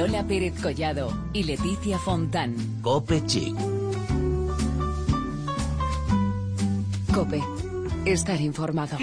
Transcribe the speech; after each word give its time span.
Lola 0.00 0.26
Pérez 0.26 0.54
Collado 0.62 1.12
y 1.34 1.42
Leticia 1.42 1.98
Fontán. 1.98 2.54
Cope 2.80 3.22
Chic. 3.26 3.54
Cope. 7.12 7.42
Estar 8.06 8.40
informado. 8.40 8.96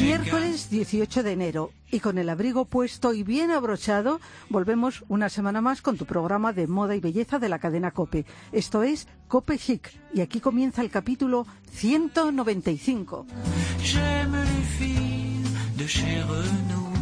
Miércoles 0.00 0.70
18 0.70 1.22
de 1.24 1.32
enero 1.32 1.72
y 1.90 1.98
con 1.98 2.16
el 2.18 2.28
abrigo 2.28 2.64
puesto 2.64 3.12
y 3.12 3.24
bien 3.24 3.50
abrochado 3.50 4.20
volvemos 4.50 5.02
una 5.08 5.30
semana 5.30 5.60
más 5.60 5.82
con 5.82 5.96
tu 5.96 6.06
programa 6.06 6.52
de 6.52 6.68
moda 6.68 6.94
y 6.94 7.00
belleza 7.00 7.40
de 7.40 7.48
la 7.48 7.58
cadena 7.58 7.90
Cope. 7.90 8.24
Esto 8.52 8.84
es 8.84 9.08
Cope 9.26 9.58
Chic 9.58 9.90
y 10.14 10.20
aquí 10.20 10.38
comienza 10.38 10.80
el 10.82 10.90
capítulo 10.90 11.44
195. 11.72 13.26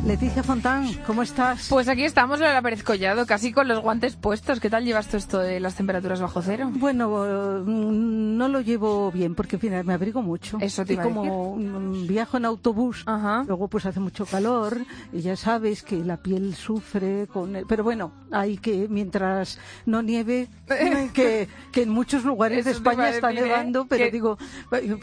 Leticia 0.06 0.42
Fontán, 0.42 0.86
¿cómo 1.06 1.22
estás? 1.22 1.68
Pues 1.70 1.88
aquí 1.88 2.04
estamos, 2.04 2.38
Lola 2.38 2.60
Pérez 2.60 2.82
Collado, 2.84 3.24
casi 3.24 3.52
con 3.52 3.66
los 3.68 3.80
guantes 3.80 4.16
puestos. 4.16 4.60
¿Qué 4.60 4.68
tal 4.68 4.84
llevas 4.84 5.08
tú 5.08 5.16
esto 5.16 5.38
de 5.38 5.60
las 5.60 5.76
temperaturas 5.76 6.20
bajo 6.20 6.42
cero? 6.42 6.70
Bueno, 6.74 7.08
mm, 7.64 8.36
no 8.36 8.48
lo 8.48 8.60
llevo 8.60 9.10
bien 9.10 9.34
porque, 9.34 9.56
en 9.56 9.60
fin, 9.60 9.72
me 9.86 9.94
abrigo 9.94 10.20
mucho. 10.20 10.58
Eso 10.60 10.84
te 10.84 10.92
y 10.92 10.96
iba 10.96 11.04
a 11.04 11.06
como 11.06 11.56
mm, 11.56 12.06
viajo 12.06 12.36
en 12.36 12.44
autobús, 12.44 13.02
Ajá. 13.06 13.44
luego 13.48 13.68
pues 13.68 13.86
hace 13.86 13.98
mucho 13.98 14.26
calor 14.26 14.76
y 15.10 15.22
ya 15.22 15.36
sabes 15.36 15.82
que 15.82 15.96
la 16.04 16.18
piel 16.18 16.54
sufre 16.54 17.26
con 17.26 17.56
el... 17.56 17.64
Pero 17.66 17.82
bueno, 17.82 18.12
hay 18.30 18.58
que, 18.58 18.86
mientras 18.90 19.58
no 19.86 20.02
nieve, 20.02 20.48
que, 21.14 21.48
que 21.72 21.82
en 21.82 21.88
muchos 21.88 22.24
lugares 22.24 22.66
de 22.66 22.72
Eso 22.72 22.78
España 22.80 23.08
está 23.08 23.28
decir, 23.28 23.44
¿eh? 23.44 23.46
nevando, 23.48 23.86
pero 23.86 24.04
Que 24.04 24.10
digo... 24.10 24.36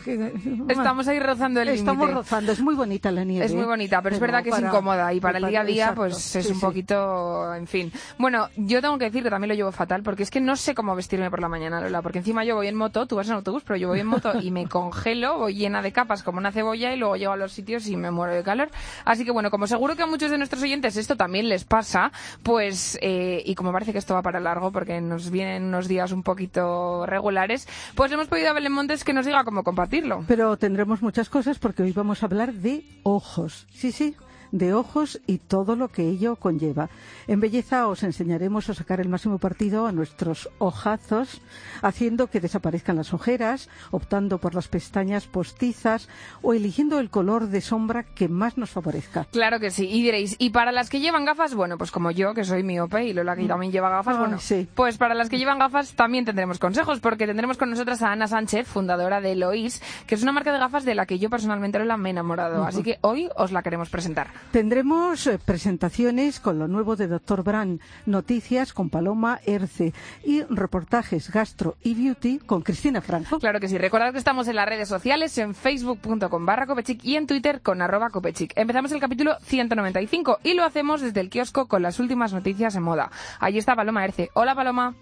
que- 0.04 0.62
Estamos 0.70 1.08
ahí 1.08 1.20
rozando 1.20 1.60
el 1.60 1.70
límite. 1.70 1.82
Estamos 1.82 2.14
rozando, 2.14 2.52
es 2.52 2.62
muy 2.62 2.76
bonita 2.76 3.12
la 3.12 3.24
nieve. 3.24 3.48
Es 3.48 3.54
muy 3.56 3.66
bonita, 3.66 4.00
pero, 4.04 4.14
es 4.16 4.22
verdad 4.22 4.44
que 4.44 4.50
es 4.50 4.56
para- 4.56 4.70
y 5.14 5.20
para 5.20 5.38
el 5.40 5.48
día 5.48 5.62
a 5.62 5.64
día 5.66 5.84
exacto, 5.84 6.02
pues 6.02 6.36
es 6.36 6.46
sí, 6.46 6.52
un 6.52 6.60
sí. 6.60 6.62
poquito, 6.66 7.54
en 7.56 7.68
fin. 7.68 7.92
Bueno, 8.18 8.50
yo 8.56 8.82
tengo 8.82 8.98
que 8.98 9.06
decir 9.06 9.24
que 9.24 9.30
también 9.30 9.50
lo 9.50 9.56
llevo 9.56 9.72
fatal 9.72 10.04
porque 10.04 10.24
es 10.24 10.32
que 10.32 10.40
no 10.40 10.56
sé 10.56 10.76
cómo 10.76 10.96
vestirme 10.96 11.30
por 11.30 11.42
la 11.42 11.48
mañana, 11.48 11.82
Lola, 11.82 12.02
porque 12.02 12.20
encima 12.20 12.44
yo 12.44 12.56
voy 12.56 12.68
en 12.68 12.76
moto, 12.76 13.06
tú 13.06 13.16
vas 13.16 13.28
en 13.28 13.34
autobús, 13.34 13.64
pero 13.66 13.78
yo 13.78 13.88
voy 13.88 14.00
en 14.00 14.08
moto 14.08 14.34
y 14.42 14.52
me 14.52 14.68
congelo, 14.68 15.38
voy 15.38 15.56
llena 15.56 15.82
de 15.82 15.92
capas 15.92 16.24
como 16.24 16.38
una 16.40 16.52
cebolla 16.52 16.94
y 16.94 16.98
luego 16.98 17.16
llego 17.16 17.34
a 17.34 17.38
los 17.38 17.52
sitios 17.52 17.88
y 17.88 17.96
me 17.96 18.12
muero 18.12 18.34
de 18.34 18.44
calor. 18.44 18.70
Así 19.06 19.26
que 19.26 19.32
bueno, 19.32 19.52
como 19.52 19.68
seguro 19.68 19.96
que 19.96 20.04
a 20.04 20.08
muchos 20.08 20.32
de 20.32 20.38
nuestros 20.38 20.64
oyentes 20.64 20.98
esto 20.98 21.16
también 21.16 21.50
les 21.50 21.64
pasa, 21.64 22.12
pues, 22.44 22.98
eh, 23.02 23.42
y 23.46 23.56
como 23.56 23.72
parece 23.72 23.92
que 23.92 24.00
esto 24.00 24.14
va 24.14 24.22
para 24.22 24.40
largo 24.40 24.72
porque 24.72 25.02
nos 25.02 25.30
vienen 25.30 25.64
unos 25.66 25.88
días 25.88 26.12
un 26.12 26.24
poquito 26.24 27.06
regulares, 27.06 27.68
pues 27.96 28.12
hemos 28.12 28.28
pedido 28.28 28.50
a 28.50 28.54
Belén 28.54 28.72
Montes 28.72 29.04
que 29.04 29.14
nos 29.14 29.26
diga 29.26 29.44
cómo 29.44 29.64
compartirlo. 29.64 30.24
Pero 30.28 30.58
tendremos 30.58 31.02
muchas 31.02 31.30
cosas 31.30 31.60
porque 31.60 31.84
hoy 31.84 31.92
vamos 31.92 32.24
a 32.24 32.26
hablar 32.26 32.54
de 32.54 32.84
ojos. 33.04 33.68
Sí, 33.72 33.92
sí, 33.92 34.16
de 34.52 34.74
ojos 34.74 35.22
y 35.28 35.38
todo 35.38 35.76
lo 35.76 35.90
que 35.90 36.04
ello 36.08 36.36
conlleva. 36.36 36.90
En 37.28 37.40
belleza 37.40 37.88
os 37.88 38.04
enseñaremos 38.04 38.70
a 38.70 38.74
sacar 38.74 39.00
el 39.00 39.10
máximo 39.10 39.38
partido 39.38 39.88
a 39.88 39.92
nuestros 39.92 40.50
ojazos, 40.60 41.42
haciendo 41.82 42.28
que 42.28 42.40
desaparezcan 42.40 42.98
las 42.98 43.14
ojeras, 43.14 43.70
optando 43.92 44.40
por 44.40 44.56
las 44.56 44.68
pestañas 44.68 45.28
postizas 45.28 46.10
o 46.42 46.54
eligiendo 46.54 47.00
el 47.00 47.10
color 47.10 47.48
de 47.48 47.62
sombra 47.62 48.04
que 48.04 48.28
más 48.28 48.58
nos 48.58 48.70
favorezca. 48.72 49.26
Claro 49.32 49.60
que 49.60 49.72
sí. 49.72 49.88
Y 49.88 50.04
diréis, 50.04 50.36
¿y 50.40 50.50
para 50.50 50.72
las 50.72 50.90
que 50.90 51.00
llevan 51.00 51.26
gafas? 51.26 51.56
Bueno, 51.56 51.78
pues 51.78 51.92
como 51.92 52.12
yo, 52.12 52.34
que 52.34 52.44
soy 52.44 52.64
miope 52.64 53.06
y 53.06 53.14
Lola 53.14 53.36
que 53.36 53.46
también 53.46 53.72
lleva 53.72 53.90
gafas, 53.90 54.16
Ay, 54.16 54.20
bueno, 54.20 54.40
sí. 54.40 54.68
pues 54.76 54.98
para 54.98 55.16
las 55.16 55.30
que 55.30 55.38
llevan 55.38 55.60
gafas 55.60 55.94
también 55.94 56.26
tendremos 56.26 56.60
consejos, 56.60 57.00
porque 57.00 57.26
tendremos 57.26 57.58
con 57.58 57.70
nosotras 57.70 58.02
a 58.02 58.12
Ana 58.12 58.28
Sánchez, 58.28 58.68
fundadora 58.68 59.22
de 59.22 59.34
Eloís, 59.34 59.82
que 60.08 60.16
es 60.16 60.24
una 60.24 60.32
marca 60.32 60.52
de 60.52 60.60
gafas 60.60 60.86
de 60.86 60.96
la 60.96 61.06
que 61.06 61.20
yo 61.20 61.30
personalmente 61.30 61.80
Lola 61.80 61.98
me 61.98 62.10
he 62.10 62.12
enamorado. 62.12 62.64
Así 62.66 62.84
que 62.84 62.98
hoy 63.02 63.30
os 63.36 63.52
la 63.52 63.62
queremos 63.62 63.90
presentar. 63.90 64.41
Tendremos 64.52 65.28
eh, 65.28 65.40
presentaciones 65.44 66.40
con 66.40 66.60
lo 66.60 66.68
nuevo 66.68 66.96
de 66.96 67.08
Dr. 67.08 67.44
Brand, 67.44 67.80
noticias 68.06 68.74
con 68.74 68.90
Paloma 68.90 69.40
Erce 69.46 69.94
y 70.24 70.44
reportajes 70.44 71.32
gastro 71.32 71.78
y 71.84 71.94
beauty 71.94 72.40
con 72.40 72.62
Cristina 72.62 73.02
Franco. 73.02 73.40
Claro 73.40 73.60
que 73.60 73.68
sí. 73.68 73.78
Recordad 73.78 74.12
que 74.12 74.18
estamos 74.18 74.48
en 74.48 74.56
las 74.56 74.68
redes 74.68 74.90
sociales, 74.90 75.38
en 75.38 75.56
facebook.com 75.56 76.46
barra 76.46 76.66
copechic 76.66 77.04
y 77.04 77.16
en 77.16 77.28
twitter 77.28 77.62
con 77.62 77.82
arroba 77.82 78.10
copechic. 78.10 78.52
Empezamos 78.56 78.92
el 78.92 79.00
capítulo 79.00 79.38
195 79.42 80.40
y 80.44 80.54
lo 80.54 80.64
hacemos 80.64 81.02
desde 81.02 81.22
el 81.22 81.30
kiosco 81.30 81.68
con 81.68 81.82
las 81.82 82.00
últimas 82.00 82.34
noticias 82.34 82.76
en 82.76 82.84
moda. 82.84 83.12
Allí 83.40 83.58
está 83.58 83.76
Paloma 83.76 84.04
Erce. 84.04 84.30
Hola 84.34 84.56
Paloma. 84.56 84.96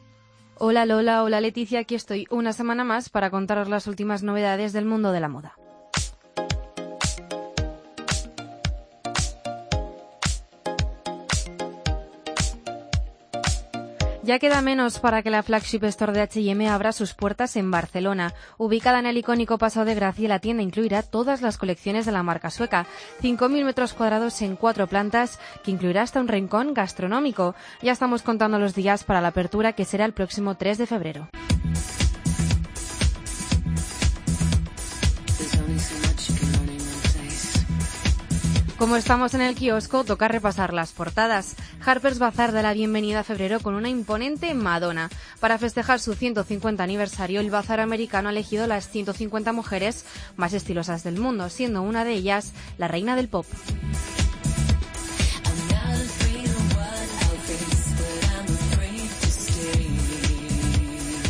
Hola 0.61 0.85
Lola, 0.85 1.23
hola 1.23 1.39
Leticia, 1.39 1.79
aquí 1.79 1.95
estoy 1.95 2.27
una 2.29 2.51
semana 2.51 2.83
más 2.83 3.09
para 3.09 3.29
contaros 3.29 3.69
las 3.69 3.87
últimas 3.87 4.23
novedades 4.23 4.73
del 4.73 4.83
mundo 4.83 5.13
de 5.13 5.21
la 5.21 5.29
moda. 5.29 5.58
Ya 14.21 14.37
queda 14.37 14.61
menos 14.61 14.99
para 14.99 15.23
que 15.23 15.29
la 15.29 15.43
flagship 15.43 15.83
store 15.85 16.11
de 16.11 16.21
H&M 16.21 16.67
abra 16.67 16.91
sus 16.91 17.13
puertas 17.13 17.55
en 17.55 17.71
Barcelona. 17.71 18.33
Ubicada 18.57 18.99
en 18.99 19.05
el 19.05 19.17
icónico 19.17 19.57
Paseo 19.57 19.85
de 19.85 19.95
Gracia, 19.95 20.27
la 20.27 20.39
tienda 20.39 20.61
incluirá 20.61 21.03
todas 21.03 21.41
las 21.41 21.57
colecciones 21.57 22.05
de 22.05 22.11
la 22.11 22.21
marca 22.21 22.49
sueca. 22.49 22.85
5.000 23.21 23.63
metros 23.63 23.93
cuadrados 23.93 24.41
en 24.41 24.57
cuatro 24.57 24.87
plantas, 24.87 25.39
que 25.63 25.71
incluirá 25.71 26.01
hasta 26.01 26.19
un 26.19 26.27
rincón 26.27 26.73
gastronómico. 26.73 27.55
Ya 27.81 27.93
estamos 27.93 28.21
contando 28.21 28.59
los 28.59 28.75
días 28.75 29.05
para 29.05 29.21
la 29.21 29.29
apertura, 29.29 29.71
que 29.71 29.85
será 29.85 30.03
el 30.03 30.13
próximo 30.13 30.55
3 30.55 30.77
de 30.77 30.85
febrero. 30.85 31.29
Como 38.79 38.95
estamos 38.95 39.33
en 39.33 39.41
el 39.41 39.55
kiosco, 39.55 40.05
toca 40.05 40.29
repasar 40.29 40.73
las 40.73 40.93
portadas. 40.93 41.57
Harper's 41.85 42.17
Bazaar 42.17 42.53
da 42.53 42.61
la 42.61 42.71
bienvenida 42.71 43.19
a 43.19 43.23
febrero 43.25 43.59
con 43.59 43.73
una 43.75 43.89
imponente 43.89 44.53
Madonna. 44.53 45.09
Para 45.41 45.57
festejar 45.57 45.99
su 45.99 46.13
150 46.13 46.81
aniversario, 46.81 47.41
el 47.41 47.51
bazar 47.51 47.81
americano 47.81 48.29
ha 48.29 48.31
elegido 48.31 48.67
las 48.67 48.89
150 48.89 49.51
mujeres 49.51 50.05
más 50.37 50.53
estilosas 50.53 51.03
del 51.03 51.19
mundo, 51.19 51.49
siendo 51.49 51.81
una 51.81 52.05
de 52.05 52.13
ellas 52.13 52.53
la 52.77 52.87
reina 52.87 53.17
del 53.17 53.27
pop. 53.27 53.45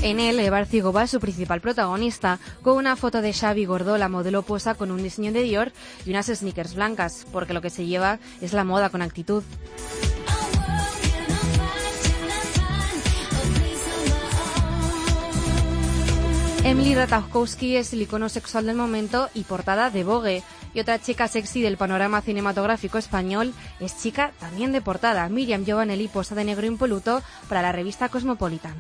En 0.02 0.22
él, 0.22 0.40
Eva 0.40 0.60
Arcigova 0.60 1.04
es 1.04 1.12
su 1.12 1.20
principal 1.20 1.60
protagonista, 1.60 2.40
con 2.62 2.78
una 2.78 2.96
foto 2.96 3.22
de 3.22 3.34
Xavi 3.34 3.66
Gordó, 3.66 3.98
la 3.98 4.08
modelo 4.08 4.44
posa 4.44 4.76
con 4.76 4.92
un 4.92 5.04
diseño 5.04 5.34
de 5.34 5.44
Dior 5.44 5.74
y 6.06 6.12
unas 6.12 6.28
sneakers 6.28 6.74
blancas, 6.74 7.28
porque 7.34 7.54
lo 7.54 7.62
que 7.62 7.70
se 7.70 7.86
lleva 7.86 8.20
es 8.40 8.54
la 8.54 8.64
moda 8.64 8.90
con 8.90 9.02
actitud. 9.02 9.44
Emily 16.64 16.94
Ratajkowski 16.94 17.78
es 17.78 17.94
el 17.94 18.04
icono 18.04 18.30
sexual 18.30 18.68
del 18.68 18.76
momento 18.76 19.30
y 19.34 19.44
portada 19.44 19.90
de 19.90 20.04
Vogue. 20.04 20.44
Y 20.74 20.80
otra 20.80 21.00
chica 21.00 21.28
sexy 21.28 21.62
del 21.62 21.78
panorama 21.78 22.22
cinematográfico 22.22 23.00
español 23.00 23.54
es 23.80 23.98
chica 23.98 24.34
también 24.40 24.72
de 24.72 24.82
portada. 24.82 25.28
Miriam 25.30 25.66
Giovanelli 25.66 26.08
posa 26.08 26.36
de 26.36 26.44
negro 26.44 26.68
impoluto 26.68 27.24
para 27.48 27.64
la 27.64 27.72
revista 27.72 28.10
Cosmopolitan. 28.10 28.76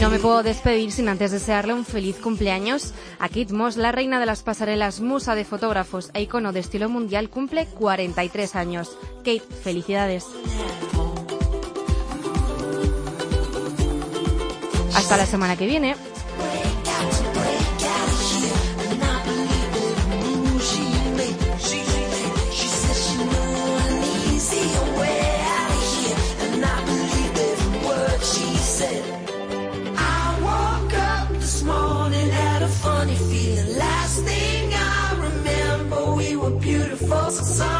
No 0.00 0.08
me 0.08 0.18
puedo 0.18 0.42
despedir 0.42 0.92
sin 0.92 1.10
antes 1.10 1.30
desearle 1.30 1.74
un 1.74 1.84
feliz 1.84 2.16
cumpleaños 2.16 2.94
a 3.18 3.28
Kate 3.28 3.52
Moss, 3.52 3.76
la 3.76 3.92
reina 3.92 4.18
de 4.18 4.24
las 4.24 4.42
pasarelas, 4.42 5.02
musa 5.02 5.34
de 5.34 5.44
fotógrafos 5.44 6.10
e 6.14 6.22
icono 6.22 6.52
de 6.52 6.60
estilo 6.60 6.88
mundial, 6.88 7.28
cumple 7.28 7.66
43 7.66 8.56
años. 8.56 8.96
Kate, 9.18 9.42
felicidades. 9.62 10.24
Hasta 14.94 15.18
la 15.18 15.26
semana 15.26 15.56
que 15.56 15.66
viene. 15.66 15.96
Nossa 37.30 37.79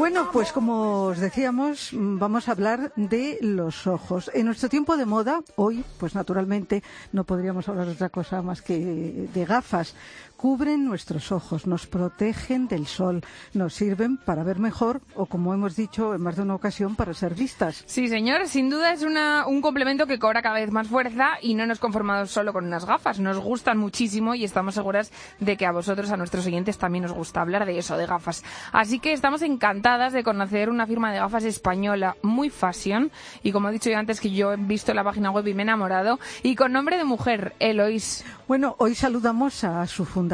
Bueno, 0.00 0.30
pues 0.32 0.50
como 0.50 1.02
os 1.08 1.18
decíamos, 1.18 1.90
vamos 1.92 2.48
a 2.48 2.52
hablar 2.52 2.90
de 2.96 3.36
los 3.42 3.86
ojos. 3.86 4.30
En 4.32 4.46
nuestro 4.46 4.70
tiempo 4.70 4.96
de 4.96 5.04
moda, 5.04 5.42
hoy, 5.56 5.84
pues 5.98 6.14
naturalmente 6.14 6.82
no 7.12 7.24
podríamos 7.24 7.68
hablar 7.68 7.84
de 7.84 7.92
otra 7.92 8.08
cosa 8.08 8.40
más 8.40 8.62
que 8.62 9.28
de 9.30 9.44
gafas. 9.44 9.94
Cubren 10.40 10.86
nuestros 10.86 11.32
ojos, 11.32 11.66
nos 11.66 11.86
protegen 11.86 12.66
del 12.66 12.86
sol, 12.86 13.20
nos 13.52 13.74
sirven 13.74 14.16
para 14.16 14.42
ver 14.42 14.58
mejor 14.58 15.02
o, 15.14 15.26
como 15.26 15.52
hemos 15.52 15.76
dicho 15.76 16.14
en 16.14 16.22
más 16.22 16.36
de 16.36 16.40
una 16.40 16.54
ocasión, 16.54 16.96
para 16.96 17.12
ser 17.12 17.34
vistas. 17.34 17.84
Sí, 17.84 18.08
señor, 18.08 18.48
sin 18.48 18.70
duda 18.70 18.90
es 18.94 19.02
una, 19.02 19.46
un 19.46 19.60
complemento 19.60 20.06
que 20.06 20.18
cobra 20.18 20.40
cada 20.40 20.54
vez 20.54 20.70
más 20.70 20.88
fuerza 20.88 21.32
y 21.42 21.52
no 21.52 21.66
nos 21.66 21.78
conformamos 21.78 22.30
solo 22.30 22.54
con 22.54 22.64
unas 22.64 22.86
gafas, 22.86 23.20
nos 23.20 23.36
gustan 23.36 23.76
muchísimo 23.76 24.34
y 24.34 24.44
estamos 24.44 24.76
seguras 24.76 25.12
de 25.40 25.58
que 25.58 25.66
a 25.66 25.72
vosotros, 25.72 26.10
a 26.10 26.16
nuestros 26.16 26.46
oyentes, 26.46 26.78
también 26.78 27.04
os 27.04 27.12
gusta 27.12 27.42
hablar 27.42 27.66
de 27.66 27.76
eso, 27.76 27.98
de 27.98 28.06
gafas. 28.06 28.42
Así 28.72 28.98
que 28.98 29.12
estamos 29.12 29.42
encantadas 29.42 30.14
de 30.14 30.24
conocer 30.24 30.70
una 30.70 30.86
firma 30.86 31.12
de 31.12 31.18
gafas 31.18 31.44
española 31.44 32.16
muy 32.22 32.48
fashion 32.48 33.12
y 33.42 33.52
como 33.52 33.68
he 33.68 33.72
dicho 33.72 33.90
yo 33.90 33.98
antes 33.98 34.22
que 34.22 34.30
yo 34.30 34.54
he 34.54 34.56
visto 34.56 34.94
la 34.94 35.04
página 35.04 35.30
web 35.30 35.46
y 35.48 35.52
me 35.52 35.64
he 35.64 35.64
enamorado 35.64 36.18
y 36.42 36.56
con 36.56 36.72
nombre 36.72 36.96
de 36.96 37.04
mujer, 37.04 37.54
Eloís. 37.58 38.24
Bueno, 38.48 38.74
hoy 38.78 38.94
saludamos 38.94 39.64
a 39.64 39.86
su 39.86 40.06
fundadora, 40.06 40.29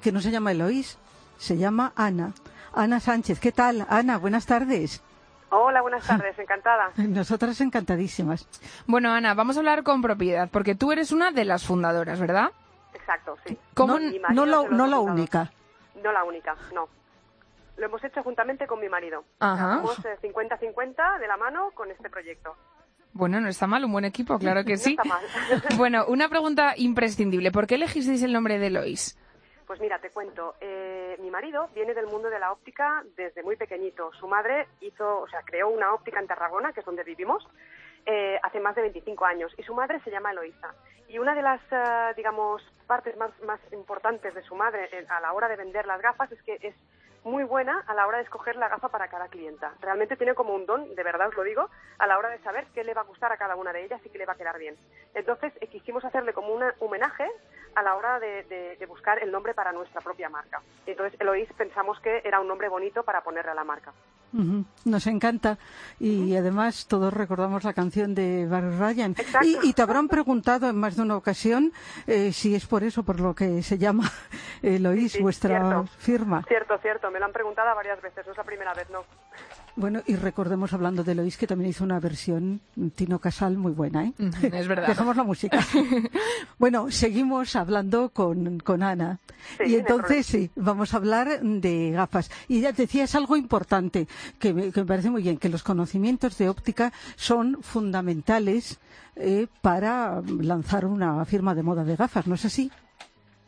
que 0.00 0.12
no 0.12 0.20
se 0.20 0.30
llama 0.30 0.52
Eloís, 0.52 0.98
se 1.38 1.56
llama 1.56 1.92
Ana. 1.96 2.32
Ana 2.72 3.00
Sánchez, 3.00 3.40
¿qué 3.40 3.52
tal? 3.52 3.86
Ana, 3.90 4.16
buenas 4.18 4.46
tardes. 4.46 5.02
Hola, 5.50 5.82
buenas 5.82 6.06
tardes, 6.06 6.38
encantada. 6.38 6.90
Nosotras 6.96 7.60
encantadísimas. 7.60 8.48
Bueno, 8.86 9.12
Ana, 9.12 9.34
vamos 9.34 9.56
a 9.56 9.60
hablar 9.60 9.82
con 9.82 10.00
propiedad 10.00 10.48
porque 10.50 10.74
tú 10.74 10.92
eres 10.92 11.12
una 11.12 11.30
de 11.32 11.44
las 11.44 11.66
fundadoras, 11.66 12.18
¿verdad? 12.20 12.52
Exacto, 12.94 13.36
sí. 13.46 13.58
¿Cómo- 13.74 13.98
No, 13.98 14.10
no 14.30 14.46
la, 14.46 14.68
no 14.70 14.86
la 14.86 14.98
única. 15.00 15.50
No 16.02 16.10
la 16.12 16.24
única, 16.24 16.56
no. 16.72 16.88
Lo 17.76 17.86
hemos 17.86 18.02
hecho 18.04 18.22
juntamente 18.22 18.66
con 18.66 18.80
mi 18.80 18.88
marido. 18.88 19.24
Ajá. 19.40 19.82
Estamos 19.84 20.04
eh, 20.04 20.16
50-50 20.22 21.18
de 21.18 21.26
la 21.28 21.36
mano 21.36 21.70
con 21.74 21.90
este 21.90 22.08
proyecto. 22.08 22.54
Bueno, 23.14 23.40
no 23.40 23.48
está 23.48 23.66
mal, 23.66 23.84
un 23.84 23.92
buen 23.92 24.04
equipo, 24.04 24.38
claro 24.38 24.64
que 24.64 24.72
No 24.72 24.78
sí. 24.78 24.90
está 24.90 25.04
mal. 25.04 25.22
Bueno, 25.76 26.06
una 26.06 26.28
pregunta 26.28 26.74
imprescindible. 26.76 27.50
¿Por 27.52 27.66
qué 27.66 27.74
elegisteis 27.76 28.22
el 28.22 28.32
nombre 28.32 28.58
de 28.58 28.68
Eloís? 28.68 29.18
Pues 29.66 29.80
mira, 29.80 29.98
te 29.98 30.10
cuento. 30.10 30.54
eh, 30.60 31.16
mi 31.20 31.30
marido 31.30 31.68
viene 31.74 31.94
del 31.94 32.06
mundo 32.06 32.28
de 32.30 32.38
la 32.38 32.52
óptica 32.52 33.04
desde 33.16 33.42
muy 33.42 33.56
pequeñito. 33.56 34.10
Su 34.18 34.26
madre 34.28 34.66
hizo, 34.80 35.20
o 35.20 35.28
sea, 35.28 35.40
creó 35.44 35.68
una 35.68 35.92
óptica 35.94 36.18
en 36.20 36.26
Tarragona, 36.26 36.72
que 36.72 36.80
es 36.80 36.86
donde 36.86 37.04
vivimos, 37.04 37.46
eh, 38.06 38.38
hace 38.42 38.60
más 38.60 38.74
de 38.74 38.82
25 38.82 39.24
años. 39.24 39.52
Y 39.58 39.62
su 39.62 39.74
madre 39.74 40.00
se 40.04 40.10
llama 40.10 40.32
Eloísa. 40.32 40.74
Y 41.08 41.18
una 41.18 41.34
de 41.34 41.42
las, 41.42 41.60
eh, 41.70 42.12
digamos, 42.16 42.62
partes 42.86 43.16
más, 43.18 43.30
más 43.46 43.60
importantes 43.72 44.34
de 44.34 44.42
su 44.42 44.54
madre 44.56 44.88
eh, 44.92 45.06
a 45.08 45.20
la 45.20 45.32
hora 45.32 45.48
de 45.48 45.56
vender 45.56 45.86
las 45.86 46.00
gafas 46.00 46.32
es 46.32 46.42
que 46.42 46.58
es 46.60 46.74
muy 47.24 47.44
buena 47.44 47.84
a 47.86 47.94
la 47.94 48.06
hora 48.06 48.18
de 48.18 48.24
escoger 48.24 48.56
la 48.56 48.68
gafa 48.68 48.88
para 48.88 49.08
cada 49.08 49.28
clienta. 49.28 49.72
Realmente 49.80 50.16
tiene 50.16 50.34
como 50.34 50.54
un 50.54 50.66
don, 50.66 50.94
de 50.94 51.02
verdad 51.02 51.28
os 51.28 51.36
lo 51.36 51.42
digo, 51.44 51.68
a 51.98 52.06
la 52.06 52.18
hora 52.18 52.30
de 52.30 52.38
saber 52.40 52.66
qué 52.74 52.84
le 52.84 52.94
va 52.94 53.02
a 53.02 53.04
gustar 53.04 53.32
a 53.32 53.36
cada 53.36 53.56
una 53.56 53.72
de 53.72 53.84
ellas 53.84 54.00
y 54.04 54.10
qué 54.10 54.18
le 54.18 54.26
va 54.26 54.32
a 54.32 54.36
quedar 54.36 54.58
bien. 54.58 54.76
Entonces 55.14 55.52
eh, 55.60 55.68
quisimos 55.68 56.04
hacerle 56.04 56.32
como 56.32 56.52
un 56.52 56.64
homenaje 56.80 57.30
a 57.74 57.82
la 57.82 57.94
hora 57.96 58.18
de, 58.20 58.42
de- 58.44 58.76
de 58.76 58.86
buscar 58.86 59.22
el 59.22 59.30
nombre 59.30 59.54
para 59.54 59.72
nuestra 59.72 60.00
propia 60.00 60.28
marca. 60.28 60.60
Entonces 60.86 61.18
Eloís 61.20 61.48
pensamos 61.56 61.98
que 62.00 62.20
era 62.24 62.40
un 62.40 62.48
nombre 62.48 62.68
bonito 62.68 63.02
para 63.02 63.22
ponerle 63.22 63.50
a 63.50 63.54
la 63.54 63.64
marca. 63.64 63.92
Nos 64.86 65.06
encanta 65.08 65.58
y 66.00 66.34
además 66.36 66.86
todos 66.88 67.12
recordamos 67.12 67.64
la 67.64 67.74
canción 67.74 68.14
de 68.14 68.46
Barry 68.46 68.78
Ryan 68.78 69.14
y, 69.42 69.58
y 69.68 69.74
te 69.74 69.82
habrán 69.82 70.08
preguntado 70.08 70.70
en 70.70 70.76
más 70.76 70.96
de 70.96 71.02
una 71.02 71.18
ocasión 71.18 71.70
eh, 72.06 72.32
si 72.32 72.54
es 72.54 72.64
por 72.66 72.82
eso 72.82 73.02
por 73.02 73.20
lo 73.20 73.34
que 73.34 73.62
se 73.62 73.76
llama 73.76 74.10
Eloís 74.62 75.12
Sí, 75.12 75.18
sí, 75.18 75.22
vuestra 75.22 75.60
cierto. 75.60 75.86
firma. 75.98 76.42
Cierto, 76.48 76.78
cierto, 76.78 77.10
me 77.10 77.18
lo 77.18 77.26
han 77.26 77.32
preguntado 77.32 77.74
varias 77.76 78.00
veces, 78.00 78.24
no 78.24 78.32
es 78.32 78.38
la 78.38 78.44
primera 78.44 78.72
vez, 78.72 78.88
no. 78.88 79.04
Bueno 79.74 80.02
y 80.06 80.16
recordemos 80.16 80.72
hablando 80.72 81.02
de 81.02 81.12
Eloís 81.12 81.38
que 81.38 81.46
también 81.46 81.70
hizo 81.70 81.84
una 81.84 81.98
versión 81.98 82.60
Tino 82.94 83.18
Casal 83.18 83.56
muy 83.56 83.72
buena, 83.72 84.04
¿eh? 84.04 84.12
Es 84.52 84.68
verdad. 84.68 84.86
Dejamos 84.86 85.16
la 85.16 85.22
música. 85.22 85.58
bueno, 86.58 86.90
seguimos 86.90 87.56
hablando 87.56 88.10
con, 88.10 88.58
con 88.60 88.82
Ana. 88.82 89.18
Sí, 89.58 89.64
y 89.72 89.76
entonces 89.76 90.26
sí, 90.26 90.50
vamos 90.56 90.92
a 90.92 90.98
hablar 90.98 91.40
de 91.40 91.90
gafas. 91.92 92.30
Y 92.48 92.60
ya 92.60 92.72
te 92.72 92.82
decía, 92.82 93.04
es 93.04 93.14
algo 93.14 93.36
importante 93.36 94.06
que 94.38 94.52
me, 94.52 94.72
que 94.72 94.80
me 94.80 94.86
parece 94.86 95.10
muy 95.10 95.22
bien, 95.22 95.38
que 95.38 95.48
los 95.48 95.62
conocimientos 95.62 96.36
de 96.36 96.48
óptica 96.48 96.92
son 97.16 97.62
fundamentales 97.62 98.78
eh, 99.16 99.46
para 99.60 100.22
lanzar 100.40 100.84
una 100.84 101.24
firma 101.24 101.54
de 101.54 101.62
moda 101.62 101.84
de 101.84 101.96
gafas, 101.96 102.26
¿no 102.26 102.34
es 102.34 102.44
así? 102.44 102.70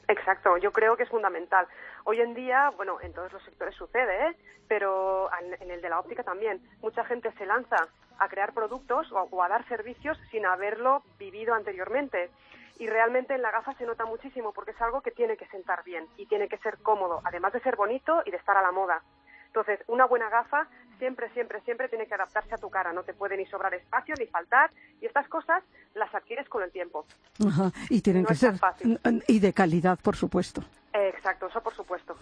Exacto, 0.09 0.59
yo 0.59 0.71
creo 0.73 0.97
que 0.97 1.05
es 1.05 1.09
fundamental. 1.09 1.67
Hoy 2.05 2.21
en 2.21 2.35
día, 2.35 2.71
bueno, 2.77 3.01
en 3.01 3.13
todos 3.13 3.33
los 3.33 3.43
sectores 3.43 3.75
sucede, 3.75 4.29
¿eh? 4.29 4.37
pero 4.69 5.31
en 5.61 5.71
el 5.71 5.81
de 5.81 5.89
la 5.89 5.99
óptica 5.99 6.23
también. 6.23 6.61
Mucha 6.83 7.05
gente 7.05 7.33
se 7.33 7.47
lanza 7.47 7.77
a 8.19 8.29
crear 8.29 8.53
productos 8.53 9.11
o, 9.13 9.23
o 9.31 9.43
a 9.43 9.49
dar 9.49 9.67
servicios 9.69 10.19
sin 10.31 10.45
haberlo 10.47 11.03
vivido 11.19 11.55
anteriormente. 11.55 12.31
Y 12.79 12.87
realmente 12.89 13.35
en 13.35 13.43
la 13.43 13.51
gafa 13.53 13.73
se 13.75 13.87
nota 13.87 14.05
muchísimo 14.05 14.53
porque 14.53 14.73
es 14.73 14.81
algo 14.83 15.01
que 15.01 15.13
tiene 15.13 15.37
que 15.37 15.47
sentar 15.47 15.83
bien 15.85 16.07
y 16.17 16.27
tiene 16.27 16.49
que 16.49 16.59
ser 16.59 16.79
cómodo, 16.79 17.21
además 17.25 17.53
de 17.53 17.61
ser 17.61 17.77
bonito 17.77 18.23
y 18.27 18.31
de 18.33 18.37
estar 18.37 18.57
a 18.57 18.63
la 18.63 18.73
moda. 18.73 19.01
Entonces, 19.47 19.79
una 19.87 20.05
buena 20.07 20.29
gafa 20.29 20.67
siempre, 20.99 21.31
siempre, 21.31 21.61
siempre 21.61 21.89
tiene 21.89 22.07
que 22.09 22.15
adaptarse 22.15 22.55
a 22.55 22.59
tu 22.59 22.69
cara. 22.71 22.93
No 22.93 23.05
te 23.05 23.15
puede 23.15 23.37
ni 23.37 23.47
sobrar 23.47 23.73
espacio 23.73 24.17
ni 24.19 24.27
faltar. 24.27 24.71
Y 25.01 25.07
estas 25.07 25.29
cosas 25.29 25.63
las 25.95 26.13
adquieres 26.13 26.49
con 26.49 26.65
el 26.65 26.73
tiempo. 26.73 27.07
Ajá. 27.47 27.71
Y 27.89 28.01
tienen 28.01 28.23
No 28.23 28.29
que 28.29 28.35
ser 28.35 28.59
fácil. 28.59 28.99
y 29.29 29.39
de 29.39 29.53
calidad, 29.53 29.97
por 30.03 30.17
supuesto. 30.17 30.63
Eh, 30.95 31.09
exacto, 31.09 31.49
eso 31.49 31.61
por 31.61 31.75
supuesto. 31.75 32.17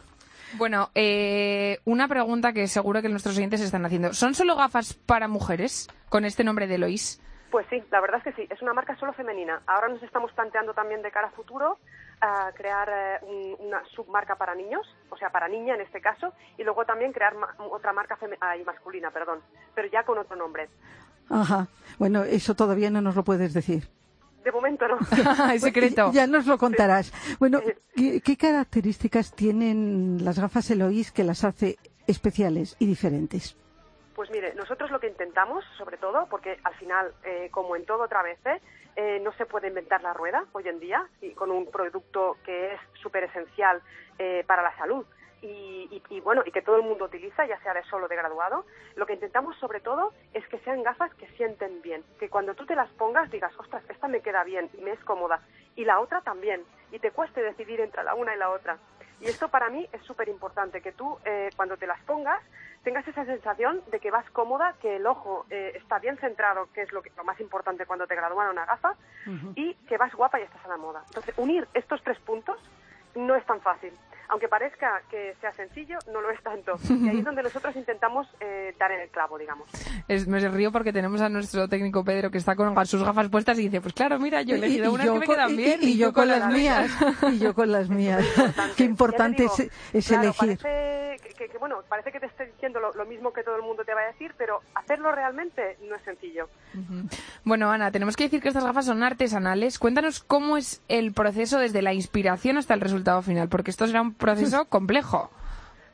Bueno, 0.55 0.91
eh, 0.95 1.79
una 1.85 2.09
pregunta 2.09 2.53
que 2.53 2.67
seguro 2.67 3.03
que 3.03 3.09
nuestros 3.09 3.37
oyentes 3.37 3.61
se 3.61 3.67
están 3.67 3.85
haciendo. 3.87 4.13
¿Son 4.15 4.35
solo 4.35 4.57
gafas 4.57 4.95
para 4.95 5.29
mujeres 5.29 5.89
con 6.09 6.25
este 6.25 6.43
nombre 6.43 6.67
de 6.67 6.75
Eloís? 6.77 7.21
Pues 7.51 7.67
sí, 7.69 7.83
la 7.91 8.01
verdad 8.01 8.23
es 8.25 8.35
que 8.35 8.43
sí, 8.43 8.49
es 8.51 8.63
una 8.63 8.73
marca 8.73 8.97
solo 8.97 9.13
femenina. 9.13 9.61
Ahora 9.67 9.89
nos 9.89 10.03
estamos 10.03 10.33
planteando 10.33 10.73
también 10.73 11.03
de 11.03 11.11
cara 11.11 11.29
a 11.29 11.31
futuro 11.33 11.79
a 12.23 12.51
crear 12.55 12.89
eh, 12.91 13.19
un- 13.27 13.67
una 13.67 13.83
submarca 13.95 14.37
para 14.37 14.55
niños, 14.55 14.87
o 15.11 15.17
sea, 15.19 15.29
para 15.31 15.49
niña 15.49 15.75
en 15.75 15.83
este 15.83 16.01
caso, 16.01 16.33
y 16.57 16.65
luego 16.65 16.87
también 16.87 17.13
crear 17.13 17.35
ma- 17.35 17.55
otra 17.59 17.93
marca 17.93 18.17
ay, 18.41 18.65
masculina, 18.65 19.11
perdón, 19.11 19.41
pero 19.75 19.89
ya 19.89 20.03
con 20.05 20.17
otro 20.17 20.35
nombre. 20.37 20.71
Ajá. 21.29 21.67
Bueno, 21.99 22.23
eso 22.25 22.55
todavía 22.55 22.91
no 22.91 23.03
nos 23.03 23.17
lo 23.17 23.23
puedes 23.23 23.53
decir. 23.53 23.89
De 24.45 24.51
momento 24.53 24.87
no. 24.89 24.99
El 25.53 25.61
secreto. 25.61 26.11
Ya 26.13 26.27
nos 26.27 26.47
lo 26.47 26.59
contarás. 26.59 27.13
Bueno, 27.39 27.61
Sí. 27.61 27.73
¿qué, 27.95 28.21
qué 28.21 28.37
características 28.37 29.35
tienen 29.35 30.25
las 30.25 30.39
gafas 30.39 30.71
Eloís 30.71 31.13
que 31.13 31.25
las 31.25 31.45
hace 31.45 31.77
especiales 32.07 32.77
y 32.79 32.87
diferentes? 32.87 33.57
Pues 34.15 34.31
mire, 34.31 34.55
nosotros 34.55 34.91
lo 34.91 35.01
que 35.01 35.07
intentamos, 35.09 35.65
sobre 35.79 35.97
todo, 35.97 36.27
porque 36.29 36.59
al 36.65 36.75
final, 36.75 37.13
eh, 37.25 37.49
como 37.51 37.77
en 37.77 37.85
todo 37.87 38.05
otra 38.05 38.23
vez, 38.23 38.39
¿eh? 38.47 38.61
Eh, 38.95 39.21
no 39.25 39.33
se 39.33 39.47
puede 39.47 39.69
inventar 39.69 40.03
la 40.03 40.13
rueda 40.13 40.45
hoy 40.53 40.69
en 40.69 40.79
día 40.79 41.07
y 41.23 41.31
con 41.31 41.51
un 41.51 41.71
producto 41.71 42.37
que 42.45 42.75
es 42.75 42.81
súper 43.03 43.25
esencial 43.25 43.81
eh, 44.19 44.45
para 44.47 44.63
la 44.63 44.77
salud 44.77 45.07
y, 45.43 45.89
y- 45.91 46.03
y, 46.17 46.21
bueno 46.21 46.43
y 46.47 46.51
que 46.51 46.63
todo 46.63 46.77
el 46.77 46.83
mundo 46.83 47.05
utiliza, 47.07 47.45
ya 47.47 47.61
sea 47.61 47.75
de 47.75 47.83
solo 47.85 48.07
o 48.07 48.09
de 48.09 48.17
graduado. 48.17 48.65
Lo 48.97 49.05
que 49.07 49.15
intentamos 49.15 49.57
sobre 49.59 49.81
todo 49.81 50.13
es 50.33 50.47
que 50.49 50.59
sean 50.61 50.83
gafas 50.83 51.13
que 51.15 51.27
sienten 51.37 51.83
bien, 51.83 52.03
que 52.19 52.31
cuando 52.31 52.55
tú 52.55 52.65
te 52.65 52.75
las 52.77 52.89
pongas 52.93 53.31
digas, 53.31 53.53
ostras, 53.59 53.83
esta 53.89 54.09
me 54.09 54.21
queda 54.21 54.45
bien 54.45 54.71
y 54.79 54.81
me 54.81 54.93
es 54.93 55.01
cómoda 55.05 55.41
y 55.77 55.85
la 55.85 56.01
otra 56.01 56.21
también 56.23 56.63
y 56.91 56.99
te 56.99 57.11
cueste 57.11 57.43
decidir 57.43 57.81
entre 57.81 58.05
la 58.05 58.15
una 58.15 58.35
y 58.35 58.39
la 58.39 58.51
otra. 58.51 58.79
Y 59.21 59.29
esto 59.29 59.49
para 59.49 59.69
mí 59.71 59.89
es 59.93 60.03
súper 60.03 60.29
importante, 60.29 60.81
que 60.81 60.91
tú 60.93 61.17
eh, 61.25 61.51
cuando 61.57 61.77
te 61.77 61.87
las 61.87 62.01
pongas 62.03 62.43
tengas 62.83 63.07
esa 63.07 63.25
sensación 63.25 63.81
de 63.93 64.01
que 64.01 64.11
vas 64.11 64.29
cómoda, 64.31 64.75
que 64.83 64.97
el 64.97 65.07
ojo 65.07 65.47
eh, 65.51 65.73
está 65.77 66.01
bien 66.01 66.17
centrado, 66.19 66.69
que 66.75 66.83
es 66.83 66.93
lo, 66.93 67.01
que, 67.03 67.13
lo 67.17 67.23
más 67.23 67.39
importante 67.39 67.87
cuando 67.87 68.09
te 68.09 68.17
gradúan 68.17 68.49
una 68.51 68.65
gafa, 68.67 68.95
y 69.55 69.75
que 69.87 69.97
vas 69.97 70.13
guapa 70.15 70.41
y 70.41 70.43
estás 70.43 70.65
a 70.65 70.69
la 70.69 70.77
moda. 70.77 71.05
Entonces, 71.07 71.33
unir 71.39 71.69
estos 71.75 72.03
tres 72.03 72.19
puntos 72.19 72.59
no 73.15 73.37
es 73.37 73.47
tan 73.47 73.61
fácil. 73.61 73.97
Aunque 74.29 74.49
parezca 74.49 75.03
que 75.11 75.35
sea 75.41 75.53
sencillo, 75.53 75.99
no 76.13 76.21
lo 76.21 76.31
es 76.31 76.43
tanto. 76.43 76.77
Y 77.03 77.09
ahí 77.09 77.19
es 77.19 77.25
donde 77.25 77.43
nosotros 77.43 77.75
intentamos 77.77 78.27
eh, 78.41 78.75
dar 78.79 78.93
en 78.93 79.01
el 79.01 79.09
clavo, 79.09 79.39
digamos. 79.39 79.69
Es- 80.09 80.27
me 80.29 80.39
río 80.49 80.71
porque 80.73 80.93
tenemos 80.93 81.21
a 81.21 81.29
nuestro 81.29 81.69
técnico 81.69 82.05
Pedro 82.05 82.31
que 82.31 82.39
está 82.39 82.55
con 82.57 82.75
sus 82.87 83.03
gafas 83.03 83.29
puestas 83.29 83.59
y 83.59 83.63
dice, 83.65 83.81
pues 83.81 83.95
claro, 83.95 84.19
mira, 84.19 84.43
yo 84.43 84.55
he 84.55 84.59
elegido 84.59 84.93
unas 84.93 85.07
que 85.07 85.13
me 85.19 85.27
con- 85.27 85.35
quedan 85.37 85.51
y- 85.51 85.57
bien. 85.57 85.79
y 85.83 85.97
yo 85.97 86.13
con 86.13 86.29
las 86.29 86.47
mías. 86.53 86.91
Y 87.31 87.39
yo 87.39 87.55
con 87.55 87.71
las 87.73 87.89
mías. 87.91 88.25
Qué 88.77 88.85
importante 88.85 89.39
te 89.39 89.45
es, 89.45 89.57
digo, 89.57 89.71
es 89.93 90.07
claro, 90.09 90.23
elegir. 90.23 90.59
Parece 90.59 91.17
que, 91.23 91.35
que- 91.35 91.49
que, 91.49 91.59
bueno, 91.59 91.79
parece 91.89 92.13
que 92.13 92.21
te 92.21 92.27
estoy 92.27 92.47
diciendo 92.47 92.81
lo, 92.81 92.93
lo 92.93 93.05
mismo 93.07 93.33
que 93.33 93.43
todo 93.43 93.57
el 93.57 93.63
mundo 93.63 93.85
te 93.85 93.95
va 93.95 94.03
a 94.03 94.07
decir, 94.07 94.35
pero 94.39 94.61
hacerlo 94.75 95.13
realmente 95.13 95.77
no 95.89 95.97
es 95.97 96.03
sencillo. 96.03 96.49
Bueno, 97.45 97.71
Ana, 97.71 97.91
tenemos 97.91 98.17
que 98.17 98.25
decir 98.25 98.41
que 98.41 98.49
estas 98.49 98.65
gafas 98.65 98.87
son 98.87 99.03
artesanales. 99.03 99.79
Cuéntanos 99.79 100.21
cómo 100.23 100.57
es 100.57 100.83
el 100.89 101.13
proceso 101.13 101.59
desde 101.59 101.83
la 101.83 101.93
inspiración 101.93 102.57
hasta 102.59 102.75
el 102.75 102.81
resultado 102.81 103.23
final, 103.23 103.49
porque 103.49 103.71
esto 103.71 103.87
será 103.87 104.01
un 104.03 104.12
proceso 104.15 104.65
complejo. 104.69 105.31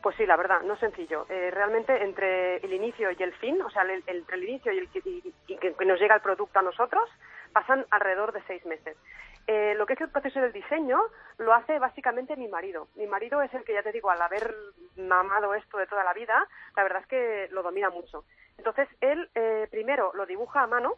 Pues 0.02 0.16
sí, 0.16 0.26
la 0.26 0.36
verdad, 0.36 0.62
no 0.62 0.74
es 0.74 0.80
sencillo. 0.80 1.26
Eh, 1.28 1.50
realmente 1.50 2.02
entre 2.04 2.56
el 2.58 2.72
inicio 2.72 3.10
y 3.10 3.22
el 3.22 3.32
fin, 3.34 3.60
o 3.62 3.70
sea, 3.70 3.82
el- 3.82 4.02
el- 4.06 4.18
entre 4.18 4.36
el 4.36 4.48
inicio 4.48 4.72
y, 4.72 4.78
el, 4.78 4.88
que- 4.90 5.02
y- 5.04 5.34
y 5.48 5.56
que, 5.56 5.74
que 5.74 5.84
nos 5.84 5.98
llega 6.00 6.14
el 6.14 6.20
producto 6.20 6.58
a 6.58 6.62
nosotros, 6.62 7.08
pasan 7.52 7.84
alrededor 7.90 8.32
de 8.32 8.42
seis 8.46 8.64
meses. 8.64 8.96
Eh, 9.48 9.74
lo 9.76 9.86
que 9.86 9.94
es 9.94 10.00
el 10.00 10.10
proceso 10.10 10.40
del 10.40 10.52
diseño 10.52 11.00
lo 11.38 11.52
hace 11.54 11.78
básicamente 11.78 12.36
mi 12.36 12.48
marido. 12.48 12.88
Mi 12.96 13.06
marido 13.06 13.42
es 13.42 13.52
el 13.54 13.64
que, 13.64 13.72
ya 13.72 13.82
te 13.82 13.92
digo, 13.92 14.10
al 14.10 14.20
haber 14.22 14.54
mamado 14.96 15.54
esto 15.54 15.78
de 15.78 15.86
toda 15.86 16.04
la 16.04 16.12
vida, 16.12 16.46
la 16.76 16.82
verdad 16.82 17.00
es 17.02 17.08
que 17.08 17.48
lo 17.50 17.62
domina 17.62 17.90
mucho. 17.90 18.24
Entonces, 18.58 18.88
él 19.00 19.28
eh, 19.34 19.66
primero 19.70 20.12
lo 20.14 20.26
dibuja 20.26 20.62
a 20.62 20.66
mano, 20.66 20.94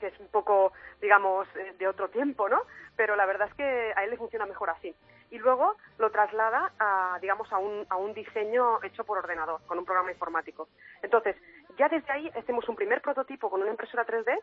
que 0.00 0.06
es 0.08 0.18
un 0.18 0.28
poco, 0.28 0.72
digamos, 1.02 1.46
eh, 1.56 1.74
de 1.78 1.86
otro 1.88 2.08
tiempo, 2.08 2.48
¿no? 2.48 2.62
Pero 2.96 3.16
la 3.16 3.26
verdad 3.26 3.48
es 3.48 3.54
que 3.54 3.92
a 3.94 4.02
él 4.04 4.10
le 4.10 4.16
funciona 4.16 4.46
mejor 4.46 4.70
así. 4.70 4.94
Y 5.30 5.38
luego 5.38 5.76
lo 5.98 6.10
traslada 6.10 6.72
a, 6.78 7.18
digamos, 7.20 7.52
a 7.52 7.58
un, 7.58 7.86
a 7.88 7.96
un 7.96 8.12
diseño 8.14 8.82
hecho 8.82 9.04
por 9.04 9.18
ordenador, 9.18 9.60
con 9.66 9.78
un 9.78 9.84
programa 9.84 10.10
informático. 10.10 10.68
Entonces, 11.02 11.36
ya 11.78 11.88
desde 11.88 12.12
ahí 12.12 12.28
hacemos 12.36 12.68
un 12.68 12.76
primer 12.76 13.00
prototipo 13.00 13.48
con 13.48 13.62
una 13.62 13.70
impresora 13.70 14.06
3D 14.06 14.38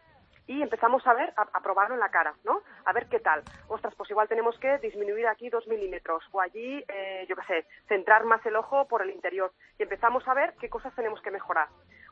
y 0.47 0.61
empezamos 0.61 1.05
a 1.05 1.13
ver, 1.13 1.33
a, 1.35 1.59
probarlo 1.61 1.95
en 1.95 1.99
la 1.99 2.09
cara, 2.09 2.33
¿no? 2.45 2.61
A 2.85 2.93
ver 2.93 3.07
qué 3.07 3.19
tal. 3.19 3.43
Ostras, 3.67 3.93
pues 3.95 4.09
igual 4.09 4.27
tenemos 4.27 4.57
que 4.59 4.77
disminuir 4.79 5.27
aquí 5.27 5.49
dos 5.49 5.67
milímetros 5.67 6.23
o 6.31 6.41
allí, 6.41 6.83
eh, 6.87 7.25
yo 7.27 7.35
qué 7.35 7.43
sé, 7.43 7.67
centrar 7.87 8.23
más 8.23 8.45
el 8.45 8.55
ojo 8.55 8.87
por 8.87 9.01
el 9.01 9.09
interior. 9.09 9.51
Y 9.77 9.83
empezamos 9.83 10.27
a 10.27 10.33
ver 10.33 10.53
qué 10.59 10.69
cosas 10.69 10.95
tenemos 10.95 11.21
que 11.21 11.31
mejorar. 11.31 11.67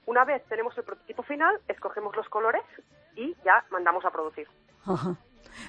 Una 0.05 0.25
vez 0.25 0.44
tenemos 0.48 0.77
el 0.77 0.84
prototipo 0.84 1.24
final, 1.24 1.60
escogemos 1.67 2.15
los 2.15 2.27
colores 2.29 2.63
y 3.15 3.36
ya 3.44 3.65
mandamos 3.72 4.05
a 4.05 4.12
producir. 4.12 4.48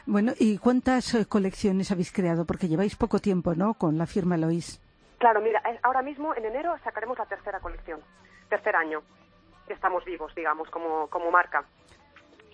Bueno, 0.06 0.32
¿y 0.38 0.58
cuántas 0.58 1.14
eh, 1.14 1.26
colecciones 1.26 1.90
habéis 1.90 2.12
creado? 2.12 2.44
Porque 2.44 2.68
lleváis 2.68 2.96
poco 2.96 3.18
tiempo, 3.18 3.54
¿no? 3.54 3.74
Con 3.74 3.98
la 3.98 4.06
firma 4.06 4.34
Eloís. 4.36 4.80
Claro, 5.18 5.40
mira, 5.40 5.62
eh, 5.70 5.78
ahora 5.82 6.02
mismo 6.02 6.34
en 6.34 6.44
enero 6.44 6.76
sacaremos 6.84 7.18
la 7.18 7.26
tercera 7.26 7.60
colección, 7.60 8.00
tercer 8.48 8.76
año 8.76 9.02
estamos 9.68 10.04
vivos, 10.04 10.34
digamos, 10.34 10.68
como, 10.70 11.08
como 11.08 11.30
marca. 11.30 11.64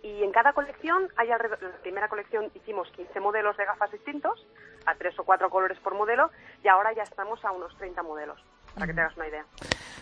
Y 0.02 0.24
en 0.24 0.32
cada 0.32 0.52
colección, 0.52 1.08
hay 1.16 1.30
alrededor, 1.30 1.62
la 1.62 1.78
primera 1.78 2.08
colección 2.08 2.50
hicimos 2.54 2.90
15 2.90 3.20
modelos 3.20 3.56
de 3.56 3.64
gafas 3.64 3.92
distintos, 3.92 4.46
a 4.84 4.94
tres 4.96 5.16
o 5.18 5.24
cuatro 5.24 5.48
colores 5.48 5.78
por 5.78 5.94
modelo, 5.94 6.30
y 6.64 6.68
ahora 6.68 6.92
ya 6.92 7.02
estamos 7.02 7.44
a 7.44 7.52
unos 7.52 7.76
30 7.78 8.02
modelos, 8.02 8.42
para 8.74 8.86
que 8.86 8.94
te 8.94 9.00
hagas 9.00 9.16
una 9.16 9.28
idea. 9.28 9.44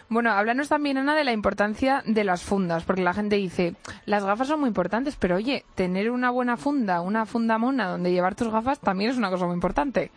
Bueno, 0.08 0.32
háblanos 0.32 0.68
también, 0.68 0.98
Ana, 0.98 1.14
de 1.14 1.24
la 1.24 1.32
importancia 1.32 2.02
de 2.04 2.24
las 2.24 2.42
fundas, 2.42 2.84
porque 2.84 3.02
la 3.02 3.14
gente 3.14 3.36
dice, 3.36 3.74
las 4.06 4.24
gafas 4.24 4.48
son 4.48 4.60
muy 4.60 4.68
importantes, 4.68 5.16
pero 5.16 5.36
oye, 5.36 5.64
tener 5.76 6.10
una 6.10 6.30
buena 6.30 6.56
funda, 6.56 7.00
una 7.00 7.26
funda 7.26 7.58
mona 7.58 7.88
donde 7.88 8.10
llevar 8.10 8.34
tus 8.34 8.50
gafas 8.50 8.80
también 8.80 9.10
es 9.10 9.18
una 9.18 9.30
cosa 9.30 9.46
muy 9.46 9.54
importante. 9.54 10.10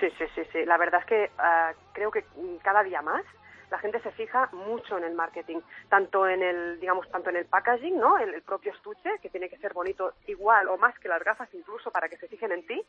Sí, 0.00 0.08
sí, 0.18 0.24
sí, 0.34 0.42
sí. 0.52 0.64
La 0.64 0.76
verdad 0.76 1.00
es 1.00 1.06
que 1.06 1.30
ah, 1.38 1.72
creo 1.92 2.10
que 2.10 2.24
cada 2.62 2.82
día 2.82 3.02
más 3.02 3.22
la 3.70 3.78
gente 3.78 4.00
se 4.00 4.12
fija 4.12 4.48
mucho 4.52 4.98
en 4.98 5.04
el 5.04 5.14
marketing, 5.14 5.60
tanto 5.88 6.26
en 6.26 6.42
el, 6.42 6.80
digamos, 6.80 7.10
tanto 7.10 7.30
en 7.30 7.36
el 7.36 7.46
packaging, 7.46 7.98
¿no? 7.98 8.18
El, 8.18 8.34
el 8.34 8.42
propio 8.42 8.72
estuche, 8.72 9.18
que 9.20 9.30
tiene 9.30 9.48
que 9.48 9.58
ser 9.58 9.72
bonito 9.72 10.14
igual 10.26 10.68
o 10.68 10.76
más 10.76 10.98
que 10.98 11.08
las 11.08 11.22
gafas, 11.22 11.52
incluso 11.54 11.90
para 11.90 12.08
que 12.08 12.16
se 12.16 12.28
fijen 12.28 12.52
en 12.52 12.66
ti, 12.66 12.82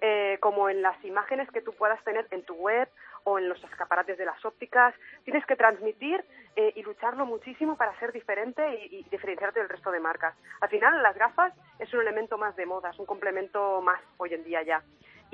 eh, 0.00 0.38
como 0.40 0.68
en 0.68 0.82
las 0.82 1.02
imágenes 1.04 1.50
que 1.50 1.62
tú 1.62 1.72
puedas 1.72 2.02
tener 2.04 2.26
en 2.30 2.42
tu 2.44 2.54
web 2.54 2.88
o 3.24 3.38
en 3.38 3.48
los 3.48 3.62
escaparates 3.64 4.18
de 4.18 4.24
las 4.24 4.44
ópticas. 4.44 4.94
Tienes 5.24 5.46
que 5.46 5.56
transmitir 5.56 6.24
eh, 6.56 6.72
y 6.76 6.82
lucharlo 6.82 7.26
muchísimo 7.26 7.76
para 7.76 7.98
ser 7.98 8.12
diferente 8.12 8.62
y, 8.74 8.98
y 8.98 9.02
diferenciarte 9.04 9.60
del 9.60 9.68
resto 9.68 9.90
de 9.90 10.00
marcas. 10.00 10.34
Al 10.60 10.68
final, 10.68 11.02
las 11.02 11.16
gafas 11.16 11.52
es 11.78 11.92
un 11.94 12.00
elemento 12.00 12.36
más 12.38 12.54
de 12.56 12.66
moda, 12.66 12.90
es 12.90 12.98
un 12.98 13.06
complemento 13.06 13.80
más 13.82 14.00
hoy 14.18 14.34
en 14.34 14.44
día 14.44 14.62
ya. 14.62 14.82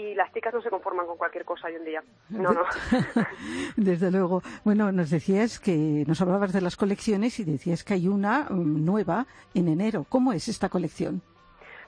Y 0.00 0.14
las 0.14 0.32
chicas 0.32 0.54
no 0.54 0.62
se 0.62 0.70
conforman 0.70 1.06
con 1.06 1.18
cualquier 1.18 1.44
cosa 1.44 1.66
hoy 1.66 1.74
en 1.74 1.84
día. 1.84 2.02
No, 2.30 2.52
no. 2.52 2.62
Desde 3.76 4.10
luego. 4.10 4.42
Bueno, 4.64 4.90
nos 4.92 5.10
decías 5.10 5.60
que 5.60 6.04
nos 6.06 6.22
hablabas 6.22 6.54
de 6.54 6.62
las 6.62 6.76
colecciones 6.76 7.38
y 7.38 7.44
decías 7.44 7.84
que 7.84 7.94
hay 7.94 8.08
una 8.08 8.46
mm, 8.48 8.84
nueva 8.84 9.26
en 9.54 9.68
enero. 9.68 10.06
¿Cómo 10.08 10.32
es 10.32 10.48
esta 10.48 10.70
colección? 10.70 11.20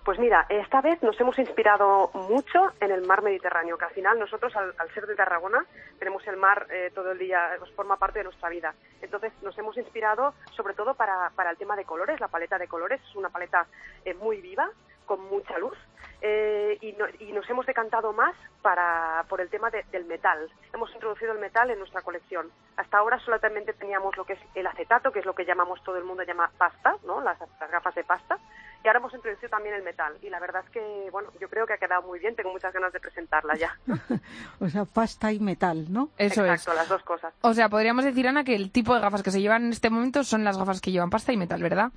Pues 0.04 0.18
mira, 0.18 0.44
esta 0.50 0.82
vez 0.82 1.02
nos 1.02 1.18
hemos 1.20 1.38
inspirado 1.38 2.10
mucho 2.12 2.72
en 2.80 2.90
el 2.90 3.06
mar 3.06 3.22
Mediterráneo, 3.22 3.78
que 3.78 3.84
al 3.84 3.92
final 3.92 4.18
nosotros, 4.18 4.54
al, 4.56 4.74
al 4.76 4.92
ser 4.92 5.06
de 5.06 5.14
Tarragona, 5.14 5.64
tenemos 5.98 6.26
el 6.26 6.36
mar 6.36 6.66
eh, 6.70 6.90
todo 6.92 7.12
el 7.12 7.18
día, 7.18 7.54
pues, 7.58 7.70
forma 7.72 7.96
parte 7.96 8.18
de 8.18 8.24
nuestra 8.24 8.50
vida. 8.50 8.74
Entonces 9.00 9.32
nos 9.42 9.56
hemos 9.56 9.78
inspirado 9.78 10.34
sobre 10.56 10.74
todo 10.74 10.94
para, 10.94 11.30
para 11.36 11.50
el 11.50 11.56
tema 11.56 11.76
de 11.76 11.84
colores, 11.84 12.20
la 12.20 12.28
paleta 12.28 12.58
de 12.58 12.68
colores 12.68 13.00
es 13.08 13.16
una 13.16 13.30
paleta 13.30 13.66
eh, 14.04 14.12
muy 14.14 14.42
viva, 14.42 14.68
con 15.06 15.20
mucha 15.30 15.56
luz, 15.58 15.78
eh, 16.24 16.78
y, 16.80 16.92
no- 16.92 17.06
y 17.18 17.32
nos 17.32 17.48
hemos 17.50 17.66
decantado 17.66 18.12
más 18.12 18.34
para, 18.62 19.24
por 19.28 19.40
el 19.40 19.50
tema 19.50 19.70
de- 19.70 19.84
del 19.90 20.04
metal. 20.04 20.48
Hemos 20.72 20.92
introducido 20.94 21.32
el 21.32 21.38
metal 21.40 21.68
en 21.70 21.78
nuestra 21.80 22.00
colección. 22.02 22.48
Hasta 22.76 22.98
ahora 22.98 23.18
solamente 23.18 23.72
teníamos 23.72 24.16
lo 24.16 24.24
que 24.24 24.34
es 24.34 24.38
el 24.54 24.66
acetato, 24.68 25.10
que 25.10 25.18
es 25.18 25.26
lo 25.26 25.34
que 25.34 25.44
llamamos 25.44 25.82
todo 25.82 25.96
el 25.98 26.04
mundo 26.04 26.22
llama 26.22 26.50
pasta, 26.56 26.94
¿no? 27.04 27.20
las, 27.20 27.38
las 27.60 27.70
gafas 27.70 27.94
de 27.96 28.04
pasta, 28.04 28.38
y 28.84 28.86
ahora 28.88 29.00
hemos 29.00 29.12
introducido 29.14 29.48
también 29.50 29.74
el 29.74 29.82
metal. 29.82 30.16
Y 30.22 30.30
la 30.30 30.38
verdad 30.38 30.62
es 30.64 30.70
que, 30.70 31.08
bueno, 31.10 31.30
yo 31.40 31.48
creo 31.48 31.66
que 31.66 31.72
ha 31.72 31.78
quedado 31.78 32.02
muy 32.02 32.20
bien, 32.20 32.36
tengo 32.36 32.52
muchas 32.52 32.72
ganas 32.72 32.92
de 32.92 33.00
presentarla 33.00 33.56
ya. 33.56 33.76
O 34.60 34.68
sea, 34.68 34.84
pasta 34.84 35.32
y 35.32 35.40
metal, 35.40 35.92
¿no? 35.92 36.10
Eso 36.18 36.44
Exacto, 36.46 36.70
es. 36.70 36.76
las 36.76 36.88
dos 36.88 37.02
cosas. 37.02 37.34
O 37.40 37.52
sea, 37.52 37.68
podríamos 37.68 38.04
decir, 38.04 38.28
Ana, 38.28 38.44
que 38.44 38.54
el 38.54 38.70
tipo 38.70 38.94
de 38.94 39.00
gafas 39.00 39.24
que 39.24 39.32
se 39.32 39.40
llevan 39.40 39.64
en 39.64 39.72
este 39.72 39.90
momento 39.90 40.22
son 40.22 40.44
las 40.44 40.56
gafas 40.56 40.80
que 40.80 40.92
llevan 40.92 41.10
pasta 41.10 41.32
y 41.32 41.36
metal, 41.36 41.60
¿verdad? 41.60 41.90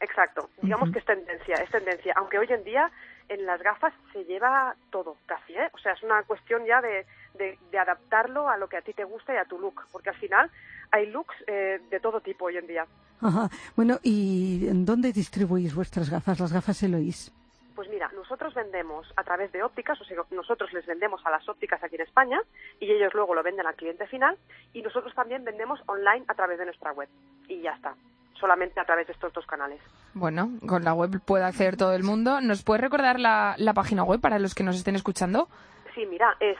Exacto, 0.00 0.50
digamos 0.62 0.90
que 0.90 0.98
es 0.98 1.04
tendencia, 1.04 1.54
es 1.56 1.70
tendencia, 1.70 2.12
aunque 2.16 2.36
hoy 2.38 2.48
en 2.50 2.64
día 2.64 2.90
en 3.32 3.46
las 3.46 3.62
gafas 3.62 3.94
se 4.12 4.24
lleva 4.24 4.74
todo, 4.90 5.16
casi, 5.26 5.54
¿eh? 5.54 5.70
O 5.72 5.78
sea, 5.78 5.92
es 5.92 6.02
una 6.02 6.22
cuestión 6.24 6.64
ya 6.66 6.80
de, 6.80 7.06
de, 7.34 7.58
de 7.70 7.78
adaptarlo 7.78 8.48
a 8.48 8.56
lo 8.56 8.68
que 8.68 8.76
a 8.76 8.82
ti 8.82 8.92
te 8.92 9.04
gusta 9.04 9.32
y 9.32 9.36
a 9.36 9.44
tu 9.44 9.58
look, 9.58 9.82
porque 9.90 10.10
al 10.10 10.16
final 10.16 10.50
hay 10.90 11.06
looks 11.06 11.34
eh, 11.46 11.80
de 11.90 12.00
todo 12.00 12.20
tipo 12.20 12.46
hoy 12.46 12.58
en 12.58 12.66
día. 12.66 12.86
Ajá. 13.20 13.48
Bueno, 13.76 13.98
¿y 14.02 14.66
en 14.68 14.84
dónde 14.84 15.12
distribuís 15.12 15.74
vuestras 15.74 16.10
gafas, 16.10 16.40
las 16.40 16.52
gafas 16.52 16.82
Eloís? 16.82 17.32
Pues 17.74 17.88
mira, 17.88 18.10
nosotros 18.14 18.52
vendemos 18.52 19.10
a 19.16 19.24
través 19.24 19.50
de 19.52 19.62
ópticas, 19.62 19.98
o 20.00 20.04
sea, 20.04 20.18
nosotros 20.30 20.72
les 20.72 20.84
vendemos 20.84 21.24
a 21.24 21.30
las 21.30 21.48
ópticas 21.48 21.82
aquí 21.82 21.94
en 21.94 22.02
España 22.02 22.40
y 22.80 22.90
ellos 22.90 23.14
luego 23.14 23.34
lo 23.34 23.42
venden 23.42 23.66
al 23.66 23.76
cliente 23.76 24.06
final 24.06 24.36
y 24.74 24.82
nosotros 24.82 25.14
también 25.14 25.42
vendemos 25.44 25.80
online 25.86 26.24
a 26.28 26.34
través 26.34 26.58
de 26.58 26.66
nuestra 26.66 26.92
web 26.92 27.08
y 27.48 27.62
ya 27.62 27.72
está, 27.72 27.94
solamente 28.34 28.78
a 28.78 28.84
través 28.84 29.06
de 29.06 29.14
estos 29.14 29.32
dos 29.32 29.46
canales. 29.46 29.80
Bueno, 30.14 30.50
con 30.66 30.84
la 30.84 30.92
web 30.94 31.20
puede 31.24 31.44
acceder 31.44 31.76
todo 31.76 31.94
el 31.94 32.02
mundo. 32.04 32.40
¿Nos 32.40 32.62
puedes 32.62 32.82
recordar 32.82 33.18
la, 33.18 33.54
la 33.58 33.72
página 33.74 34.04
web 34.04 34.20
para 34.20 34.38
los 34.38 34.54
que 34.54 34.62
nos 34.62 34.76
estén 34.76 34.94
escuchando? 34.96 35.48
Sí, 35.94 36.04
mira, 36.06 36.36
es 36.40 36.56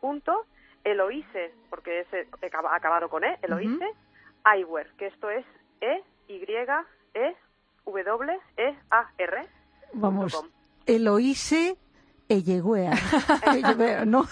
www.eloise, 0.00 1.52
porque 1.70 2.00
es 2.00 2.06
eh, 2.12 2.28
acaba- 2.46 2.74
acabado 2.74 3.08
con 3.08 3.24
E, 3.24 3.38
Eloise, 3.42 3.86
Eyewear, 4.44 4.86
que 4.96 5.06
esto 5.06 5.28
es 5.30 5.44
E, 5.80 6.02
Y, 6.28 6.42
E, 7.14 7.36
W, 7.84 8.38
E, 8.56 8.74
A, 8.90 9.10
R. 9.18 9.46
Vamos. 9.92 10.44
Eloise 10.86 11.76
Elleguea. 12.28 12.92
Elleguea, 13.54 14.04
¿no? 14.04 14.26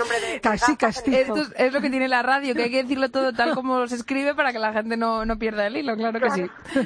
Casi 0.42 0.76
castizo. 0.76 1.16
Esto 1.18 1.36
es, 1.42 1.54
es 1.56 1.72
lo 1.72 1.80
que 1.80 1.90
tiene 1.90 2.08
la 2.08 2.22
radio, 2.22 2.54
que 2.54 2.64
hay 2.64 2.70
que 2.70 2.82
decirlo 2.82 3.10
todo 3.10 3.32
tal 3.32 3.54
como 3.54 3.86
se 3.86 3.94
escribe 3.96 4.34
para 4.34 4.52
que 4.52 4.58
la 4.58 4.72
gente 4.72 4.96
no, 4.96 5.24
no 5.24 5.38
pierda 5.38 5.66
el 5.66 5.76
hilo, 5.76 5.96
claro 5.96 6.20
que 6.20 6.30
sí. 6.30 6.42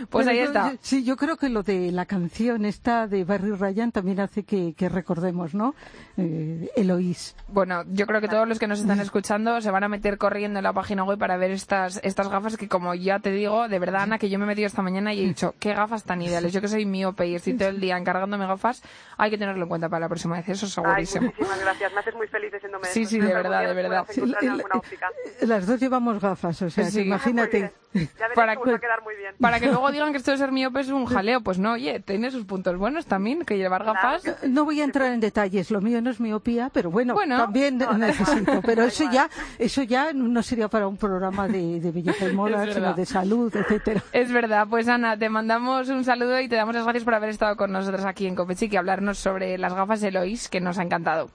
Pues 0.09 0.27
Pero 0.27 0.31
ahí 0.31 0.39
está. 0.39 0.73
yo- 0.73 0.79
Sí, 0.83 1.05
yo 1.05 1.17
creo 1.17 1.37
que 1.37 1.49
lo 1.49 1.63
de 1.63 1.91
la 1.93 2.07
canción 2.07 2.65
esta 2.65 3.07
de 3.07 3.25
Barry 3.25 3.53
Ryan 3.53 3.93
también 3.93 4.21
hace 4.21 4.45
que, 4.45 4.75
que 4.75 4.89
recordemos, 4.89 5.55
¿no? 5.55 5.75
Eh, 6.17 6.71
Eloís. 6.77 7.35
Bueno, 7.49 7.83
yo 7.91 8.07
creo 8.07 8.21
que 8.21 8.29
todos 8.29 8.47
los 8.49 8.59
que 8.59 8.67
nos 8.67 8.81
están 8.81 9.01
escuchando 9.01 9.61
se 9.61 9.71
van 9.71 9.85
a 9.85 9.89
meter 9.89 10.19
corriendo 10.19 10.59
en 10.59 10.65
la 10.65 10.73
página 10.73 11.05
web 11.05 11.19
para 11.19 11.37
ver 11.37 11.51
estas, 11.51 12.01
estas 12.03 12.29
gafas 12.29 12.57
que, 12.57 12.69
como 12.69 12.95
ya 12.95 13.19
te 13.19 13.31
digo, 13.33 13.69
de 13.69 13.79
verdad, 13.79 14.03
Ana, 14.03 14.19
que 14.19 14.29
yo 14.31 14.39
me 14.39 14.45
he 14.45 14.49
metido 14.49 14.67
esta 14.67 14.83
mañana 14.83 15.13
y 15.15 15.23
he 15.23 15.27
dicho, 15.27 15.55
qué 15.59 15.75
gafas 15.75 16.05
tan 16.05 16.23
ideales. 16.23 16.53
Yo 16.53 16.61
que 16.61 16.69
soy 16.69 16.87
miope 16.87 17.27
y 17.27 17.35
estoy 17.35 17.55
todo 17.55 17.69
el 17.69 17.81
día 17.81 17.97
encargándome 17.97 18.47
gafas, 18.47 18.83
hay 19.17 19.31
que 19.31 19.39
tenerlo 19.39 19.63
en 19.65 19.69
cuenta 19.69 19.89
para 19.89 20.01
la 20.01 20.09
próxima 20.09 20.37
vez, 20.37 20.45
eso 20.53 20.67
Ay, 20.85 21.07
segurísimo. 21.07 21.23
muchísimas 21.27 21.61
gracias, 21.61 21.93
me 21.93 22.01
haces 22.01 22.15
muy 22.15 22.29
feliz 22.29 22.53
diciéndome 22.53 22.87
Sí, 22.89 23.03
esto. 23.03 23.11
sí, 23.11 23.21
de 23.21 23.35
verdad, 23.35 23.67
de 23.67 23.75
verdad. 23.75 24.07
en. 24.41 25.49
Las 25.49 25.67
dos 25.67 25.81
llevamos 25.81 26.21
gafas, 26.21 26.61
o 26.63 26.71
sea, 26.71 26.85
Sí. 26.87 26.99
que 26.99 27.03
imagínate. 27.07 27.73
Ya 27.95 28.09
Para 28.35 28.55
va 28.55 28.63
a 28.63 28.65
que- 28.65 28.81
quedar 28.81 29.03
muy 29.03 29.15
bien. 29.17 29.35
Para 29.39 29.61
que 29.61 29.67
luego 29.67 29.91
digan 29.93 30.13
que 30.13 30.19
esto 30.19 30.31
de 30.31 30.39
ser 30.39 30.51
miope 30.51 30.81
es 30.81 30.89
un 30.89 31.05
jaleo. 31.05 31.43
Pues 31.43 31.59
no, 31.59 31.73
oye, 31.73 32.01
tiene 32.01 32.31
sus 32.31 32.47
puntos 32.47 32.79
buenos 32.79 33.05
también, 33.05 33.45
que 33.45 33.59
llevar 33.59 33.85
gafas. 33.85 34.23
No 34.49 34.65
voy 34.65 34.81
a 34.81 34.85
entrar 34.85 35.13
en 35.13 35.21
detalles, 35.21 35.71
lo 35.71 35.83
mío 35.83 36.01
no 36.01 36.09
es 36.11 36.19
miopía, 36.19 36.71
pero 36.73 36.91
bueno, 36.91 37.13
Bueno. 37.13 37.37
también 37.37 37.77
No, 37.77 37.93
necesito. 37.99 38.63
Pero 38.65 38.85
eso 38.85 39.03
igual. 39.03 39.15
ya, 39.15 39.31
eso 39.59 39.83
ya 39.83 40.13
no 40.15 40.43
sería 40.43 40.69
para 40.69 40.87
un 40.89 40.97
programa 40.97 41.47
de, 41.49 41.81
de 41.81 41.91
belleza 41.91 42.27
y 42.29 42.33
moda, 42.33 42.73
sino 42.73 42.95
de 42.95 43.05
salud, 43.05 43.55
etcétera. 43.55 44.03
Es 44.13 44.33
verdad, 44.33 44.67
pues 44.71 44.89
Ana, 44.89 45.19
te 45.19 45.29
mandamos 45.29 45.89
un 45.91 46.03
saludo 46.05 46.41
y 46.41 46.49
te 46.49 46.57
damos 46.57 46.75
las 46.75 46.85
gracias 46.85 47.05
por 47.05 47.15
haber 47.15 47.29
estado 47.29 47.57
con 47.57 47.73
nosotros 47.73 48.07
aquí 48.07 48.27
en 48.27 48.35
Copechic 48.37 48.73
y 48.73 48.77
hablarnos 48.79 49.19
sobre 49.19 49.59
las 49.59 49.75
gafas 49.75 50.03
Eloís, 50.03 50.42
que 50.49 50.61
nos 50.61 50.79
ha 50.79 50.83
encantado. 50.83 51.31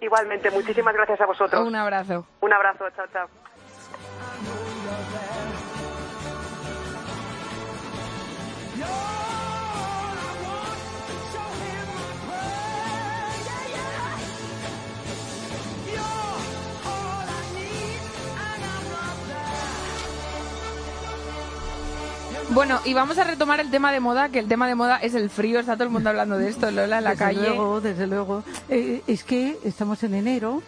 Igualmente, 0.00 0.50
muchísimas 0.50 0.94
gracias 0.94 1.20
a 1.20 1.26
vosotros. 1.26 1.66
Un 1.66 1.76
abrazo. 1.76 2.26
Un 2.40 2.52
abrazo, 2.52 2.84
chao, 2.96 3.06
chao. 3.12 3.28
Bueno, 22.54 22.80
y 22.84 22.92
vamos 22.92 23.16
a 23.16 23.24
retomar 23.24 23.60
el 23.60 23.70
tema 23.70 23.92
de 23.92 24.00
moda, 24.00 24.28
que 24.28 24.38
el 24.38 24.46
tema 24.46 24.68
de 24.68 24.74
moda 24.74 24.98
es 24.98 25.14
el 25.14 25.30
frío, 25.30 25.58
está 25.58 25.74
todo 25.74 25.84
el 25.84 25.90
mundo 25.90 26.10
hablando 26.10 26.36
de 26.36 26.50
esto, 26.50 26.70
Lola, 26.70 26.98
en 26.98 27.04
la 27.04 27.10
desde 27.10 27.24
calle. 27.24 27.48
luego, 27.48 27.80
desde 27.80 28.06
luego. 28.06 28.44
Eh, 28.68 29.02
es 29.06 29.24
que 29.24 29.58
estamos 29.64 30.02
en 30.02 30.14
enero, 30.14 30.62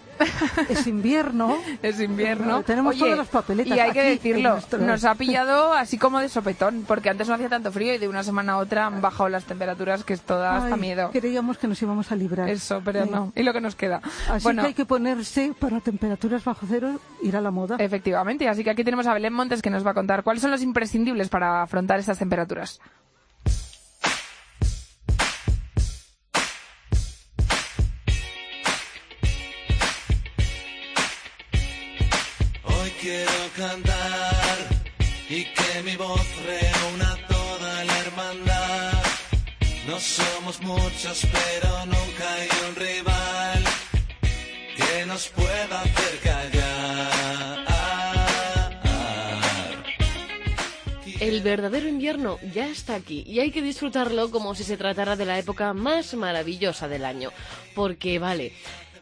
es 0.69 0.87
invierno. 0.87 1.57
Es 1.83 2.01
invierno. 2.01 2.63
Tenemos 2.63 2.93
Oye, 2.95 3.01
todas 3.05 3.19
las 3.19 3.29
papeletas 3.29 3.77
Y 3.77 3.81
hay 3.81 3.93
que 3.93 4.03
decirlo, 4.03 4.51
nuestro- 4.53 4.79
nos 4.81 5.05
ha 5.05 5.15
pillado 5.15 5.73
así 5.73 5.99
como 5.99 6.19
de 6.21 6.29
sopetón, 6.29 6.85
porque 6.87 7.11
antes 7.11 7.29
no 7.29 7.35
hacía 7.35 7.49
tanto 7.49 7.71
frío 7.73 7.95
y 7.95 7.99
de 7.99 8.09
una 8.09 8.23
semana 8.23 8.55
a 8.55 8.57
otra 8.59 8.87
han 8.87 9.01
bajado 9.01 9.29
las 9.29 9.45
temperaturas, 9.45 10.05
que 10.05 10.15
es 10.15 10.21
toda 10.23 10.57
hasta 10.57 10.77
miedo. 10.77 11.11
Creíamos 11.13 11.59
que 11.59 11.67
nos 11.69 11.81
íbamos 11.83 12.11
a 12.13 12.17
librar. 12.17 12.49
Eso, 12.49 12.81
pero 12.85 13.01
Eh, 13.05 13.09
no. 13.11 13.33
Y 13.35 13.43
lo 13.43 13.53
que 13.53 13.61
nos 13.61 13.75
queda. 13.75 14.01
Así 14.29 14.43
bueno, 14.45 14.63
que 14.63 14.69
hay 14.69 14.75
que 14.75 14.85
ponerse 14.87 15.53
para 15.59 15.81
temperaturas 15.81 16.45
bajo 16.45 16.67
cero, 16.69 17.01
ir 17.23 17.37
a 17.37 17.41
la 17.41 17.51
moda. 17.51 17.77
efectivamente. 17.79 18.49
Así 18.49 18.65
que 18.65 18.71
aquí 18.71 18.85
tenemos 18.85 19.07
a 19.07 19.15
Belén 19.15 19.33
Montes 19.33 19.63
que 19.63 19.71
nos 19.71 19.87
va 19.87 19.91
a 19.93 19.95
contar 19.95 20.23
cuáles 20.23 20.43
son 20.43 20.51
los 20.51 20.63
imprescindibles 20.63 21.29
para 21.29 21.63
afrontar 21.63 21.99
estas 21.99 22.19
temperaturas. 22.19 22.81
Quiero 33.05 33.51
cantar 33.55 34.57
y 35.29 35.45
que 35.45 35.83
mi 35.85 35.95
voz 35.97 36.27
reúna 36.47 37.19
toda 37.29 37.85
la 37.85 37.99
hermandad. 37.99 39.03
No 39.87 40.01
somos 40.01 40.63
muchos, 40.63 41.27
pero 41.31 41.85
nunca 41.85 42.25
hay 42.35 42.49
un 42.67 42.77
rival 42.77 43.63
que 44.79 45.07
nos 45.07 45.29
pueda 45.29 45.83
hacer 45.83 46.19
callar. 46.23 47.65
El 51.21 51.43
verdadero 51.43 51.89
invierno 51.89 52.39
ya 52.55 52.69
está 52.69 52.95
aquí 52.95 53.23
y 53.27 53.41
hay 53.41 53.51
que 53.51 53.63
disfrutarlo 53.63 54.31
como 54.31 54.55
si 54.55 54.65
se 54.65 54.79
tratara 54.79 55.17
de 55.17 55.27
la 55.27 55.39
época 55.39 55.75
más 55.75 56.15
maravillosa 56.15 56.89
del 56.89 57.05
año. 57.05 57.31
Porque 57.75 58.19
vale, 58.19 58.53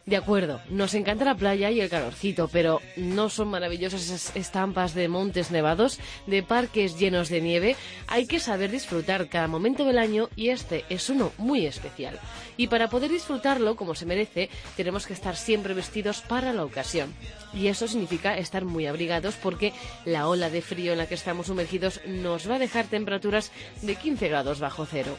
de 0.05 0.17
acuerdo, 0.17 0.59
nos 0.69 0.95
encanta 0.95 1.23
la 1.23 1.35
playa 1.35 1.71
y 1.71 1.79
el 1.79 1.89
calorcito, 1.89 2.49
pero 2.49 2.81
no 2.97 3.29
son 3.29 3.47
maravillosas 3.47 4.01
esas 4.01 4.35
estampas 4.35 4.93
de 4.93 5.07
montes 5.07 5.49
nevados, 5.49 5.97
de 6.27 6.43
parques 6.43 6.99
llenos 6.99 7.29
de 7.29 7.39
nieve. 7.39 7.77
Hay 8.07 8.25
que 8.25 8.41
saber 8.41 8.69
disfrutar 8.69 9.29
cada 9.29 9.47
momento 9.47 9.85
del 9.85 9.97
año 9.97 10.29
y 10.35 10.49
este 10.49 10.83
es 10.89 11.09
uno 11.09 11.31
muy 11.37 11.65
especial. 11.65 12.19
Y 12.57 12.67
para 12.67 12.89
poder 12.89 13.11
disfrutarlo 13.11 13.77
como 13.77 13.95
se 13.95 14.05
merece, 14.05 14.49
tenemos 14.75 15.07
que 15.07 15.13
estar 15.13 15.37
siempre 15.37 15.73
vestidos 15.73 16.19
para 16.19 16.51
la 16.51 16.65
ocasión. 16.65 17.13
Y 17.53 17.67
eso 17.67 17.87
significa 17.87 18.37
estar 18.37 18.65
muy 18.65 18.87
abrigados 18.87 19.35
porque 19.35 19.71
la 20.03 20.27
ola 20.27 20.49
de 20.49 20.61
frío 20.61 20.91
en 20.91 20.97
la 20.97 21.07
que 21.07 21.15
estamos 21.15 21.47
sumergidos 21.47 22.01
nos 22.05 22.49
va 22.49 22.55
a 22.55 22.59
dejar 22.59 22.87
temperaturas 22.87 23.51
de 23.81 23.95
15 23.95 24.27
grados 24.27 24.59
bajo 24.59 24.85
cero. 24.85 25.17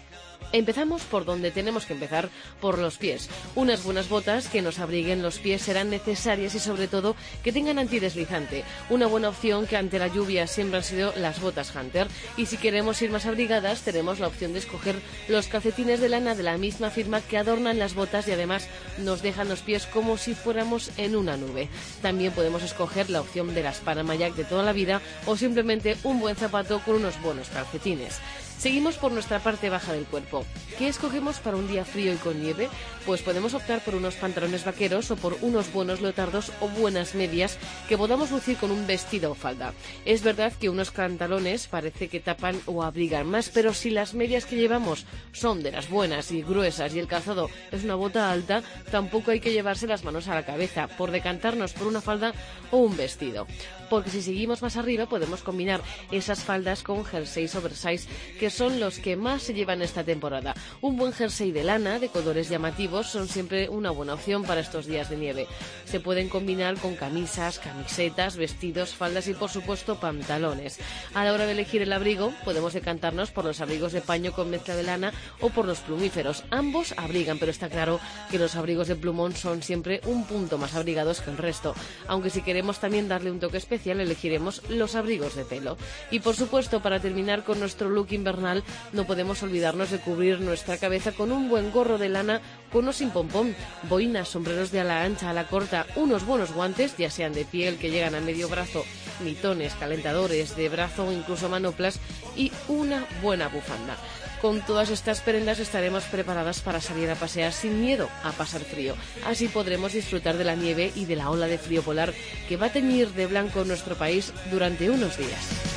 Empezamos 0.53 1.03
por 1.03 1.25
donde 1.25 1.51
tenemos 1.51 1.87
que 1.87 1.95
empezar, 1.95 2.29
por 2.61 2.79
los 2.79 2.97
pies. 2.97 3.29
Unas 3.55 3.83
buenas 3.85 4.09
botas 4.09 4.49
que 4.49 4.63
nos 4.63 4.79
abriguen 4.79 5.23
los 5.23 5.39
pies 5.39 5.63
serán 5.63 5.91
necesarias 5.91 6.55
y 6.55 6.61
sobre 6.61 6.89
todo 6.89 7.17
que 7.43 7.53
tengan 7.53 7.79
antideslizante. 7.79 8.65
Una 8.91 9.07
buena 9.07 9.29
opción 9.29 9.67
que 9.67 9.77
ante 9.77 9.99
la 9.99 10.09
lluvia 10.09 10.47
siempre 10.47 10.79
han 10.79 10.85
sido 10.85 11.13
las 11.17 11.41
botas 11.41 11.75
Hunter. 11.75 12.09
Y 12.37 12.47
si 12.47 12.57
queremos 12.57 13.01
ir 13.03 13.11
más 13.11 13.27
abrigadas 13.27 13.83
tenemos 13.83 14.21
la 14.21 14.29
opción 14.29 14.53
de 14.53 14.61
escoger 14.61 14.97
los 15.29 15.49
calcetines 15.49 16.01
de 16.01 16.09
lana 16.09 16.35
de 16.35 16.43
la 16.43 16.59
misma 16.59 16.91
firma 16.91 17.21
que 17.21 17.39
adornan 17.39 17.79
las 17.79 17.95
botas 17.95 18.29
y 18.29 18.33
además 18.33 18.69
nos 18.99 19.23
dejan 19.23 19.49
los 19.49 19.61
pies 19.61 19.87
como 19.87 20.17
si 20.17 20.35
fuéramos 20.35 20.91
en 20.97 21.17
una 21.17 21.37
nube. 21.37 21.69
También 22.03 22.33
podemos 22.33 22.63
escoger 22.63 23.11
la 23.11 23.21
opción 23.21 23.55
de 23.55 23.63
las 23.63 23.79
Panama 23.79 24.15
Jack 24.15 24.35
de 24.35 24.45
toda 24.45 24.63
la 24.63 24.73
vida 24.73 25.01
o 25.27 25.37
simplemente 25.37 25.97
un 26.05 26.21
buen 26.21 26.37
zapato 26.37 26.81
con 26.81 26.97
unos 26.97 27.21
buenos 27.23 27.49
calcetines. 27.49 28.21
Seguimos 28.59 28.97
por 28.97 29.13
nuestra 29.13 29.41
parte 29.41 29.69
baja 29.69 29.93
del 29.93 30.07
cuerpo. 30.07 30.45
¿Qué 30.79 30.89
escogemos 30.89 31.39
para 31.39 31.57
un 31.57 31.69
día 31.69 31.85
frío 31.85 32.13
y 32.13 32.17
con 32.17 32.43
nieve? 32.43 32.69
Pues 33.05 33.21
podemos 33.21 33.53
optar 33.53 33.81
por 33.85 33.95
unos 33.95 34.15
pantalones 34.15 34.65
vaqueros 34.65 35.11
o 35.11 35.17
por 35.17 35.37
unos 35.43 35.71
buenos 35.73 36.01
leotardos 36.01 36.51
o 36.61 36.69
buenas 36.69 37.15
medias 37.15 37.59
que 37.89 37.99
podamos 37.99 38.31
lucir 38.31 38.57
con 38.57 38.71
un 38.71 38.87
vestido 38.87 39.33
o 39.33 39.35
falda. 39.35 39.75
Es 40.05 40.23
verdad 40.23 40.53
que 40.59 40.71
unos 40.71 40.91
pantalones 40.91 41.67
parece 41.67 42.09
que 42.09 42.21
tapan 42.21 42.59
o 42.67 42.83
abrigan 42.83 43.29
más, 43.29 43.51
pero 43.51 43.75
si 43.75 43.91
las 43.91 44.15
medias 44.15 44.47
que 44.47 44.57
llevamos 44.57 45.05
son 45.33 45.63
de 45.63 45.71
las 45.71 45.91
buenas 45.91 46.33
y 46.33 46.43
gruesas 46.43 46.95
y 46.95 46.99
el 46.99 47.07
calzado 47.07 47.51
es 47.71 47.85
una 47.85 47.95
bota 47.95 48.31
alta, 48.31 48.63
tampoco 48.91 49.31
hay 49.31 49.41
que 49.41 49.53
llevarse 49.53 49.87
las 49.87 50.05
manos 50.05 50.29
a 50.29 50.35
la 50.35 50.47
cabeza 50.47 50.89
por 50.89 51.11
decantarnos 51.11 51.75
por 51.75 51.87
una 51.87 52.01
falda 52.01 52.33
o 52.71 52.79
un 52.79 52.97
vestido. 52.97 53.47
Porque 53.91 54.11
si 54.11 54.23
seguimos 54.23 54.63
más 54.63 54.77
arriba 54.77 55.07
podemos 55.07 55.43
combinar 55.43 55.83
esas 56.11 56.43
faldas 56.43 56.83
con 56.83 57.05
jerseys 57.05 57.55
oversize 57.55 58.09
que 58.41 58.44
son 58.51 58.81
los 58.81 58.99
que 58.99 59.17
más 59.17 59.43
se 59.43 59.55
llevan 59.55 59.83
esta 59.83 60.05
temporada. 60.05 60.55
Un 60.81 60.97
buen 60.97 61.13
jersey 61.13 61.53
de 61.53 61.65
lana 61.65 61.99
de 61.99 62.09
colores 62.09 62.49
llamativos 62.49 63.09
son 63.09 63.29
siempre 63.29 63.69
una 63.69 63.91
buena 63.91 64.15
opción 64.15 64.45
para 64.45 64.61
estos 64.61 64.87
días 64.87 65.11
de 65.11 65.17
nieve. 65.17 65.47
Se 65.85 66.01
pueden 66.01 66.29
combinar 66.29 66.77
con 66.79 66.97
camisas, 66.97 67.59
camisetas, 67.59 68.37
vestidos, 68.37 68.95
faldas 68.95 69.29
y 69.29 69.35
por 69.35 69.51
supuesto 69.51 70.01
pantalones. 70.01 70.79
A 71.15 71.25
la 71.25 71.33
hora 71.33 71.47
de 71.47 71.53
elegir 71.53 71.83
el 71.83 71.93
abrigo 71.93 72.33
podemos 72.45 72.73
decantarnos 72.73 73.31
por 73.31 73.45
los 73.45 73.61
abrigos 73.61 73.93
de 73.93 74.01
paño 74.01 74.33
con 74.33 74.51
mezcla 74.51 74.77
de 74.77 74.83
lana 74.83 75.13
o 75.41 75.51
por 75.51 75.67
los 75.67 75.81
plumíferos. 75.81 76.45
Ambos 76.51 76.95
abrigan, 76.97 77.39
pero 77.39 77.51
está 77.51 77.69
claro 77.69 78.01
que 78.31 78.39
los 78.39 78.57
abrigos 78.57 78.89
de 78.89 78.97
plumón 78.97 79.35
son 79.35 79.63
siempre 79.63 80.01
un 80.07 80.25
punto 80.25 80.59
más 80.59 80.75
abrigados 80.75 81.21
que 81.21 81.31
el 81.31 81.39
resto. 81.39 81.75
Aunque 82.07 82.31
si 82.31 82.43
queremos 82.43 82.79
también 82.79 83.09
darle 83.09 83.31
un 83.31 83.41
toque 83.41 83.57
especial 83.57 84.01
elegiremos 84.01 84.63
los 84.69 84.95
abrigos 84.95 85.35
de 85.35 85.45
pelo. 85.45 85.77
Y 86.11 86.21
por 86.21 86.37
supuesto, 86.37 86.81
para 86.81 87.01
terminar 87.01 87.45
con 87.45 87.61
nuestro 87.61 87.89
look 87.89 88.13
invernal, 88.13 88.34
no 88.93 89.07
podemos 89.07 89.43
olvidarnos 89.43 89.91
de 89.91 89.99
cubrir 89.99 90.41
nuestra 90.41 90.77
cabeza 90.77 91.13
con 91.13 91.33
un 91.33 91.49
buen 91.49 91.71
gorro 91.71 91.99
de 91.99 92.09
lana 92.09 92.41
con 92.73 92.89
o 92.89 92.93
sin 92.93 93.11
pompón, 93.11 93.55
boinas, 93.89 94.29
sombreros 94.29 94.71
de 94.73 94.81
ala 94.81 95.05
ancha, 95.05 95.31
a 95.31 95.35
la 95.35 95.47
corta, 95.47 95.87
unos 95.97 96.27
buenos 96.27 96.53
guantes, 96.53 96.97
ya 96.97 97.11
sean 97.11 97.33
de 97.33 97.45
piel 97.45 97.77
que 97.77 97.91
llegan 97.91 98.15
a 98.15 98.21
medio 98.21 98.49
brazo, 98.49 98.85
mitones, 99.23 99.75
calentadores 99.75 100.57
de 100.57 100.69
brazo 100.69 101.07
o 101.07 101.13
incluso 101.13 101.49
manoplas 101.49 102.01
y 102.37 102.51
una 102.69 103.07
buena 103.23 103.49
bufanda. 103.49 103.97
Con 104.43 104.61
todas 104.61 104.91
estas 104.91 105.21
prendas 105.21 105.59
estaremos 105.59 106.05
preparadas 106.05 106.61
para 106.61 106.81
salir 106.81 107.09
a 107.11 107.15
pasear 107.15 107.53
sin 107.53 107.81
miedo 107.81 108.11
a 108.23 108.33
pasar 108.33 108.61
frío. 108.61 108.95
Así 109.25 109.49
podremos 109.49 109.95
disfrutar 109.95 110.37
de 110.37 110.45
la 110.45 110.55
nieve 110.55 110.93
y 110.95 111.07
de 111.07 111.17
la 111.17 111.31
ola 111.31 111.47
de 111.47 111.57
frío 111.57 111.83
polar 111.83 112.13
que 112.47 112.59
va 112.59 112.67
a 112.67 112.73
teñir 112.73 113.09
de 113.15 113.27
blanco 113.27 113.65
nuestro 113.65 113.95
país 113.95 114.35
durante 114.51 114.91
unos 114.91 115.17
días. 115.17 115.75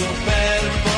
Nuevos 0.00 0.91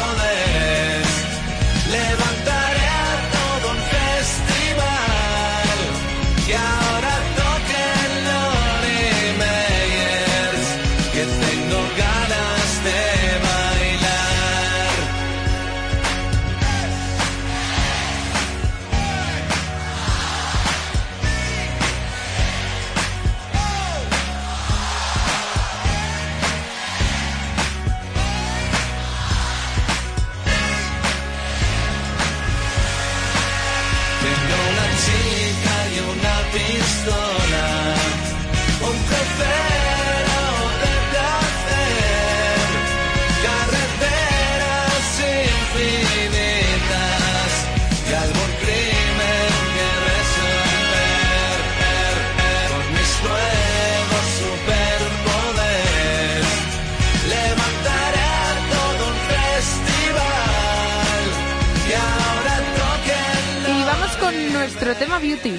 tema 64.98 65.18
beauty. 65.18 65.58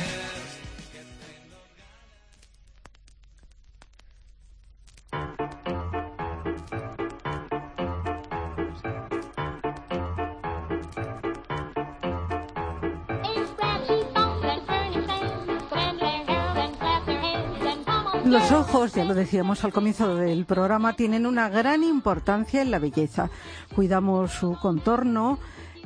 Los 18.26 18.52
ojos, 18.52 18.94
ya 18.94 19.06
lo 19.06 19.14
decíamos 19.14 19.64
al 19.64 19.72
comienzo 19.72 20.16
del 20.16 20.46
programa, 20.46 20.94
tienen 20.94 21.26
una 21.26 21.48
gran 21.48 21.84
importancia 21.84 22.62
en 22.62 22.72
la 22.72 22.80
belleza. 22.80 23.30
Cuidamos 23.74 24.32
su 24.32 24.58
contorno, 24.60 25.40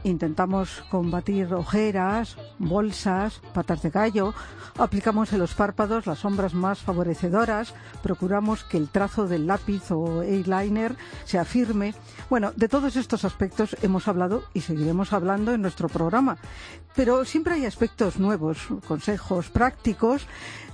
intentamos 0.03 0.83
combatir 0.89 1.53
ojeras, 1.53 2.37
bolsas, 2.57 3.41
patas 3.53 3.81
de 3.81 3.89
gallo, 3.89 4.33
aplicamos 4.77 5.33
en 5.33 5.39
los 5.39 5.53
párpados 5.53 6.05
las 6.05 6.19
sombras 6.19 6.53
más 6.53 6.79
favorecedoras, 6.79 7.73
procuramos 8.01 8.63
que 8.63 8.77
el 8.77 8.89
trazo 8.89 9.27
del 9.27 9.47
lápiz 9.47 9.91
o 9.91 10.21
eyeliner 10.23 10.95
sea 11.25 11.45
firme. 11.45 11.93
Bueno, 12.29 12.51
de 12.55 12.67
todos 12.69 12.95
estos 12.95 13.25
aspectos 13.25 13.75
hemos 13.81 14.07
hablado 14.07 14.43
y 14.53 14.61
seguiremos 14.61 15.13
hablando 15.13 15.53
en 15.53 15.61
nuestro 15.61 15.89
programa. 15.89 16.37
Pero 16.95 17.23
siempre 17.25 17.53
hay 17.53 17.65
aspectos 17.65 18.19
nuevos, 18.19 18.67
consejos 18.87 19.49
prácticos. 19.49 20.27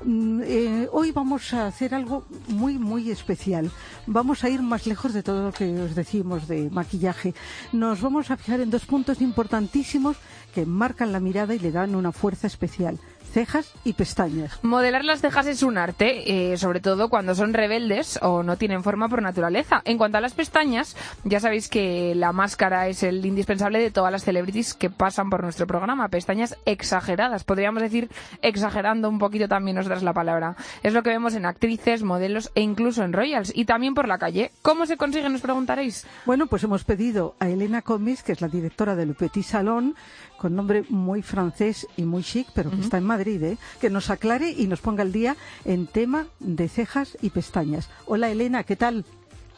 Mm, 0.06 0.42
eh, 0.46 0.88
hoy 0.92 1.12
vamos 1.12 1.52
a 1.56 1.66
hacer 1.66 1.96
algo 1.96 2.26
muy, 2.48 2.78
muy 2.78 3.10
especial. 3.10 3.72
Vamos 4.06 4.44
a 4.44 4.50
ir 4.50 4.62
más 4.62 4.86
lejos 4.86 5.14
de 5.14 5.24
todo 5.24 5.48
lo 5.48 5.52
que 5.52 5.66
os 5.80 5.96
decimos 5.96 6.48
de 6.48 6.70
maquillaje. 6.70 7.34
Nos 7.72 8.02
vamos 8.02 8.30
a 8.30 8.38
fijar 8.38 8.60
en 8.60 8.70
dos 8.70 8.86
puntos 8.86 9.20
importantísimos 9.20 10.18
que 10.54 10.68
marcan 10.68 11.12
la 11.12 11.20
mirada 11.20 11.56
y 11.56 11.60
le 11.60 11.72
dan 11.72 11.96
una 11.96 12.12
fuerza 12.12 12.46
especial. 12.46 13.00
Cejas 13.36 13.74
y 13.84 13.92
pestañas. 13.92 14.64
Modelar 14.64 15.04
las 15.04 15.20
cejas 15.20 15.46
es 15.48 15.62
un 15.62 15.78
arte, 15.78 16.54
eh, 16.54 16.56
sobre 16.56 16.80
todo 16.80 17.10
cuando 17.10 17.36
son 17.36 17.54
rebeldes 17.54 18.18
o 18.22 18.44
no 18.44 18.56
tienen 18.56 18.82
forma 18.82 19.10
por 19.10 19.22
naturaleza. 19.22 19.82
En 19.84 19.98
cuanto 19.98 20.18
a 20.18 20.22
las 20.22 20.32
pestañas, 20.32 20.96
ya 21.26 21.42
sabéis 21.42 21.68
que 21.68 22.16
la 22.16 22.32
máscara 22.32 22.88
es 22.88 23.04
el 23.04 23.26
indispensable 23.26 23.80
de 23.80 23.92
todas 23.92 24.10
las 24.10 24.24
celebrities 24.24 24.74
que 24.74 24.90
pasan 24.90 25.30
por 25.30 25.44
nuestro 25.44 25.68
programa. 25.68 26.08
Pestañas 26.08 26.56
exageradas, 26.64 27.44
podríamos 27.44 27.82
decir 27.82 28.10
exagerando 28.42 29.10
un 29.10 29.20
poquito 29.20 29.50
también 29.50 29.76
nosotras 29.76 30.02
la 30.02 30.14
palabra. 30.14 30.56
Es 30.82 30.94
lo 30.94 31.04
que 31.04 31.10
vemos 31.10 31.34
en 31.34 31.46
actrices, 31.46 32.04
modelos 32.04 32.54
e 32.56 32.62
incluso 32.62 33.04
en 33.04 33.12
royals 33.12 33.52
y 33.54 33.66
también 33.66 33.96
por 33.96 34.08
la 34.08 34.18
calle. 34.18 34.52
¿Cómo 34.62 34.86
se 34.86 34.96
consigue? 34.96 35.28
Nos 35.28 35.42
preguntaréis. 35.42 36.08
Bueno, 36.26 36.48
pues 36.48 36.64
hemos 36.64 36.86
pedido 36.86 37.36
a 37.42 37.50
Elena 37.50 37.82
Comis, 37.82 38.24
que 38.24 38.32
es 38.32 38.40
la 38.40 38.48
directora 38.48 38.96
del 38.96 39.14
Petit 39.14 39.44
Salón, 39.44 39.94
con 40.38 40.56
nombre 40.56 40.86
muy 40.90 41.22
francés 41.22 41.88
y 41.98 42.04
muy 42.04 42.24
chic, 42.24 42.48
pero 42.54 42.70
que 42.70 42.80
está 42.80 42.98
en 42.98 43.04
Madrid, 43.04 43.25
¿eh? 43.26 43.58
que 43.82 43.90
nos 43.90 44.10
aclare 44.10 44.50
y 44.50 44.68
nos 44.68 44.82
ponga 44.82 45.04
el 45.04 45.12
día 45.12 45.36
en 45.66 45.88
tema 45.88 46.28
de 46.40 46.70
cejas 46.70 47.18
y 47.22 47.32
pestañas. 47.32 47.90
Hola 48.06 48.30
Elena, 48.30 48.64
¿qué 48.64 48.76
tal? 48.76 49.04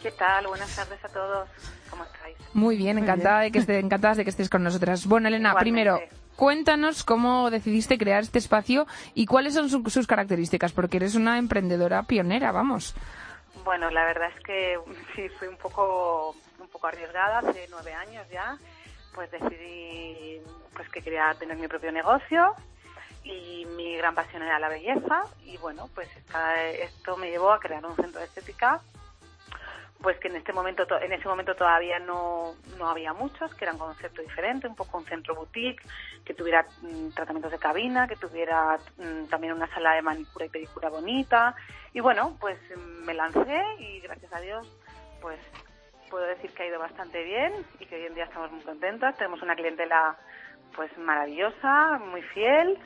¿Qué 0.01 0.11
tal? 0.11 0.47
Buenas 0.47 0.73
tardes 0.75 1.03
a 1.03 1.09
todos. 1.09 1.49
¿Cómo 1.89 2.03
estáis? 2.05 2.37
Muy 2.53 2.77
bien, 2.77 2.95
Muy 2.97 3.03
encantada 3.03 3.41
de 3.41 3.51
que 3.51 3.59
esté, 3.59 3.79
encantadas 3.79 4.17
de 4.17 4.23
que 4.23 4.29
estés 4.29 4.49
con 4.49 4.63
nosotras. 4.63 5.05
Bueno, 5.05 5.27
Elena, 5.27 5.49
Igualmente. 5.49 5.63
primero, 5.63 5.99
cuéntanos 6.37 7.03
cómo 7.03 7.49
decidiste 7.49 7.97
crear 7.97 8.23
este 8.23 8.39
espacio 8.39 8.87
y 9.13 9.25
cuáles 9.25 9.53
son 9.53 9.69
su- 9.69 9.83
sus 9.89 10.07
características, 10.07 10.71
porque 10.71 10.97
eres 10.97 11.15
una 11.15 11.37
emprendedora 11.37 12.03
pionera, 12.03 12.51
vamos. 12.51 12.95
Bueno, 13.65 13.89
la 13.89 14.05
verdad 14.05 14.29
es 14.35 14.43
que 14.45 14.77
sí, 15.15 15.27
fui 15.39 15.47
un 15.49 15.57
poco, 15.57 16.35
un 16.59 16.67
poco 16.69 16.87
arriesgada 16.87 17.39
hace 17.39 17.67
nueve 17.69 17.93
años 17.93 18.25
ya. 18.31 18.57
Pues 19.13 19.31
decidí 19.31 20.39
pues 20.75 20.87
que 20.89 21.01
quería 21.01 21.33
tener 21.39 21.57
mi 21.57 21.67
propio 21.67 21.91
negocio 21.91 22.53
y 23.29 23.65
mi 23.75 23.95
gran 23.97 24.15
pasión 24.15 24.41
era 24.43 24.59
la 24.59 24.69
belleza 24.69 25.23
y 25.43 25.57
bueno, 25.57 25.89
pues 25.93 26.09
esto 26.79 27.17
me 27.17 27.29
llevó 27.29 27.51
a 27.51 27.59
crear 27.59 27.85
un 27.85 27.95
centro 27.95 28.19
de 28.19 28.25
estética 28.27 28.79
pues 30.01 30.19
que 30.19 30.27
en 30.27 30.35
este 30.35 30.53
momento 30.53 30.85
to- 30.85 30.99
en 31.01 31.11
ese 31.11 31.27
momento 31.27 31.55
todavía 31.55 31.97
no, 31.97 32.53
no 32.77 32.87
había 32.87 33.13
muchos 33.13 33.53
que 33.55 33.65
era 33.65 33.73
un 33.73 33.79
concepto 33.79 34.21
diferente 34.21 34.67
un 34.67 34.75
poco 34.75 34.99
un 34.99 35.05
centro 35.05 35.33
boutique 35.35 35.81
que 36.23 36.35
tuviera 36.35 36.65
mm, 36.83 37.09
tratamientos 37.15 37.51
de 37.51 37.57
cabina 37.57 38.07
que 38.07 38.15
tuviera 38.15 38.77
mm, 38.97 39.25
también 39.25 39.53
una 39.53 39.67
sala 39.73 39.93
de 39.93 40.03
manicura 40.03 40.45
y 40.45 40.49
pedicura 40.49 40.89
bonita. 40.89 41.55
Y 41.93 41.99
bueno 41.99 42.37
pues 42.39 42.57
me 42.77 43.13
lancé 43.15 43.63
y 43.79 43.99
gracias 44.01 44.31
a 44.33 44.39
Dios 44.39 44.67
pues 45.19 45.39
puedo 46.11 46.25
decir 46.27 46.51
que 46.53 46.63
ha 46.63 46.67
ido 46.67 46.79
bastante 46.79 47.23
bien 47.23 47.51
y 47.79 47.85
que 47.87 47.95
hoy 47.95 48.05
en 48.05 48.13
día 48.13 48.25
estamos 48.25 48.51
muy 48.51 48.61
contentas. 48.61 49.17
Tenemos 49.17 49.41
una 49.41 49.55
clientela 49.55 50.15
pues 50.75 50.89
maravillosa 50.97 51.99
muy 52.11 52.21
fiel 52.21 52.77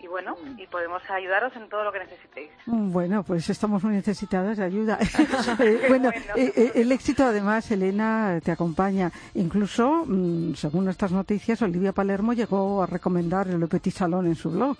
y 0.00 0.06
bueno 0.08 0.34
y 0.58 0.66
podemos 0.66 1.00
ayudaros 1.08 1.54
en 1.54 1.68
todo 1.68 1.84
lo 1.84 1.92
que 1.92 2.00
necesitéis 2.00 2.50
Bueno, 2.66 3.22
pues 3.22 3.48
estamos 3.50 3.84
muy 3.84 3.94
necesitadas 3.94 4.58
de 4.58 4.64
ayuda. 4.64 4.98
Bueno, 5.88 6.10
eh, 6.34 6.52
eh, 6.56 6.72
el 6.74 6.90
éxito 6.92 7.24
además, 7.24 7.70
Elena, 7.70 8.40
te 8.42 8.50
acompaña. 8.52 9.12
Incluso, 9.34 10.04
mm, 10.06 10.54
según 10.54 10.84
nuestras 10.86 11.12
noticias, 11.12 11.62
Olivia 11.62 11.92
Palermo 11.92 12.32
llegó 12.32 12.82
a 12.82 12.86
recomendar 12.86 13.46
el 13.48 13.68
Petit 13.68 13.94
Salón 13.94 14.26
en 14.26 14.34
su 14.34 14.50
blog. 14.50 14.76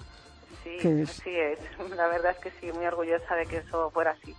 Sí, 0.65 0.77
es- 0.89 1.11
así 1.21 1.31
es. 1.31 1.59
La 1.97 2.09
verdad 2.09 2.33
es 2.33 2.39
que 2.39 2.51
sí, 2.61 2.73
muy 2.73 2.85
orgullosa 2.87 3.35
de 3.37 3.47
que 3.47 3.59
eso 3.59 3.91
fuera 3.91 4.13
así. 4.13 4.35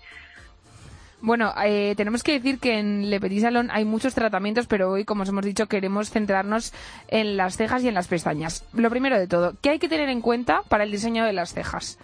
Bueno, 1.26 1.54
eh, 1.64 1.94
tenemos 1.96 2.22
que 2.22 2.34
decir 2.34 2.60
que 2.60 2.78
en 2.80 3.10
Le 3.10 3.22
Petit 3.22 3.44
Salon 3.44 3.72
hay 3.72 3.86
muchos 3.86 4.14
tratamientos, 4.14 4.68
pero 4.68 4.92
hoy, 4.92 5.06
como 5.06 5.24
os 5.24 5.30
hemos 5.30 5.46
dicho, 5.46 5.68
queremos 5.68 6.10
centrarnos 6.10 6.74
en 7.08 7.38
las 7.38 7.56
cejas 7.56 7.82
y 7.82 7.88
en 7.88 7.94
las 7.94 8.10
pestañas. 8.10 8.68
Lo 8.74 8.90
primero 8.90 9.18
de 9.18 9.30
todo, 9.30 9.54
¿qué 9.62 9.70
hay 9.70 9.80
que 9.80 9.88
tener 9.88 10.10
en 10.10 10.20
cuenta 10.20 10.64
para 10.68 10.84
el 10.84 10.92
diseño 10.92 11.24
de 11.24 11.32
las 11.32 11.54
cejas? 11.54 11.98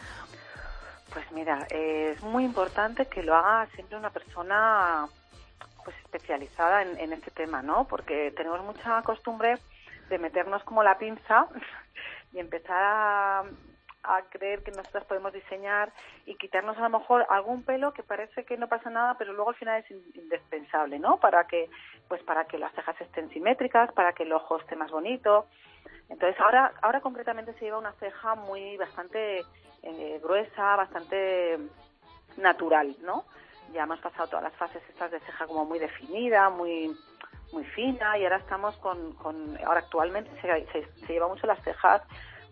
Pues 1.11 1.29
mira, 1.33 1.67
eh, 1.69 2.13
es 2.15 2.23
muy 2.23 2.45
importante 2.45 3.07
que 3.07 3.21
lo 3.21 3.35
haga 3.35 3.67
siempre 3.75 3.97
una 3.97 4.09
persona 4.09 5.05
pues 5.83 5.97
especializada 6.05 6.83
en, 6.83 6.97
en 6.97 7.11
este 7.11 7.31
tema, 7.31 7.61
¿no? 7.61 7.83
Porque 7.89 8.33
tenemos 8.37 8.63
mucha 8.63 9.01
costumbre 9.01 9.55
de 10.09 10.17
meternos 10.17 10.63
como 10.63 10.81
la 10.81 10.97
pinza 10.97 11.45
y 12.31 12.39
empezar 12.39 12.81
a, 12.81 13.43
a 14.03 14.21
creer 14.29 14.63
que 14.63 14.71
nosotros 14.71 15.03
podemos 15.05 15.33
diseñar 15.33 15.91
y 16.25 16.35
quitarnos 16.35 16.77
a 16.77 16.81
lo 16.87 16.99
mejor 16.99 17.25
algún 17.29 17.63
pelo 17.63 17.93
que 17.93 18.03
parece 18.03 18.45
que 18.45 18.57
no 18.57 18.67
pasa 18.67 18.89
nada, 18.89 19.15
pero 19.17 19.33
luego 19.33 19.49
al 19.49 19.55
final 19.55 19.79
es 19.83 19.91
in- 19.91 20.03
indispensable, 20.15 20.99
¿no? 20.99 21.17
Para 21.19 21.45
que 21.47 21.69
pues 22.07 22.23
para 22.23 22.45
que 22.45 22.57
las 22.57 22.73
cejas 22.73 22.99
estén 23.01 23.29
simétricas, 23.29 23.91
para 23.93 24.13
que 24.13 24.23
el 24.23 24.31
ojo 24.33 24.57
esté 24.57 24.75
más 24.75 24.89
bonito. 24.91 25.47
Entonces 26.09 26.39
ahora 26.41 26.71
ahora 26.81 27.01
concretamente 27.01 27.53
se 27.53 27.65
lleva 27.65 27.77
una 27.77 27.93
ceja 27.93 28.35
muy 28.35 28.77
bastante 28.77 29.45
eh, 29.83 30.19
gruesa, 30.23 30.75
bastante 30.75 31.59
natural, 32.37 32.95
¿no? 33.01 33.25
Ya 33.73 33.83
hemos 33.83 33.99
pasado 33.99 34.27
todas 34.29 34.43
las 34.43 34.55
fases 34.55 34.81
estas 34.89 35.11
de 35.11 35.19
ceja 35.19 35.45
como 35.45 35.65
muy 35.65 35.79
definida, 35.79 36.49
muy 36.49 36.97
muy 37.51 37.63
fina 37.65 38.15
y 38.17 38.23
ahora 38.23 38.37
estamos 38.37 38.75
con, 38.77 39.13
con 39.15 39.57
ahora 39.65 39.79
actualmente 39.79 40.29
se- 40.41 40.67
se 41.05 41.13
lleva 41.13 41.27
mucho 41.27 41.47
las 41.47 41.59
cejas 41.63 42.01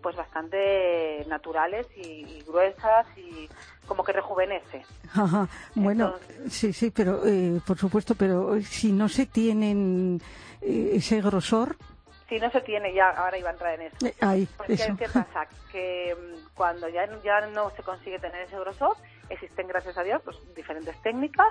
pues 0.01 0.15
bastante 0.15 1.25
naturales 1.27 1.87
y, 1.95 2.01
y 2.25 2.43
gruesas 2.47 3.05
y 3.17 3.49
como 3.87 4.03
que 4.03 4.11
rejuvenece. 4.13 4.85
Ajá. 5.13 5.47
Bueno, 5.75 6.15
Entonces- 6.29 6.53
sí, 6.53 6.73
sí, 6.73 6.91
pero 6.91 7.25
eh, 7.25 7.59
por 7.65 7.77
supuesto, 7.77 8.15
pero 8.15 8.61
si 8.61 8.91
no 8.91 9.07
se 9.09 9.25
tienen 9.25 10.21
eh, 10.61 10.91
ese 10.93 11.21
grosor, 11.21 11.77
Si 12.29 12.39
no 12.39 12.51
se 12.51 12.59
tiene 12.61 12.93
ya, 12.93 13.09
ahora 13.11 13.37
iba 13.37 13.49
a 13.49 13.53
entrar 13.53 13.75
en 13.79 13.87
eso. 13.87 14.05
eh, 14.05 14.13
ahí, 14.19 14.47
Pues 14.57 14.67
¿qué, 14.67 14.73
eso. 14.87 14.97
qué 14.97 15.05
pasa? 15.13 15.47
Que 15.71 16.13
mm, 16.15 16.55
cuando 16.55 16.89
ya, 16.89 17.07
ya 17.23 17.47
no 17.47 17.69
se 17.71 17.83
consigue 17.83 18.19
tener 18.19 18.41
ese 18.41 18.59
grosor, 18.59 18.97
existen, 19.29 19.67
gracias 19.67 19.97
a 19.97 20.03
Dios, 20.03 20.21
pues 20.25 20.37
diferentes 20.53 21.01
técnicas. 21.01 21.47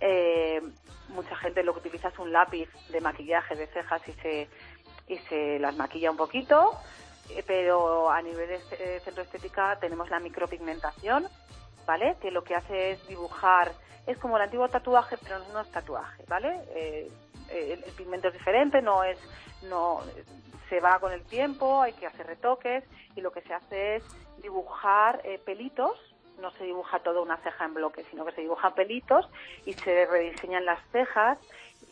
Eh, 0.00 0.60
mucha 1.08 1.34
gente 1.36 1.62
lo 1.62 1.72
que 1.72 1.80
utiliza 1.80 2.08
es 2.08 2.18
un 2.18 2.32
lápiz 2.32 2.68
de 2.90 3.00
maquillaje 3.00 3.54
de 3.56 3.66
cejas 3.68 4.02
y 4.08 4.12
se, 4.20 4.48
y 5.08 5.16
se 5.28 5.58
las 5.58 5.74
maquilla 5.76 6.10
un 6.10 6.16
poquito. 6.18 6.72
Eh, 7.36 7.44
pero 7.46 8.10
a 8.10 8.20
nivel 8.22 8.48
de 8.48 8.54
este- 8.56 9.00
centro 9.00 9.22
estética 9.22 9.78
tenemos 9.80 10.10
la 10.10 10.20
micropigmentación, 10.20 11.26
¿vale? 11.86 12.16
Que 12.20 12.30
lo 12.30 12.42
que 12.42 12.54
hace 12.54 12.92
es 12.92 13.06
dibujar, 13.08 13.72
es 14.06 14.18
como 14.18 14.36
el 14.36 14.42
antiguo 14.42 14.68
tatuaje, 14.68 15.16
pero 15.22 15.38
no 15.52 15.60
es 15.60 15.70
tatuaje, 15.70 16.24
¿vale? 16.28 16.60
Eh, 16.74 17.10
eh, 17.50 17.80
el, 17.84 17.92
pigmento 17.94 18.28
es 18.28 18.34
diferente, 18.34 18.82
no 18.82 19.04
es, 19.04 19.18
no, 19.68 20.00
se 20.68 20.80
va 20.80 20.98
con 20.98 21.12
el 21.12 21.22
tiempo, 21.24 21.82
hay 21.82 21.92
que 21.92 22.06
hacer 22.06 22.26
retoques 22.26 22.84
y 23.16 23.20
lo 23.20 23.32
que 23.32 23.42
se 23.42 23.54
hace 23.54 23.96
es 23.96 24.04
dibujar 24.42 25.20
eh, 25.24 25.38
pelitos, 25.44 25.98
no 26.40 26.50
se 26.52 26.64
dibuja 26.64 27.00
toda 27.00 27.20
una 27.20 27.36
ceja 27.38 27.64
en 27.64 27.74
bloque, 27.74 28.04
sino 28.10 28.24
que 28.24 28.32
se 28.32 28.40
dibujan 28.40 28.72
pelitos 28.74 29.28
y 29.66 29.74
se 29.74 30.06
rediseñan 30.06 30.64
las 30.64 30.80
cejas 30.90 31.38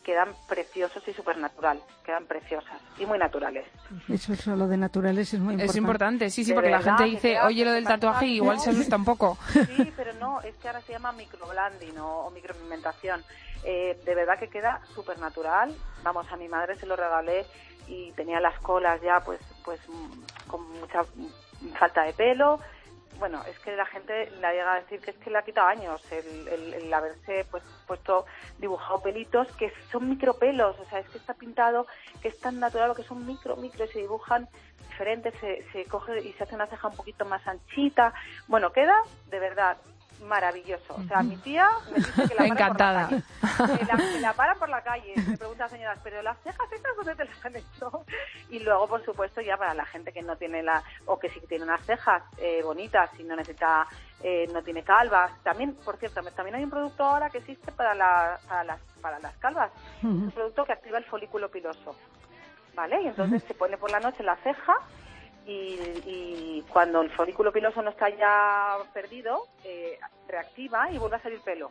quedan 0.09 0.31
preciosos 0.49 1.07
y 1.07 1.13
súper 1.13 1.37
natural, 1.37 1.83
quedan 2.03 2.25
preciosas 2.25 2.81
y 2.99 3.05
muy 3.05 3.19
naturales. 3.19 3.67
Eso, 4.09 4.33
eso, 4.33 4.57
lo 4.57 4.67
de 4.67 4.79
naturales 4.79 5.35
es 5.35 5.39
muy 5.39 5.53
importante. 5.53 5.71
Es 5.71 5.77
importante, 5.77 6.31
sí, 6.31 6.45
sí, 6.45 6.51
De 6.53 6.55
porque 6.55 6.71
la 6.71 6.79
verdad, 6.79 6.97
gente 6.97 7.11
que 7.11 7.29
dice, 7.29 7.41
oye, 7.43 7.63
lo 7.63 7.73
del 7.73 7.85
tatuaje 7.85 8.25
y 8.25 8.37
igual 8.37 8.59
se 8.59 8.71
asusta 8.71 8.97
un 8.97 9.05
poco. 9.05 9.37
Sí, 9.53 9.93
pero 9.99 10.15
no, 10.15 10.41
es 10.41 10.57
que 10.57 10.69
ahora 10.69 10.81
se 10.81 10.93
llama 10.93 11.13
microblending 11.13 11.99
o, 11.99 12.21
o 12.21 12.31
micropigmentación. 12.31 13.23
Eh, 13.65 14.01
de 14.03 14.15
verdad 14.15 14.39
que 14.39 14.49
queda 14.49 14.81
súper 14.95 15.19
natural. 15.19 15.77
Vamos, 16.03 16.27
a 16.33 16.39
mi 16.39 16.49
madre 16.49 16.75
se 16.77 16.87
lo 16.87 16.97
regalé 16.97 17.45
y 17.87 18.13
tenía 18.13 18.41
las 18.41 18.59
colas 18.61 19.03
ya 19.03 19.21
pues 19.21 19.41
pues 19.63 19.79
mm, 19.89 20.49
con 20.49 20.81
mucha 20.81 21.05
falta 21.79 22.05
de 22.05 22.15
pelo. 22.15 22.61
Bueno, 23.19 23.43
es 23.51 23.59
que 23.61 23.75
la 23.75 23.85
gente 23.87 24.31
la 24.41 24.53
llega 24.53 24.75
a 24.75 24.81
decir 24.81 25.01
que 25.01 25.11
es 25.11 25.17
que 25.19 25.31
le 25.31 25.39
ha 25.39 25.43
quitado 25.43 25.67
años 25.67 26.01
el, 26.13 26.47
el- 26.49 26.75
el 26.75 26.95
haberse 26.95 27.45
pues 27.51 27.65
puesto 27.87 28.27
dibujado 28.59 29.03
pelitos 29.03 29.49
que 29.59 29.73
son 29.91 30.09
micropelos, 30.09 30.79
o 30.79 30.85
sea, 30.87 31.01
es 31.01 31.09
que 31.09 31.19
está 31.19 31.35
pintado, 31.35 31.87
que 32.23 32.29
es 32.29 32.39
tan 32.41 32.61
natural, 32.61 32.95
que 32.95 33.03
son 33.03 33.27
micro, 33.27 33.57
micro, 33.57 33.85
y 33.85 33.89
se 33.89 33.99
dibujan 34.01 34.49
diferentes, 34.89 35.35
se, 35.41 35.65
se 35.73 35.85
coge 35.87 36.21
y 36.21 36.33
se 36.35 36.45
hace 36.45 36.55
una 36.55 36.67
ceja 36.69 36.89
un 36.89 36.97
poquito 36.97 37.25
más 37.25 37.45
anchita. 37.47 38.15
Bueno, 38.47 38.73
queda 38.73 38.95
de 39.27 39.39
verdad 39.41 39.79
maravilloso. 40.21 40.95
O 40.95 41.03
sea, 41.05 41.23
mi 41.23 41.37
tía 41.37 41.69
me 41.91 41.97
dice 41.97 42.29
que 42.29 42.35
la 42.35 42.47
Encantada. 42.47 43.09
por 43.09 43.69
la 43.69 43.87
calle. 43.87 44.21
La, 44.21 44.33
para 44.33 44.55
por 44.55 44.69
la 44.69 44.83
calle. 44.83 45.15
Me 45.17 45.37
preguntan 45.37 45.65
las 45.65 45.71
señoras, 45.71 45.99
pero 46.03 46.23
las 46.23 46.39
cejas 46.43 46.73
estas 46.73 46.97
dónde 46.97 47.15
te 47.15 47.25
las 47.25 47.45
han 47.45 47.57
hecho? 47.57 48.05
Y 48.51 48.61
luego, 48.61 48.89
por 48.89 49.05
supuesto, 49.05 49.41
ya 49.41 49.57
para 49.57 49.75
la 49.75 49.85
gente 49.87 50.13
que 50.13 50.23
no 50.23 50.37
tiene 50.37 50.63
la, 50.63 50.83
o 51.07 51.19
que 51.19 51.29
sí 51.29 51.41
que 51.41 51.47
tiene 51.47 51.65
unas 51.65 51.85
cejas 51.85 52.23
eh, 52.39 52.63
bonitas 52.63 53.11
y 53.19 53.25
no 53.25 53.37
necesita, 53.37 53.87
eh, 54.23 54.49
no 54.53 54.63
tiene 54.63 54.83
calvas. 54.83 55.33
También, 55.43 55.75
por 55.75 55.97
cierto, 55.97 56.23
también 56.23 56.57
hay 56.57 56.65
un 56.65 56.71
producto 56.71 57.05
ahora 57.05 57.31
que 57.31 57.39
existe 57.39 57.73
para, 57.73 57.95
la, 57.95 58.39
para, 58.49 58.65
las, 58.65 58.81
para 59.01 59.19
las 59.19 59.37
calvas. 59.37 59.71
Un 60.03 60.31
producto 60.31 60.65
que 60.65 60.73
activa 60.73 60.99
el 60.99 61.05
folículo 61.05 61.51
piloso. 61.51 61.97
¿Vale? 62.75 63.03
Y 63.03 63.09
entonces 63.09 63.43
se 63.43 63.55
pone 63.55 63.77
por 63.77 63.91
la 63.91 63.99
noche 63.99 64.23
la 64.23 64.37
ceja 64.37 64.77
y, 65.49 65.79
y 66.07 66.65
cuando 66.73 67.01
el 67.01 67.11
folículo 67.11 67.51
piloso 67.53 67.83
no 67.83 67.91
está 67.91 68.09
ya 68.11 68.77
perdido, 68.93 69.47
eh, 69.65 69.99
reactiva 70.29 70.91
y 70.93 70.99
vuelve 70.99 71.17
a 71.17 71.23
salir 71.23 71.41
pelo. 71.41 71.71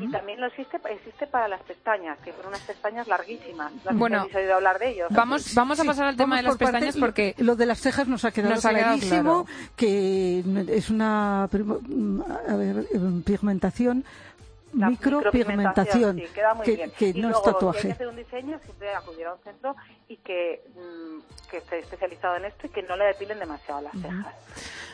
Y 0.00 0.08
también 0.08 0.40
lo 0.40 0.46
existe, 0.46 0.78
existe 0.88 1.26
para 1.26 1.48
las 1.48 1.60
pestañas, 1.62 2.16
que 2.20 2.30
son 2.32 2.46
unas 2.46 2.60
pestañas 2.60 3.08
larguísimas. 3.08 3.72
No 3.72 3.80
sé 3.82 3.88
si 3.88 3.94
Bueno, 3.96 4.28
oído 4.32 4.54
hablar 4.54 4.78
de 4.78 4.90
ellos. 4.90 5.08
Vamos, 5.10 5.52
vamos 5.52 5.80
a 5.80 5.82
Sí, 5.82 5.88
pasar 5.88 6.06
al 6.06 6.16
tema 6.16 6.36
de 6.36 6.42
las 6.44 6.52
por 6.56 6.58
pestañas 6.70 6.96
porque 6.96 7.34
Lo 7.38 7.56
de 7.56 7.66
las 7.66 7.80
cejas 7.80 8.06
nos 8.06 8.24
ha 8.24 8.30
quedado 8.30 8.54
Nos 8.54 8.64
ha 8.64 8.68
quedado 8.70 8.84
clarísimo 8.98 9.44
claro. 9.46 9.58
que 9.74 10.44
es 10.68 10.90
una 10.90 11.48
prim- 11.50 12.22
a 12.48 12.54
ver, 12.54 12.86
pigmentación, 13.26 14.04
La 14.76 14.90
micropigmentación, 14.90 16.16
sí, 16.18 16.24
queda 16.34 16.54
muy 16.54 16.64
que, 16.64 16.76
bien. 16.76 16.92
que 16.98 17.08
y 17.10 17.20
no 17.20 17.28
luego, 17.28 17.36
es 17.38 17.42
si 17.42 17.48
hay 17.48 17.52
tatuaje. 17.54 17.82
que 17.88 17.92
hacer 17.92 18.08
un 18.08 18.16
diseño, 18.16 18.58
siempre 18.64 18.94
acudir 18.94 19.26
a 19.26 19.34
un 19.34 19.38
centro 19.40 19.76
y 20.08 20.16
que, 20.18 20.62
mm, 20.74 21.48
que 21.50 21.56
esté 21.58 21.78
especializado 21.78 22.36
en 22.36 22.46
esto 22.46 22.66
y 22.66 22.70
que 22.70 22.82
no 22.82 22.96
le 22.96 23.04
depilen 23.06 23.38
demasiado 23.38 23.80
las 23.82 23.92
cejas. 23.92 24.34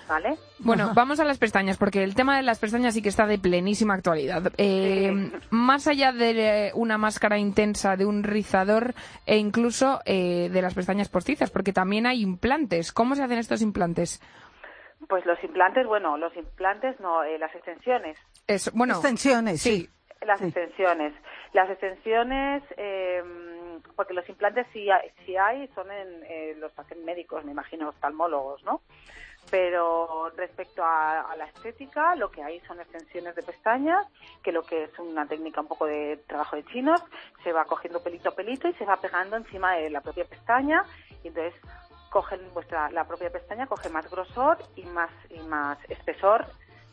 ¿Vale? 0.08 0.36
Bueno, 0.58 0.90
vamos 0.92 1.20
a 1.20 1.24
las 1.24 1.38
pestañas, 1.38 1.76
porque 1.76 2.02
el 2.02 2.16
tema 2.16 2.36
de 2.36 2.42
las 2.42 2.58
pestañas 2.58 2.94
sí 2.94 3.00
que 3.02 3.08
está 3.10 3.26
de 3.26 3.38
plenísima 3.38 3.94
actualidad. 3.94 4.52
Eh, 4.58 5.30
Más 5.50 5.86
allá 5.86 6.10
de 6.12 6.72
una 6.74 6.98
máscara 6.98 7.38
intensa, 7.38 7.96
de 7.96 8.06
un 8.06 8.24
rizador 8.24 8.94
e 9.24 9.36
incluso 9.38 10.00
eh, 10.04 10.48
de 10.52 10.62
las 10.62 10.74
pestañas 10.74 11.08
postizas, 11.08 11.50
porque 11.52 11.72
también 11.72 12.06
hay 12.06 12.22
implantes. 12.22 12.90
¿Cómo 12.92 13.14
se 13.14 13.22
hacen 13.22 13.38
estos 13.38 13.62
implantes? 13.62 14.20
Pues 15.10 15.26
los 15.26 15.42
implantes, 15.44 15.86
bueno, 15.86 16.16
los 16.16 16.34
implantes 16.36 16.98
no, 17.00 17.22
eh, 17.24 17.36
las 17.38 17.54
extensiones. 17.54 18.16
Es, 18.46 18.72
bueno, 18.72 18.94
Extensiones, 18.94 19.60
sí. 19.60 19.90
Las 20.22 20.38
Sí. 20.38 20.46
extensiones. 20.46 21.12
Las 21.52 21.68
extensiones, 21.68 22.62
eh, 22.76 23.22
porque 23.96 24.14
los 24.14 24.28
implantes 24.28 24.66
sí 24.72 24.88
hay, 24.90 25.10
sí 25.26 25.36
hay 25.36 25.66
son 25.74 25.90
en 25.90 26.22
eh, 26.28 26.54
los 26.58 26.78
hacen 26.78 27.04
médicos, 27.04 27.44
me 27.44 27.50
imagino, 27.52 27.88
oftalmólogos, 27.88 28.62
¿no? 28.64 28.82
Pero 29.50 30.30
respecto 30.36 30.84
a, 30.84 31.22
a 31.22 31.36
la 31.36 31.46
estética, 31.46 32.14
lo 32.14 32.30
que 32.30 32.42
hay 32.42 32.60
son 32.60 32.78
extensiones 32.80 33.34
de 33.34 33.42
pestañas, 33.42 34.06
que 34.44 34.52
lo 34.52 34.62
que 34.62 34.84
es 34.84 34.98
una 34.98 35.26
técnica 35.26 35.60
un 35.62 35.66
poco 35.66 35.86
de 35.86 36.18
trabajo 36.28 36.54
de 36.56 36.64
chinos, 36.66 37.02
se 37.42 37.52
va 37.52 37.64
cogiendo 37.64 38.02
pelito 38.02 38.28
a 38.28 38.34
pelito 38.36 38.68
y 38.68 38.74
se 38.74 38.84
va 38.84 38.98
pegando 38.98 39.36
encima 39.36 39.74
de 39.76 39.90
la 39.90 40.02
propia 40.02 40.24
pestaña 40.26 40.84
y 41.24 41.28
entonces 41.28 41.54
cogen 42.10 42.40
vuestra 42.52 42.90
la 42.90 43.04
propia 43.04 43.30
pestaña 43.30 43.66
coge 43.66 43.88
más 43.88 44.10
grosor 44.10 44.58
y 44.76 44.82
más 44.84 45.10
y 45.30 45.38
más 45.40 45.78
espesor 45.88 46.46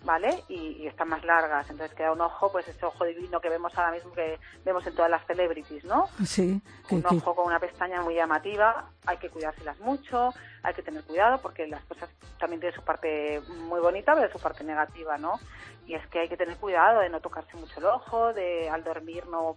¿vale? 0.03 0.43
Y, 0.47 0.77
y 0.83 0.87
están 0.87 1.09
más 1.09 1.25
largas, 1.25 1.69
entonces 1.71 1.93
queda 1.97 2.11
un 2.13 2.21
ojo, 2.21 2.51
pues 2.51 2.65
ese 2.67 2.85
ojo 2.85 3.03
divino 3.03 3.41
que 3.41 3.49
vemos 3.49 3.75
ahora 3.77 3.91
mismo, 3.91 4.13
que 4.13 4.39
vemos 4.63 4.85
en 4.85 4.95
todas 4.95 5.09
las 5.09 5.25
celebrities, 5.25 5.83
¿no? 5.85 6.07
Sí, 6.23 6.61
Un 6.91 7.01
que- 7.01 7.15
ojo 7.17 7.35
con 7.35 7.47
una 7.47 7.59
pestaña 7.59 8.01
muy 8.03 8.13
llamativa, 8.13 8.85
hay 9.07 9.17
que 9.17 9.29
cuidárselas 9.29 9.77
mucho, 9.79 10.33
hay 10.63 10.73
que 10.75 10.83
tener 10.83 11.03
cuidado 11.03 11.41
porque 11.41 11.67
las 11.67 11.83
cosas 11.85 12.09
también 12.39 12.61
tienen 12.61 12.79
su 12.79 12.85
parte 12.85 13.41
muy 13.67 13.79
bonita, 13.81 14.13
pero 14.15 14.31
su 14.31 14.39
parte 14.39 14.63
negativa, 14.63 15.17
¿no? 15.17 15.39
Y 15.87 15.95
es 15.95 16.07
que 16.07 16.19
hay 16.19 16.29
que 16.29 16.37
tener 16.37 16.55
cuidado 16.57 16.99
de 17.01 17.09
no 17.09 17.19
tocarse 17.19 17.57
mucho 17.57 17.79
el 17.79 17.87
ojo, 17.87 18.33
de 18.33 18.69
al 18.69 18.83
dormir 18.83 19.25
no, 19.27 19.55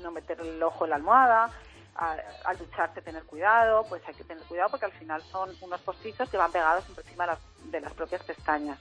no 0.00 0.10
meter 0.12 0.40
el 0.40 0.62
ojo 0.62 0.84
en 0.84 0.90
la 0.90 0.96
almohada, 0.96 1.50
a- 1.98 2.16
al 2.44 2.58
ducharse 2.58 3.00
tener 3.02 3.24
cuidado, 3.24 3.84
pues 3.88 4.02
hay 4.06 4.14
que 4.14 4.24
tener 4.24 4.42
cuidado 4.44 4.70
porque 4.70 4.86
al 4.86 4.92
final 4.92 5.22
son 5.22 5.50
unos 5.60 5.80
postizos 5.82 6.28
que 6.28 6.36
van 6.36 6.52
pegados 6.52 6.84
encima 6.88 7.24
de 7.24 7.32
las, 7.32 7.70
de 7.70 7.80
las 7.80 7.92
propias 7.94 8.22
pestañas. 8.24 8.78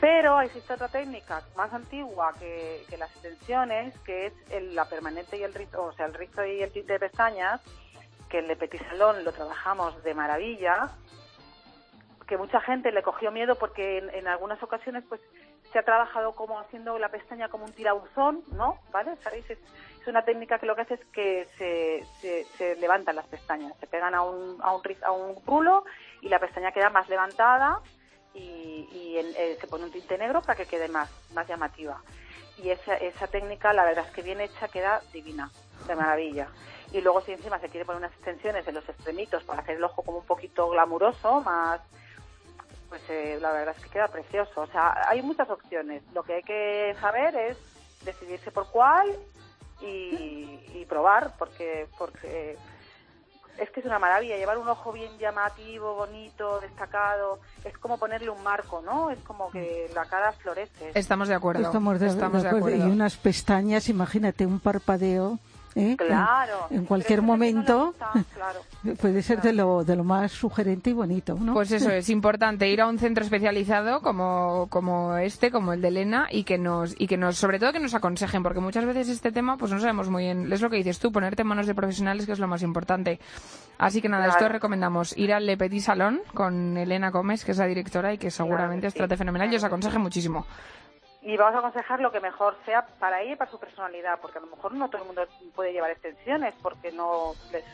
Pero 0.00 0.40
existe 0.40 0.72
otra 0.72 0.88
técnica 0.88 1.42
más 1.54 1.72
antigua 1.72 2.32
que, 2.38 2.84
las 2.98 3.10
extensiones, 3.12 3.96
que 4.00 4.26
es 4.26 4.32
el- 4.50 4.74
la 4.74 4.86
permanente 4.86 5.36
y 5.36 5.42
el 5.42 5.54
rizo, 5.54 5.82
o 5.84 5.92
sea, 5.92 6.06
el 6.06 6.14
rizo 6.14 6.44
y 6.44 6.62
el 6.62 6.72
tinte 6.72 6.94
de 6.94 6.98
pestañas, 7.00 7.60
que 8.28 8.38
el 8.38 8.48
de 8.48 8.56
Petit 8.56 8.82
Salón 8.88 9.24
lo 9.24 9.32
trabajamos 9.32 10.02
de 10.02 10.14
maravilla, 10.14 10.90
que 12.26 12.36
mucha 12.38 12.60
gente 12.62 12.90
le 12.92 13.02
cogió 13.02 13.30
miedo 13.30 13.56
porque 13.56 13.98
en 13.98 14.26
algunas 14.26 14.62
ocasiones 14.62 15.04
pues 15.08 15.20
se 15.72 15.78
ha 15.78 15.82
trabajado 15.84 16.34
como 16.34 16.58
haciendo 16.60 16.98
la 16.98 17.08
pestaña 17.08 17.48
como 17.48 17.64
un 17.64 17.72
tirabuzón, 17.72 18.44
¿no? 18.52 18.78
¿Vale? 18.90 19.16
¿Sabéis? 19.24 19.48
Es, 19.50 19.58
una 20.06 20.24
técnica 20.24 20.58
que 20.58 20.66
lo 20.66 20.74
que 20.74 20.82
hace 20.82 20.94
es 20.94 21.04
que 21.12 21.48
se, 21.56 22.04
se, 22.20 22.46
se 22.58 22.74
levantan 22.80 23.14
las 23.14 23.26
pestañas, 23.28 23.72
se 23.78 23.86
pegan 23.86 24.16
a 24.16 24.22
un, 24.22 24.58
a 24.60 24.74
un, 24.74 24.82
a 25.04 25.12
un 25.12 25.46
rulo 25.46 25.84
y 26.20 26.28
la 26.28 26.40
pestaña 26.40 26.72
queda 26.72 26.90
más 26.90 27.08
levantada 27.08 27.78
y, 28.34 28.88
y 28.92 29.18
en- 29.18 29.32
eh, 29.36 29.56
se 29.60 29.66
pone 29.68 29.84
un 29.84 29.92
tinte 29.92 30.18
negro 30.18 30.42
para 30.42 30.56
que 30.56 30.66
quede 30.66 30.88
más, 30.88 31.08
más 31.32 31.46
llamativa. 31.46 32.02
Y 32.58 32.70
esa, 32.70 32.96
esa 32.96 33.28
técnica, 33.28 33.72
la 33.72 33.84
verdad 33.84 34.04
es 34.06 34.12
que 34.12 34.22
bien 34.22 34.40
hecha, 34.40 34.66
queda 34.68 35.02
divina, 35.12 35.50
de 35.86 35.94
maravilla. 35.94 36.48
Y 36.92 37.00
luego 37.00 37.20
si 37.22 37.32
encima 37.32 37.60
se 37.60 37.68
quiere 37.68 37.86
poner 37.86 38.00
unas 38.00 38.12
extensiones 38.12 38.66
en 38.66 38.74
los 38.74 38.88
extremitos 38.88 39.44
para 39.44 39.62
hacer 39.62 39.76
el 39.76 39.84
ojo 39.84 40.02
como 40.02 40.18
un 40.18 40.26
poquito 40.26 40.68
glamuroso, 40.68 41.40
más, 41.42 41.80
pues 42.92 43.08
eh, 43.08 43.38
la 43.40 43.52
verdad 43.52 43.74
es 43.74 43.82
que 43.82 43.88
queda 43.88 44.08
precioso. 44.08 44.60
O 44.60 44.66
sea, 44.66 45.08
hay 45.08 45.22
muchas 45.22 45.48
opciones. 45.48 46.02
Lo 46.12 46.22
que 46.22 46.34
hay 46.34 46.42
que 46.42 46.94
saber 47.00 47.34
es 47.34 47.56
decidirse 48.04 48.50
por 48.50 48.68
cuál 48.68 49.08
y, 49.80 50.60
y 50.74 50.84
probar, 50.86 51.32
porque, 51.38 51.86
porque 51.96 52.58
es 53.56 53.70
que 53.70 53.80
es 53.80 53.86
una 53.86 53.98
maravilla. 53.98 54.36
Llevar 54.36 54.58
un 54.58 54.68
ojo 54.68 54.92
bien 54.92 55.10
llamativo, 55.18 55.94
bonito, 55.94 56.60
destacado, 56.60 57.40
es 57.64 57.78
como 57.78 57.96
ponerle 57.96 58.28
un 58.28 58.42
marco, 58.42 58.82
¿no? 58.82 59.08
Es 59.08 59.20
como 59.20 59.50
que 59.50 59.90
la 59.94 60.04
cara 60.04 60.32
florece. 60.32 60.92
estamos 60.94 61.28
de 61.28 61.34
acuerdo. 61.34 61.62
Estamos 61.62 61.98
de, 61.98 62.08
Estamos 62.08 62.42
de 62.42 62.48
acuerdo. 62.50 62.76
Y 62.76 62.90
unas 62.90 63.16
pestañas, 63.16 63.88
imagínate, 63.88 64.44
un 64.44 64.60
parpadeo. 64.60 65.38
¿Eh? 65.74 65.96
Claro. 65.96 66.66
En, 66.70 66.84
cualquier 66.84 67.20
no 67.20 67.28
momento 67.28 67.86
gusta, 67.86 68.12
claro. 68.34 68.96
puede 69.00 69.22
ser 69.22 69.40
de 69.42 69.52
lo, 69.52 69.84
de 69.84 69.96
lo 69.96 70.04
más 70.04 70.32
sugerente 70.32 70.90
y 70.90 70.92
bonito, 70.92 71.34
¿no? 71.40 71.54
Pues 71.54 71.72
eso, 71.72 71.90
es 71.90 72.08
importante 72.08 72.68
ir 72.68 72.80
a 72.80 72.86
un 72.88 72.98
centro 72.98 73.24
especializado 73.24 74.00
como, 74.00 74.66
como 74.70 75.16
este, 75.16 75.50
como 75.50 75.72
el 75.72 75.80
de 75.80 75.88
Elena, 75.88 76.28
y 76.30 76.44
que 76.44 76.58
nos, 76.58 76.94
y 76.98 77.06
que 77.06 77.16
nos, 77.16 77.36
sobre 77.36 77.58
todo 77.58 77.72
que 77.72 77.80
nos 77.80 77.94
aconsejen, 77.94 78.42
porque 78.42 78.60
muchas 78.60 78.84
veces 78.84 79.08
este 79.08 79.32
tema, 79.32 79.56
pues 79.56 79.70
no 79.72 79.78
sabemos 79.78 80.08
muy 80.08 80.24
bien, 80.24 80.52
es 80.52 80.60
lo 80.60 80.70
que 80.70 80.76
dices 80.76 80.98
tú, 80.98 81.12
ponerte 81.12 81.42
en 81.42 81.48
manos 81.48 81.66
de 81.66 81.74
profesionales, 81.74 82.26
que 82.26 82.32
es 82.32 82.38
lo 82.38 82.48
más 82.48 82.62
importante. 82.62 83.18
Así 83.78 84.00
que 84.00 84.08
nada, 84.08 84.24
Claro. 84.24 84.38
esto 84.38 84.48
recomendamos 84.52 85.16
ir 85.16 85.32
al 85.32 85.46
Le 85.46 85.56
Petit 85.56 85.82
Salón 85.82 86.20
con 86.34 86.76
Elena 86.76 87.10
Gómez, 87.10 87.44
que 87.44 87.52
es 87.52 87.58
la 87.58 87.66
directora 87.66 88.12
y 88.12 88.18
que 88.18 88.30
seguramente 88.30 88.86
os 88.86 88.94
trate 88.94 89.16
sí, 89.16 89.18
fenomenal 89.18 89.52
y 89.52 89.56
os 89.56 89.64
aconseje 89.64 89.98
muchísimo. 89.98 90.46
Y 91.22 91.36
vamos 91.36 91.54
a 91.54 91.58
aconsejar 91.58 92.00
lo 92.00 92.10
que 92.10 92.20
mejor 92.20 92.56
sea 92.64 92.84
para 92.98 93.22
ella 93.22 93.32
y 93.34 93.36
para 93.36 93.50
su 93.50 93.58
personalidad, 93.58 94.18
porque 94.20 94.38
a 94.38 94.40
lo 94.40 94.48
mejor 94.48 94.74
no 94.74 94.88
todo 94.88 95.02
el 95.02 95.06
mundo 95.06 95.26
puede 95.54 95.72
llevar 95.72 95.90
extensiones 95.90 96.54
porque 96.60 96.90
no 96.90 97.34
les, 97.52 97.64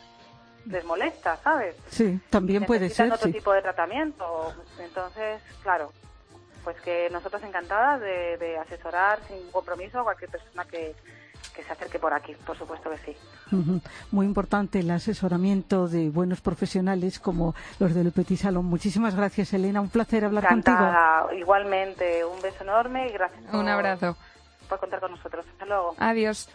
les 0.67 0.85
molesta, 0.85 1.37
¿sabes? 1.39 1.75
Sí, 1.89 2.21
también 2.29 2.65
puede 2.65 2.91
ser, 2.91 3.11
otro 3.11 3.29
sí. 3.29 3.33
tipo 3.33 3.53
de 3.53 3.63
tratamiento. 3.63 4.53
Entonces, 4.79 5.41
claro, 5.63 5.93
pues 6.63 6.79
que 6.83 7.09
nosotros 7.11 7.43
encantadas 7.43 8.01
de, 8.01 8.37
de 8.37 8.59
asesorar 8.59 9.21
sin 9.27 9.51
compromiso 9.51 10.01
a 10.01 10.05
cualquier 10.05 10.31
persona 10.31 10.67
que, 10.67 10.95
que 11.59 11.65
se 11.65 11.73
acerque 11.73 11.99
por 11.99 12.15
aquí, 12.15 12.37
por 12.47 12.57
supuesto 12.57 12.89
que 12.89 12.99
sí. 12.99 13.17
Muy 14.13 14.27
importante 14.27 14.79
el 14.79 14.89
asesoramiento 14.93 15.89
de 15.89 16.09
buenos 16.09 16.41
profesionales 16.41 17.19
como 17.19 17.57
los 17.81 17.95
del 17.97 18.13
Petit 18.13 18.39
Salón. 18.39 18.67
Muchísimas 18.67 19.17
gracias, 19.17 19.53
Elena. 19.53 19.81
Un 19.81 19.89
placer 19.89 20.25
hablar 20.25 20.47
contigo. 20.47 20.79
Igualmente, 21.37 22.25
un 22.25 22.41
beso 22.41 22.63
enorme 22.63 23.09
y 23.09 23.13
gracias 23.13 23.43
por, 23.43 23.57
Un 23.59 23.69
abrazo. 23.69 24.17
por 24.69 24.79
contar 24.79 25.01
con 25.01 25.11
nosotros. 25.11 25.45
Hasta 25.51 25.67
luego. 25.67 25.97
Adiós. 25.99 26.49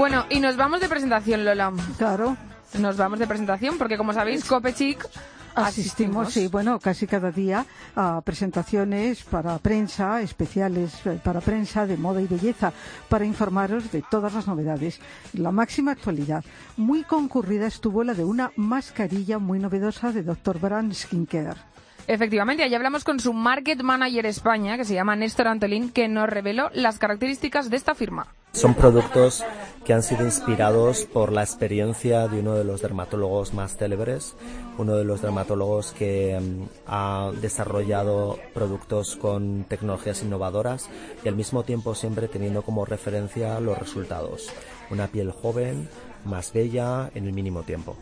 Bueno, 0.00 0.24
y 0.30 0.40
nos 0.40 0.56
vamos 0.56 0.80
de 0.80 0.88
presentación, 0.88 1.44
Lola. 1.44 1.74
Claro. 1.98 2.34
Nos 2.78 2.96
vamos 2.96 3.18
de 3.18 3.26
presentación 3.26 3.76
porque, 3.76 3.98
como 3.98 4.14
sabéis, 4.14 4.46
Copechic 4.46 5.06
Asistimos, 5.54 6.32
sí, 6.32 6.46
bueno, 6.46 6.78
casi 6.78 7.06
cada 7.06 7.30
día 7.30 7.66
a 7.94 8.22
presentaciones 8.22 9.22
para 9.24 9.58
prensa, 9.58 10.22
especiales 10.22 11.04
eh, 11.04 11.20
para 11.22 11.42
prensa 11.42 11.86
de 11.86 11.98
moda 11.98 12.22
y 12.22 12.26
belleza, 12.26 12.72
para 13.10 13.26
informaros 13.26 13.92
de 13.92 14.02
todas 14.10 14.32
las 14.32 14.46
novedades. 14.46 14.98
La 15.34 15.52
máxima 15.52 15.92
actualidad. 15.92 16.46
Muy 16.78 17.02
concurrida 17.02 17.66
estuvo 17.66 18.02
la 18.02 18.14
de 18.14 18.24
una 18.24 18.52
mascarilla 18.56 19.38
muy 19.38 19.58
novedosa 19.58 20.12
de 20.12 20.22
Dr. 20.22 20.60
Brand 20.60 20.94
Skincare. 20.94 21.60
Efectivamente, 22.06 22.62
allí 22.62 22.74
hablamos 22.74 23.04
con 23.04 23.20
su 23.20 23.34
Market 23.34 23.82
Manager 23.82 24.24
España, 24.24 24.78
que 24.78 24.86
se 24.86 24.94
llama 24.94 25.14
Néstor 25.14 25.48
Antolín, 25.48 25.90
que 25.90 26.08
nos 26.08 26.26
reveló 26.26 26.70
las 26.72 26.98
características 26.98 27.68
de 27.68 27.76
esta 27.76 27.94
firma. 27.94 28.28
Son 28.52 28.74
productos 28.74 29.44
que 29.84 29.94
han 29.94 30.02
sido 30.02 30.24
inspirados 30.24 31.04
por 31.04 31.32
la 31.32 31.42
experiencia 31.42 32.28
de 32.28 32.40
uno 32.40 32.54
de 32.54 32.64
los 32.64 32.82
dermatólogos 32.82 33.54
más 33.54 33.76
célebres, 33.76 34.34
uno 34.76 34.96
de 34.96 35.04
los 35.04 35.22
dermatólogos 35.22 35.92
que 35.92 36.38
mm, 36.38 36.64
ha 36.86 37.32
desarrollado 37.40 38.38
productos 38.52 39.16
con 39.16 39.64
tecnologías 39.64 40.22
innovadoras 40.22 40.90
y 41.24 41.28
al 41.28 41.36
mismo 41.36 41.62
tiempo 41.62 41.94
siempre 41.94 42.28
teniendo 42.28 42.62
como 42.62 42.84
referencia 42.84 43.58
los 43.60 43.78
resultados. 43.78 44.50
Una 44.90 45.06
piel 45.06 45.30
joven, 45.30 45.88
más 46.24 46.52
bella, 46.52 47.10
en 47.14 47.26
el 47.26 47.32
mínimo 47.32 47.62
tiempo. 47.62 47.96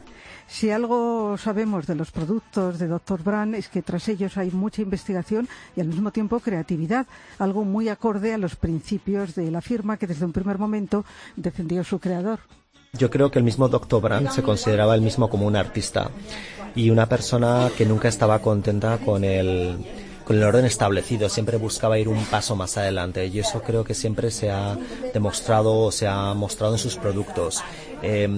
Si 0.48 0.70
algo 0.70 1.36
sabemos 1.36 1.86
de 1.86 1.94
los 1.94 2.10
productos 2.10 2.78
de 2.78 2.88
Dr. 2.88 3.22
Brand 3.22 3.54
es 3.54 3.68
que 3.68 3.82
tras 3.82 4.08
ellos 4.08 4.38
hay 4.38 4.50
mucha 4.50 4.80
investigación 4.80 5.46
y 5.76 5.80
al 5.82 5.88
mismo 5.88 6.10
tiempo 6.10 6.40
creatividad, 6.40 7.06
algo 7.38 7.64
muy 7.64 7.90
acorde 7.90 8.32
a 8.32 8.38
los 8.38 8.56
principios 8.56 9.34
de 9.34 9.50
la 9.50 9.60
firma 9.60 9.98
que 9.98 10.06
desde 10.06 10.24
un 10.24 10.32
primer 10.32 10.58
momento 10.58 11.04
defendió 11.36 11.84
su 11.84 12.00
creador. 12.00 12.40
Yo 12.94 13.10
creo 13.10 13.30
que 13.30 13.38
el 13.38 13.44
mismo 13.44 13.68
Dr. 13.68 14.00
Brand 14.00 14.30
se 14.30 14.42
consideraba 14.42 14.94
el 14.94 15.02
mismo 15.02 15.28
como 15.28 15.46
un 15.46 15.54
artista 15.54 16.10
y 16.74 16.88
una 16.88 17.06
persona 17.06 17.68
que 17.76 17.84
nunca 17.84 18.08
estaba 18.08 18.40
contenta 18.40 18.98
con 18.98 19.24
el 19.24 19.76
con 20.24 20.36
el 20.36 20.42
orden 20.42 20.66
establecido, 20.66 21.30
siempre 21.30 21.56
buscaba 21.56 21.98
ir 21.98 22.06
un 22.06 22.22
paso 22.26 22.54
más 22.54 22.76
adelante 22.76 23.26
y 23.28 23.38
eso 23.38 23.62
creo 23.62 23.82
que 23.82 23.94
siempre 23.94 24.30
se 24.30 24.50
ha 24.50 24.76
demostrado 25.14 25.74
o 25.74 25.90
se 25.90 26.06
ha 26.06 26.34
mostrado 26.34 26.74
en 26.74 26.78
sus 26.78 26.96
productos. 26.96 27.62
Eh, 28.02 28.28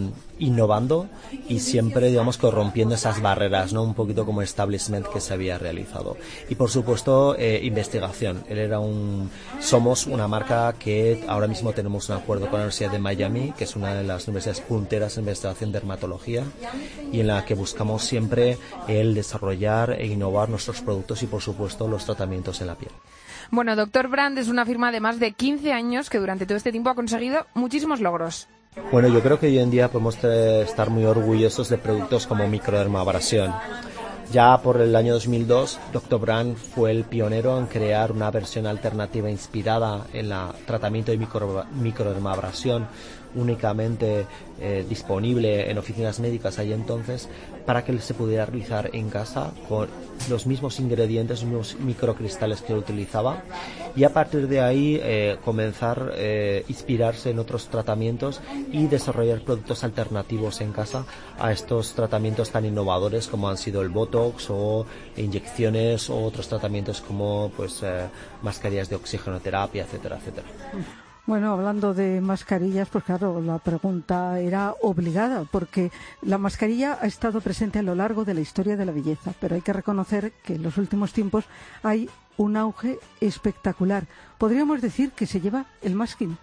innovando 0.41 1.09
y 1.49 1.61
siempre, 1.61 2.09
digamos, 2.09 2.39
que 2.39 2.51
rompiendo 2.51 2.97
esas 2.97 3.23
barreras, 3.23 3.73
¿no? 3.73 3.83
Un 3.85 3.95
poquito 3.95 4.27
como 4.27 4.43
establishment 4.43 5.07
que 5.07 5.21
se 5.21 5.35
había 5.35 5.59
realizado. 5.59 6.17
Y 6.49 6.57
por 6.57 6.71
supuesto, 6.71 7.37
eh, 7.39 7.61
investigación. 7.63 8.43
Él 8.49 8.59
era 8.59 8.81
un, 8.81 9.31
somos 9.61 10.07
una 10.07 10.27
marca 10.27 10.75
que 10.79 11.25
ahora 11.29 11.47
mismo 11.47 11.73
tenemos 11.73 12.09
un 12.09 12.17
acuerdo 12.17 12.47
con 12.47 12.55
la 12.55 12.65
Universidad 12.65 12.91
de 12.91 12.99
Miami, 12.99 13.53
que 13.57 13.65
es 13.65 13.77
una 13.77 13.95
de 13.95 14.05
las 14.05 14.27
universidades 14.27 14.61
punteras 14.61 15.17
en 15.17 15.23
investigación 15.23 15.71
de 15.71 15.79
dermatología 15.79 16.45
y 17.13 17.21
en 17.21 17.27
la 17.27 17.45
que 17.45 17.55
buscamos 17.55 18.03
siempre 18.03 18.59
el 18.89 19.15
desarrollar 19.15 19.93
e 19.93 20.07
innovar 20.07 20.49
nuestros 20.49 20.81
productos 20.81 21.23
y, 21.23 21.27
por 21.27 21.43
supuesto, 21.43 21.87
los 21.87 22.05
tratamientos 22.05 22.61
en 22.61 22.67
la 22.67 22.75
piel. 22.75 22.93
Bueno, 23.51 23.75
Dr. 23.75 24.09
Brand 24.09 24.39
es 24.39 24.49
una 24.49 24.65
firma 24.65 24.93
de 24.93 25.01
más 25.01 25.19
de 25.19 25.33
15 25.33 25.73
años 25.73 26.09
que 26.09 26.19
durante 26.19 26.47
todo 26.47 26.57
este 26.57 26.71
tiempo 26.71 26.91
ha 26.91 26.95
conseguido 26.95 27.47
muchísimos 27.55 28.01
logros. 28.01 28.49
Bueno, 28.93 29.09
yo 29.09 29.21
creo 29.21 29.41
que 29.41 29.47
hoy 29.47 29.59
en 29.59 29.71
día 29.71 29.89
podemos 29.89 30.23
estar 30.23 30.91
muy 30.91 31.05
orgullosos 31.05 31.69
de 31.69 31.79
productos 31.79 32.29
como 32.29 32.47
microdermabrasión. 32.47 33.53
Ya 34.33 34.57
por 34.63 34.81
el 34.81 34.95
año 34.95 35.15
2002, 35.15 35.81
Dr. 35.93 36.21
Brand 36.21 36.57
fue 36.57 36.93
el 36.93 37.03
pionero 37.03 37.59
en 37.59 37.67
crear 37.67 38.13
una 38.13 38.31
versión 38.31 38.69
alternativa 38.69 39.29
inspirada 39.29 40.07
en 40.13 40.31
el 40.31 40.39
tratamiento 40.67 41.11
de 41.11 41.19
micro, 41.19 41.65
microdermabrasión 41.73 42.87
únicamente 43.35 44.27
eh, 44.61 44.85
disponible 44.89 45.71
en 45.71 45.79
oficinas 45.79 46.21
médicas 46.21 46.59
ahí 46.59 46.73
entonces 46.73 47.29
para 47.67 47.85
que 47.85 47.99
se 48.01 48.15
pudiera 48.15 48.47
realizar 48.47 48.91
en 48.93 49.11
casa 49.11 49.53
con 49.69 49.89
los 50.29 50.47
mismos 50.47 50.81
ingredientes, 50.81 51.43
los 51.43 51.49
mismos 51.49 51.77
microcristales 51.81 52.63
que 52.63 52.75
utilizaba 52.75 53.43
y 53.97 54.05
a 54.05 54.13
partir 54.13 54.49
de 54.49 54.61
ahí 54.61 55.01
eh, 55.03 55.39
comenzar 55.45 56.11
a 56.13 56.15
eh, 56.17 56.65
inspirarse 56.69 57.31
en 57.31 57.39
otros 57.39 57.69
tratamientos 57.69 58.41
y 58.73 58.87
desarrollar 58.87 59.41
productos 59.41 59.85
alternativos 59.85 60.61
en 60.61 60.73
casa 60.73 61.05
a 61.39 61.53
estos 61.53 61.95
tratamientos 61.95 62.51
tan 62.51 62.65
innovadores 62.65 63.29
como 63.29 63.49
han 63.49 63.57
sido 63.57 63.83
el 63.83 63.89
Botox 63.89 64.49
o 64.51 64.87
inyecciones 65.17 66.11
o 66.11 66.23
otros 66.23 66.49
tratamientos 66.49 67.01
como 67.01 67.51
pues 67.57 67.83
eh, 67.83 68.09
mascarillas 68.43 68.89
de 68.89 68.97
oxigenoterapia, 68.97 69.85
etcétera, 69.85 70.19
etcétera. 70.19 70.47
Bueno, 71.31 71.53
hablando 71.53 71.95
de 71.95 72.21
mascarillas, 72.21 72.89
pues 72.89 73.05
claro, 73.05 73.41
la 73.41 73.61
pregunta 73.61 74.41
era 74.41 74.75
obligada, 74.83 75.45
porque 75.49 75.93
la 76.23 76.39
mascarilla 76.39 76.99
ha 77.01 77.07
estado 77.07 77.41
presente 77.41 77.79
a 77.79 77.83
lo 77.83 77.95
largo 77.95 78.25
de 78.25 78.35
la 78.35 78.41
historia 78.41 78.77
de 78.77 78.85
la 78.85 78.91
belleza, 78.91 79.33
pero 79.41 79.55
hay 79.55 79.61
que 79.61 79.73
reconocer 79.73 80.33
que 80.43 80.57
en 80.57 80.65
los 80.65 80.77
últimos 80.77 81.13
tiempos 81.13 81.45
hay 81.85 82.11
un 82.37 82.57
auge 82.57 82.99
espectacular. 83.21 84.09
Podríamos 84.39 84.83
decir 84.83 85.13
que 85.13 85.27
se 85.27 85.41
lleva 85.41 85.67
el 85.83 85.95
masking. 85.95 86.37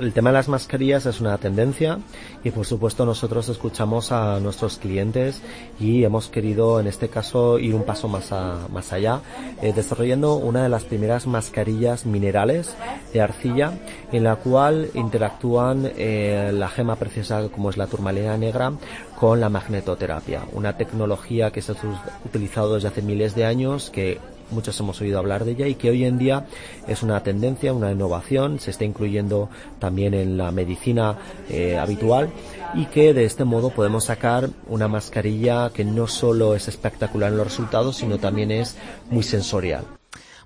El 0.00 0.12
tema 0.12 0.30
de 0.30 0.34
las 0.34 0.46
mascarillas 0.48 1.06
es 1.06 1.20
una 1.20 1.36
tendencia 1.38 1.98
y 2.44 2.52
por 2.52 2.64
supuesto 2.64 3.04
nosotros 3.04 3.48
escuchamos 3.48 4.12
a 4.12 4.38
nuestros 4.38 4.78
clientes 4.78 5.42
y 5.80 6.04
hemos 6.04 6.28
querido 6.28 6.78
en 6.78 6.86
este 6.86 7.08
caso 7.08 7.58
ir 7.58 7.74
un 7.74 7.82
paso 7.82 8.06
más, 8.06 8.30
a- 8.30 8.68
más 8.72 8.92
allá 8.92 9.22
eh, 9.60 9.72
desarrollando 9.74 10.36
una 10.36 10.62
de 10.62 10.68
las 10.68 10.84
primeras 10.84 11.26
mascarillas 11.26 12.06
minerales 12.06 12.76
de 13.12 13.20
arcilla 13.20 13.72
en 14.12 14.22
la 14.22 14.36
cual 14.36 14.88
interactúan 14.94 15.90
eh, 15.96 16.52
la 16.54 16.68
gema 16.68 16.94
preciosa 16.94 17.48
como 17.48 17.68
es 17.70 17.76
la 17.76 17.88
turmalina 17.88 18.36
negra 18.36 18.72
con 19.18 19.40
la 19.40 19.48
magnetoterapia, 19.48 20.42
una 20.52 20.76
tecnología 20.76 21.50
que 21.50 21.60
se 21.60 21.72
ha 21.72 21.76
utilizado 22.24 22.74
desde 22.76 22.86
hace 22.86 23.02
miles 23.02 23.34
de 23.34 23.46
años 23.46 23.90
que 23.90 24.20
muchos 24.50 24.78
hemos 24.80 25.00
oído 25.00 25.18
hablar 25.18 25.44
de 25.44 25.52
ella 25.52 25.66
y 25.66 25.74
que 25.74 25.90
hoy 25.90 26.04
en 26.04 26.18
día 26.18 26.46
es 26.86 27.02
una 27.02 27.22
tendencia, 27.22 27.72
una 27.72 27.92
innovación, 27.92 28.58
se 28.60 28.70
está 28.70 28.84
incluyendo 28.84 29.48
también 29.78 30.14
en 30.14 30.36
la 30.36 30.50
medicina 30.52 31.16
eh, 31.48 31.78
habitual 31.78 32.30
y 32.74 32.86
que 32.86 33.14
de 33.14 33.24
este 33.24 33.44
modo 33.44 33.70
podemos 33.70 34.04
sacar 34.04 34.50
una 34.68 34.88
mascarilla 34.88 35.70
que 35.70 35.84
no 35.84 36.06
solo 36.06 36.54
es 36.54 36.68
espectacular 36.68 37.30
en 37.32 37.38
los 37.38 37.46
resultados, 37.46 37.96
sino 37.96 38.18
también 38.18 38.50
es 38.50 38.76
muy 39.10 39.22
sensorial. 39.22 39.97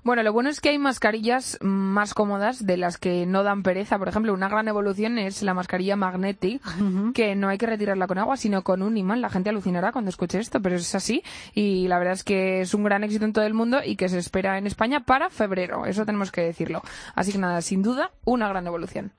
Bueno, 0.03 0.21
lo 0.21 0.33
bueno 0.33 0.49
es 0.49 0.59
que 0.59 0.67
hay 0.69 0.77
mascarillas 0.77 1.57
más 1.61 2.13
cómodas 2.13 2.65
de 2.65 2.75
las 2.75 2.97
que 2.97 3.25
no 3.25 3.43
dan 3.43 3.63
pereza. 3.63 3.97
Por 3.97 4.09
ejemplo, 4.09 4.33
una 4.33 4.49
gran 4.49 4.67
evolución 4.67 5.17
es 5.17 5.41
la 5.43 5.53
mascarilla 5.53 5.95
Magnetic, 5.95 6.61
que 7.13 7.35
no 7.35 7.47
hay 7.47 7.57
que 7.57 7.67
retirarla 7.67 8.05
con 8.05 8.17
agua, 8.17 8.35
sino 8.35 8.63
con 8.63 8.81
un 8.81 8.97
imán. 8.97 9.21
La 9.21 9.29
gente 9.29 9.49
alucinará 9.49 9.93
cuando 9.93 10.09
escuche 10.09 10.39
esto, 10.39 10.61
pero 10.61 10.75
es 10.75 10.93
así. 10.93 11.23
Y 11.53 11.87
la 11.87 11.99
verdad 11.99 12.15
es 12.15 12.25
que 12.25 12.59
es 12.61 12.73
un 12.73 12.83
gran 12.83 13.05
éxito 13.05 13.23
en 13.23 13.31
todo 13.31 13.45
el 13.45 13.53
mundo 13.53 13.79
y 13.83 13.95
que 13.95 14.09
se 14.09 14.17
espera 14.19 14.57
en 14.57 14.67
España 14.67 15.05
para 15.05 15.29
febrero. 15.29 15.85
Eso 15.85 16.05
tenemos 16.05 16.33
que 16.33 16.41
decirlo. 16.41 16.81
Así 17.15 17.31
que 17.31 17.37
nada, 17.37 17.61
sin 17.61 17.81
duda, 17.81 18.11
una 18.25 18.49
gran 18.49 18.67
evolución. 18.67 19.13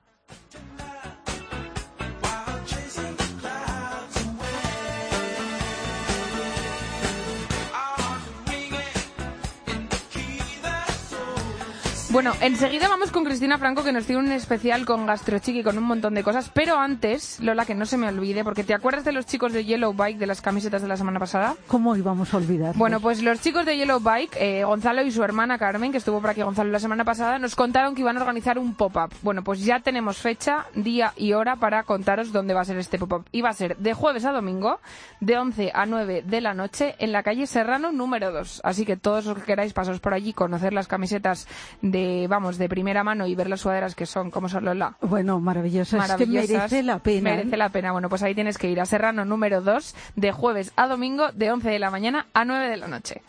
Bueno, 12.15 12.31
enseguida 12.39 12.87
vamos 12.87 13.11
con 13.11 13.25
Cristina 13.25 13.57
Franco 13.57 13.83
que 13.83 13.91
nos 13.91 14.05
tiene 14.05 14.21
un 14.21 14.31
especial 14.31 14.85
con 14.85 15.05
Gastrochic 15.05 15.57
y 15.57 15.63
con 15.63 15.77
un 15.77 15.83
montón 15.83 16.13
de 16.13 16.23
cosas. 16.23 16.49
Pero 16.53 16.77
antes, 16.77 17.41
Lola, 17.41 17.65
que 17.65 17.75
no 17.75 17.85
se 17.85 17.97
me 17.97 18.07
olvide, 18.07 18.45
porque 18.45 18.63
¿te 18.63 18.73
acuerdas 18.73 19.03
de 19.03 19.11
los 19.11 19.25
chicos 19.25 19.51
de 19.51 19.65
Yellow 19.65 19.91
Bike 19.91 20.17
de 20.17 20.25
las 20.25 20.39
camisetas 20.39 20.81
de 20.81 20.87
la 20.87 20.95
semana 20.95 21.19
pasada? 21.19 21.57
¿Cómo 21.67 21.93
íbamos 21.93 22.33
a 22.33 22.37
olvidar? 22.37 22.73
Bueno, 22.77 23.01
pues 23.01 23.21
los 23.21 23.41
chicos 23.41 23.65
de 23.65 23.75
Yellow 23.75 23.99
Bike, 23.99 24.37
eh, 24.39 24.63
Gonzalo 24.63 25.03
y 25.03 25.11
su 25.11 25.25
hermana 25.25 25.57
Carmen, 25.57 25.91
que 25.91 25.97
estuvo 25.97 26.21
por 26.21 26.29
aquí 26.29 26.41
Gonzalo 26.41 26.71
la 26.71 26.79
semana 26.79 27.03
pasada, 27.03 27.37
nos 27.37 27.53
contaron 27.53 27.95
que 27.95 27.99
iban 27.99 28.15
a 28.15 28.21
organizar 28.21 28.59
un 28.59 28.75
pop-up. 28.75 29.13
Bueno, 29.21 29.43
pues 29.43 29.65
ya 29.65 29.81
tenemos 29.81 30.15
fecha, 30.15 30.67
día 30.73 31.11
y 31.17 31.33
hora 31.33 31.57
para 31.57 31.83
contaros 31.83 32.31
dónde 32.31 32.53
va 32.53 32.61
a 32.61 32.65
ser 32.65 32.77
este 32.77 32.97
pop-up. 32.97 33.25
Y 33.33 33.41
va 33.41 33.49
a 33.49 33.53
ser 33.53 33.75
de 33.75 33.93
jueves 33.93 34.23
a 34.23 34.31
domingo, 34.31 34.79
de 35.19 35.37
11 35.37 35.71
a 35.75 35.85
9 35.85 36.23
de 36.25 36.39
la 36.39 36.53
noche, 36.53 36.95
en 36.99 37.11
la 37.11 37.23
calle 37.23 37.45
Serrano 37.45 37.91
número 37.91 38.31
2. 38.31 38.61
Así 38.63 38.85
que 38.85 38.95
todos 38.95 39.25
los 39.25 39.37
que 39.37 39.43
queráis 39.43 39.73
pasaros 39.73 39.99
por 39.99 40.13
allí, 40.13 40.31
conocer 40.31 40.71
las 40.71 40.87
camisetas 40.87 41.45
de, 41.81 42.04
vamos, 42.29 42.57
de 42.57 42.69
primera 42.69 43.03
mano 43.03 43.27
y 43.27 43.35
ver 43.35 43.49
las 43.49 43.61
sudaderas 43.61 43.95
que 43.95 44.05
son, 44.05 44.31
como 44.31 44.49
son 44.49 44.65
Lola. 44.65 44.97
Bueno. 45.01 45.35
Es 45.35 45.39
que 45.39 45.45
Maravillosas. 45.45 46.19
merece 46.27 46.83
la 46.83 46.99
pena. 46.99 47.31
¿eh? 47.31 47.35
Merece 47.37 47.57
la 47.57 47.69
pena. 47.69 47.91
Bueno, 47.91 48.09
pues 48.09 48.23
ahí 48.23 48.33
tienes 48.35 48.57
que 48.57 48.69
ir 48.69 48.79
a 48.79 48.85
Serrano 48.85 49.25
número 49.25 49.61
2 49.61 49.95
de 50.15 50.31
jueves 50.31 50.71
a 50.75 50.87
domingo 50.87 51.31
de 51.31 51.51
11 51.51 51.69
de 51.69 51.79
la 51.79 51.91
mañana 51.91 52.27
a 52.33 52.45
9 52.45 52.69
de 52.69 52.77
la 52.77 52.87
noche. 52.87 53.21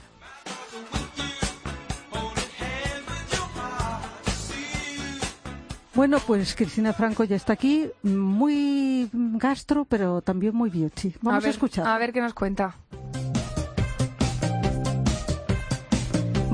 Bueno, 5.94 6.18
pues 6.26 6.54
Cristina 6.54 6.92
Franco 6.92 7.24
ya 7.24 7.36
está 7.36 7.54
aquí, 7.54 7.88
muy 8.02 9.08
gastro, 9.12 9.86
pero 9.86 10.20
también 10.20 10.54
muy 10.54 10.68
beauty. 10.68 11.14
Vamos 11.22 11.42
a, 11.42 11.46
ver, 11.46 11.50
escuchar. 11.50 11.86
A 11.86 11.96
ver 11.96 12.12
qué 12.12 12.20
nos 12.20 12.34
cuenta. 12.34 12.76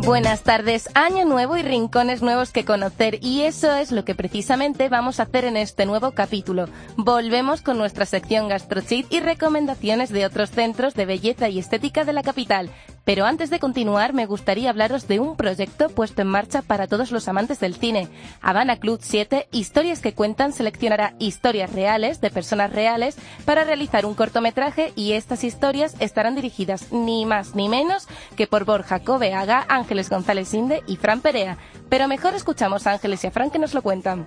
Buenas 0.04 0.42
tardes, 0.42 0.88
año 0.94 1.24
nuevo 1.24 1.56
y 1.56 1.62
rincones 1.62 2.22
nuevos 2.22 2.50
que 2.50 2.64
conocer 2.64 3.20
y 3.22 3.42
eso 3.42 3.72
es 3.72 3.92
lo 3.92 4.04
que 4.04 4.16
precisamente 4.16 4.88
vamos 4.88 5.20
a 5.20 5.22
hacer 5.22 5.44
en 5.44 5.56
este 5.56 5.86
nuevo 5.86 6.10
capítulo. 6.10 6.68
Volvemos 6.96 7.62
con 7.62 7.78
nuestra 7.78 8.04
sección 8.04 8.48
GastroChit 8.48 9.06
y 9.12 9.20
recomendaciones 9.20 10.10
de 10.10 10.26
otros 10.26 10.50
centros 10.50 10.94
de 10.94 11.06
belleza 11.06 11.48
y 11.48 11.60
estética 11.60 12.04
de 12.04 12.14
la 12.14 12.24
capital. 12.24 12.68
Pero 13.04 13.26
antes 13.26 13.50
de 13.50 13.58
continuar 13.58 14.12
me 14.12 14.26
gustaría 14.26 14.70
hablaros 14.70 15.06
de 15.06 15.20
un 15.20 15.36
proyecto 15.36 15.88
puesto 15.88 16.22
en 16.22 16.28
marcha 16.28 16.62
para 16.62 16.88
todos 16.88 17.12
los 17.12 17.28
amantes 17.28 17.58
del 17.60 17.74
cine. 17.74 18.08
Habana 18.40 18.76
Club 18.76 18.98
7, 19.02 19.48
Historias 19.52 20.00
que 20.00 20.14
cuentan, 20.14 20.52
seleccionará 20.52 21.14
historias 21.20 21.72
reales 21.72 22.20
de 22.20 22.30
personas 22.30 22.72
reales 22.72 23.16
para 23.44 23.64
realizar 23.64 24.04
un 24.04 24.14
cortometraje 24.14 24.92
y 24.96 25.12
estas 25.12 25.44
historias 25.44 25.94
estarán 26.00 26.34
dirigidas 26.34 26.92
ni 26.92 27.24
más 27.24 27.54
ni 27.54 27.68
menos 27.68 28.08
que 28.32 28.46
por 28.46 28.64
Borja 28.64 29.00
Coveaga, 29.00 29.64
Ángeles 29.68 30.10
González 30.10 30.52
Inde 30.54 30.82
y 30.86 30.96
Fran 30.96 31.20
Perea. 31.20 31.58
Pero 31.88 32.08
mejor 32.08 32.34
escuchamos 32.34 32.86
a 32.86 32.92
Ángeles 32.92 33.22
y 33.24 33.26
a 33.26 33.30
Fran 33.30 33.50
que 33.50 33.58
nos 33.58 33.74
lo 33.74 33.82
cuentan. 33.82 34.26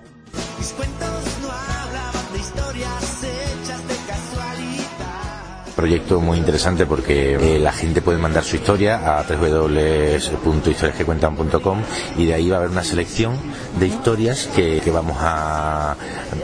Proyecto 5.76 6.20
muy 6.20 6.38
interesante 6.38 6.86
porque 6.86 7.34
eh, 7.34 7.60
la 7.60 7.72
gente 7.72 8.00
puede 8.00 8.16
mandar 8.18 8.42
su 8.42 8.56
historia 8.56 9.18
a 9.18 9.22
www.historiasquecuentan.com 9.22 11.82
y 12.16 12.24
de 12.26 12.34
ahí 12.34 12.48
va 12.48 12.56
a 12.56 12.58
haber 12.60 12.70
una 12.70 12.82
selección 12.82 13.36
de 13.78 13.86
historias 13.86 14.48
que, 14.56 14.82
vamos 14.90 15.18
a, 15.20 15.94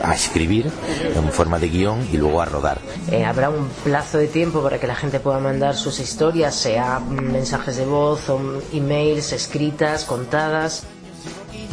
a 0.02 0.14
escribir 0.14 0.70
en 1.16 1.32
forma 1.32 1.58
de 1.58 1.70
guion 1.70 2.06
y 2.12 2.18
luego 2.18 2.42
a 2.42 2.44
rodar. 2.44 2.78
Eh, 3.10 3.24
habrá 3.24 3.48
un 3.48 3.66
plazo 3.82 4.18
de 4.18 4.28
tiempo 4.28 4.62
para 4.62 4.78
que 4.78 4.86
la 4.86 4.94
gente 4.94 5.20
pueda 5.20 5.38
mandar 5.38 5.74
sus 5.74 6.00
historias, 6.00 6.54
sea 6.54 7.00
mensajes 7.00 7.76
de 7.76 7.86
voz 7.86 8.28
o 8.28 8.38
emails, 8.72 9.32
escritas, 9.32 10.04
contadas. 10.04 10.84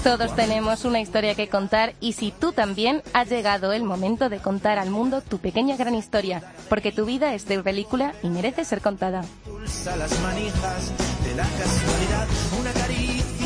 Todos 0.04 0.34
tenemos 0.34 0.86
una 0.86 1.02
historia 1.02 1.36
que 1.36 1.50
contar 1.50 1.94
y 2.00 2.14
si 2.14 2.32
tú 2.32 2.54
también, 2.54 3.04
ha 3.14 3.26
llegado 3.26 3.74
el 3.74 3.84
momento 3.84 4.30
de 4.30 4.40
contar 4.40 4.80
al 4.80 4.90
mundo 4.90 5.22
tu 5.22 5.40
pequeña 5.40 5.76
gran 5.76 5.94
historia, 5.94 6.42
porque 6.70 6.94
tu 6.94 7.06
vida 7.06 7.34
es 7.34 7.46
de 7.48 7.62
película 7.62 8.14
y 8.24 8.30
merece 8.30 8.64
ser 8.64 8.82
contada. 8.82 9.24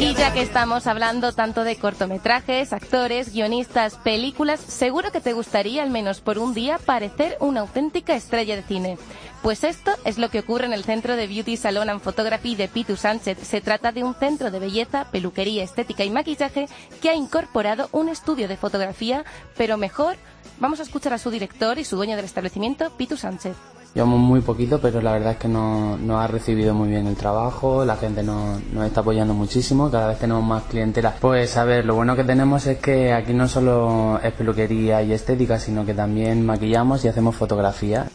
Y 0.04 0.16
ya 0.16 0.34
que 0.34 0.42
estamos 0.42 0.86
hablando 0.86 1.32
tanto 1.32 1.64
de 1.64 1.78
cortometrajes, 1.78 2.74
actores, 2.74 3.32
guionistas, 3.32 3.96
películas, 3.96 4.60
seguro 4.60 5.14
que 5.14 5.22
te 5.22 5.32
gustaría 5.32 5.82
al 5.82 5.92
menos 5.92 6.20
por 6.20 6.40
un 6.40 6.54
día 6.54 6.78
parecer 6.78 7.38
una 7.40 7.62
auténtica 7.62 8.14
estrella 8.14 8.58
de 8.58 8.64
cine. 8.64 8.98
Pues 9.42 9.64
esto 9.64 9.92
es 10.04 10.18
lo 10.18 10.28
que 10.28 10.40
ocurre 10.40 10.66
en 10.66 10.74
el 10.74 10.84
Centro 10.84 11.16
de 11.16 11.28
Beauty 11.28 11.56
Salon 11.56 11.90
and 11.90 12.02
Photography 12.02 12.58
de 12.58 12.68
Pitu 12.68 12.98
Sánchez. 12.98 13.38
Se 13.44 13.62
trata 13.62 13.94
de 13.94 14.04
un 14.04 14.14
centro 14.14 14.52
de 14.52 14.60
belleza, 14.60 15.06
peluquería, 15.10 15.64
estética 15.64 16.04
y 16.04 16.10
maquillaje 16.10 16.68
que 17.02 17.10
ha 17.10 17.16
incorporado 17.16 17.88
un 17.94 18.10
estudio 18.10 18.50
de 18.50 18.58
fotografía, 18.58 19.24
pero 19.56 19.78
mejor, 19.78 20.18
vamos 20.60 20.82
a 20.82 20.84
escuchar 20.84 21.14
a 21.14 21.18
su 21.18 21.32
director 21.32 21.80
y 21.80 21.86
su 21.86 21.96
dueño 21.96 22.18
del 22.18 22.26
establecimiento, 22.26 22.90
Pitu 22.98 23.16
Sánchez. 23.16 23.56
Llevamos 23.94 24.20
muy 24.20 24.42
poquito, 24.42 24.82
pero 24.82 25.02
la 25.02 25.12
verdad 25.12 25.34
es 25.34 25.38
que 25.38 25.48
nos, 25.48 26.00
nos 26.00 26.20
ha 26.20 26.26
recibido 26.26 26.74
muy 26.74 26.90
bien 26.90 27.06
el 27.06 27.16
trabajo, 27.16 27.86
la 27.86 27.96
gente 27.96 28.24
nos, 28.24 28.60
nos 28.74 28.86
está 28.88 29.02
apoyando 29.02 29.36
muchísimo, 29.36 29.92
cada 29.92 30.08
vez 30.08 30.18
tenemos 30.18 30.44
más 30.44 30.64
clientela. 30.64 31.14
Pues 31.22 31.58
a 31.58 31.64
ver, 31.64 31.86
lo 31.86 31.94
bueno 31.94 32.16
que 32.16 32.24
tenemos 32.24 32.66
es 32.66 32.80
que 32.80 33.14
aquí 33.14 33.34
no 33.34 33.48
solo 33.48 34.20
es 34.24 34.34
peluquería 34.34 35.04
y 35.04 35.14
estética, 35.14 35.60
sino 35.60 35.86
que 35.86 35.94
también 35.94 36.44
maquillamos 36.44 37.06
y 37.06 37.08
hacemos 37.08 37.36
fotografía. 37.36 38.08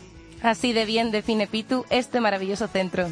Así 0.43 0.73
de 0.73 0.85
bien 0.85 1.13
define 1.13 1.47
Pitu 1.47 1.85
este 1.91 2.21
maravilloso 2.21 2.67
centro. 2.67 3.07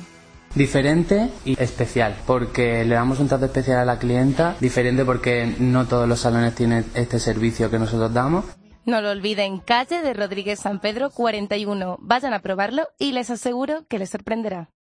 Diferente 0.56 1.28
y 1.44 1.60
especial, 1.62 2.16
porque 2.26 2.84
le 2.84 2.94
damos 2.94 3.20
un 3.20 3.28
trato 3.28 3.44
especial 3.44 3.78
a 3.78 3.84
la 3.84 3.98
clienta, 3.98 4.56
diferente 4.58 5.04
porque 5.04 5.54
no 5.58 5.86
todos 5.86 6.08
los 6.08 6.20
salones 6.20 6.54
tienen 6.54 6.84
este 6.94 7.20
servicio 7.20 7.70
que 7.70 7.78
nosotros 7.78 8.12
damos. 8.12 8.44
No 8.86 9.00
lo 9.00 9.10
olviden, 9.10 9.58
calle 9.58 10.00
de 10.00 10.14
Rodríguez 10.14 10.60
San 10.60 10.78
Pedro 10.78 11.10
41. 11.10 11.98
Vayan 12.00 12.32
a 12.32 12.38
probarlo 12.38 12.86
y 13.00 13.10
les 13.10 13.30
aseguro 13.30 13.84
que 13.88 13.98
les 13.98 14.10
sorprenderá. 14.10 14.70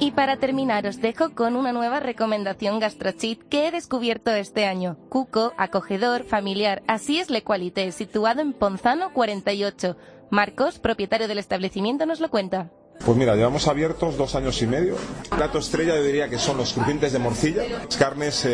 Y 0.00 0.10
para 0.10 0.36
terminar 0.38 0.84
os 0.88 1.00
dejo 1.00 1.32
con 1.32 1.54
una 1.54 1.72
nueva 1.72 2.00
recomendación 2.00 2.80
gastrochit 2.80 3.40
que 3.44 3.68
he 3.68 3.70
descubierto 3.70 4.32
este 4.32 4.66
año. 4.66 4.96
Cuco, 5.08 5.52
acogedor, 5.58 6.24
familiar, 6.24 6.82
así 6.88 7.20
es 7.20 7.30
Le 7.30 7.44
Qualité, 7.44 7.92
situado 7.92 8.40
en 8.40 8.52
Ponzano 8.52 9.12
48. 9.12 9.96
Marcos, 10.30 10.80
propietario 10.80 11.28
del 11.28 11.38
establecimiento, 11.38 12.04
nos 12.04 12.18
lo 12.18 12.30
cuenta. 12.30 12.72
Pues 13.04 13.16
mira, 13.18 13.34
llevamos 13.34 13.66
abiertos 13.66 14.16
dos 14.16 14.34
años 14.36 14.62
y 14.62 14.66
medio. 14.66 14.96
Plato 15.28 15.58
estrella 15.58 15.96
yo 15.96 16.04
diría 16.04 16.28
que 16.28 16.38
son 16.38 16.56
los 16.56 16.72
crujientes 16.72 17.12
de 17.12 17.18
morcilla. 17.18 17.62
Las 17.68 17.96
carnes, 17.96 18.46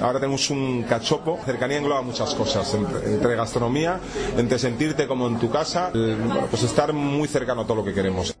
ahora 0.00 0.20
tenemos 0.20 0.50
un 0.50 0.84
cachopo. 0.84 1.40
Cercanía 1.44 1.78
engloba 1.78 2.00
muchas 2.02 2.32
cosas, 2.34 2.72
entre, 2.74 3.34
gastronomía, 3.34 3.98
entre 4.36 4.58
sentirte 4.60 5.08
como 5.08 5.26
en 5.26 5.38
tu 5.40 5.50
casa, 5.50 5.90
pues 6.48 6.62
estar 6.62 6.92
muy 6.92 7.26
cercano 7.26 7.62
a 7.62 7.64
todo 7.64 7.78
lo 7.78 7.84
que 7.84 7.92
queremos. 7.92 8.36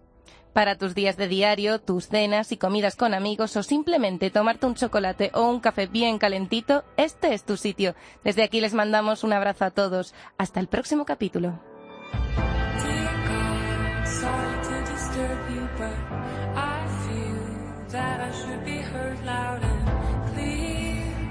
Para 0.52 0.76
tus 0.76 0.94
días 0.94 1.16
de 1.16 1.28
diario, 1.28 1.80
tus 1.80 2.08
cenas 2.08 2.52
y 2.52 2.58
comidas 2.58 2.94
con 2.94 3.14
amigos 3.14 3.56
o 3.56 3.62
simplemente 3.62 4.30
tomarte 4.30 4.66
un 4.66 4.74
chocolate 4.74 5.30
o 5.32 5.48
un 5.48 5.60
café 5.60 5.86
bien 5.86 6.18
calentito, 6.18 6.84
este 6.98 7.32
es 7.32 7.42
tu 7.42 7.56
sitio. 7.56 7.94
Desde 8.22 8.42
aquí 8.42 8.60
les 8.60 8.74
mandamos 8.74 9.24
un 9.24 9.32
abrazo 9.32 9.64
a 9.64 9.70
todos. 9.70 10.14
Hasta 10.36 10.60
el 10.60 10.68
próximo 10.68 11.06
capítulo. 11.06 11.58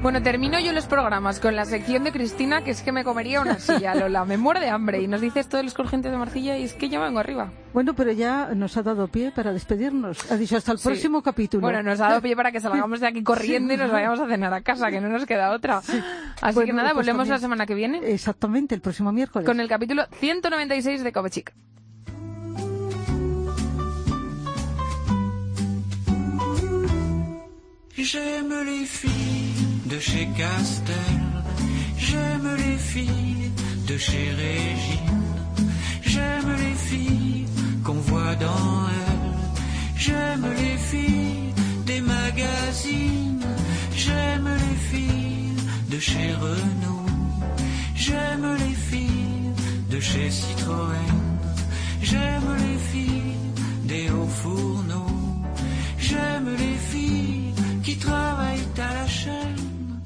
Bueno, 0.01 0.23
termino 0.23 0.59
yo 0.59 0.73
los 0.73 0.87
programas 0.87 1.39
con 1.39 1.55
la 1.55 1.63
sección 1.65 2.03
de 2.03 2.11
Cristina, 2.11 2.63
que 2.63 2.71
es 2.71 2.81
que 2.81 2.91
me 2.91 3.03
comería 3.03 3.39
una 3.39 3.59
silla, 3.59 3.93
Lola. 3.93 4.25
Me 4.25 4.35
muero 4.35 4.59
de 4.59 4.67
hambre. 4.67 4.99
Y 4.99 5.07
nos 5.07 5.21
dice 5.21 5.39
esto 5.41 5.57
de 5.57 5.63
los 5.63 5.75
crujientes 5.75 6.11
de 6.11 6.17
morcilla 6.17 6.57
y 6.57 6.63
es 6.63 6.73
que 6.73 6.89
yo 6.89 6.99
vengo 6.99 7.19
arriba. 7.19 7.51
Bueno, 7.71 7.93
pero 7.93 8.11
ya 8.11 8.49
nos 8.55 8.75
ha 8.77 8.81
dado 8.81 9.07
pie 9.09 9.31
para 9.31 9.53
despedirnos. 9.53 10.31
Ha 10.31 10.37
dicho 10.37 10.57
hasta 10.57 10.71
el 10.71 10.79
Sí. 10.79 10.87
próximo 10.87 11.21
capítulo. 11.21 11.61
Bueno, 11.61 11.83
nos 11.83 11.99
ha 12.01 12.07
dado 12.09 12.21
pie 12.21 12.35
para 12.35 12.51
que 12.51 12.59
salgamos 12.59 12.99
de 12.99 13.07
aquí 13.07 13.21
corriendo 13.23 13.75
y 13.75 13.77
nos 13.77 13.91
vayamos 13.91 14.19
a 14.19 14.27
cenar 14.27 14.51
a 14.55 14.61
casa, 14.61 14.89
que 14.89 14.99
no 14.99 15.07
nos 15.07 15.27
queda 15.27 15.51
otra. 15.51 15.81
Así 16.41 16.59
que 16.65 16.73
nada, 16.73 16.93
pues 16.95 17.05
volvemos 17.05 17.27
también- 17.27 17.29
la 17.29 17.37
semana 17.39 17.65
que 17.67 17.75
viene 17.75 17.99
Exactamente, 18.11 18.73
el 18.73 18.81
próximo 18.81 19.11
miércoles. 19.11 19.45
con 19.45 19.59
el 19.59 19.67
capítulo 19.69 20.05
196 20.19 21.03
de 21.03 21.11
Covechic. 21.11 21.53
J'aime 28.03 28.51
les 28.65 28.85
filles 28.85 29.85
de 29.85 29.99
chez 29.99 30.27
Castel, 30.35 30.95
j'aime 31.99 32.49
les 32.57 32.77
filles 32.77 33.51
de 33.87 33.95
chez 33.95 34.31
Régine, 34.31 35.69
j'aime 36.01 36.51
les 36.57 36.73
filles 36.89 37.45
qu'on 37.83 38.01
voit 38.09 38.35
dans 38.35 38.87
elle, 39.05 39.33
j'aime 39.95 40.47
les 40.57 40.77
filles 40.77 41.53
des 41.85 42.01
magazines, 42.01 43.45
j'aime 43.95 44.49
les 44.49 44.77
filles 44.89 45.55
de 45.91 45.99
chez 45.99 46.33
Renault, 46.33 47.05
j'aime 47.95 48.55
les 48.57 48.75
filles 48.89 49.53
de 49.91 49.99
chez 49.99 50.31
Citroën, 50.31 51.13
j'aime 52.01 52.49
les 52.65 52.79
filles 52.91 53.37
des 53.83 54.09
hauts 54.09 54.35
fourneaux, 54.41 55.17
j'aime 55.99 56.49
les 56.57 56.77
filles 56.89 57.30
travaillent 58.11 58.79
à 58.89 58.93
la 58.99 59.07
chaîne. 59.07 60.01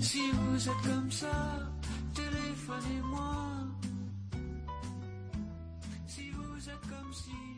Si 0.00 0.22
vous 0.38 0.68
êtes 0.70 0.82
comme 0.90 1.10
ça, 1.10 1.36
téléphonez-moi. 2.14 3.36
Si 6.06 6.24
vous 6.38 6.58
êtes 6.72 6.86
comme 6.92 7.12
si 7.24 7.55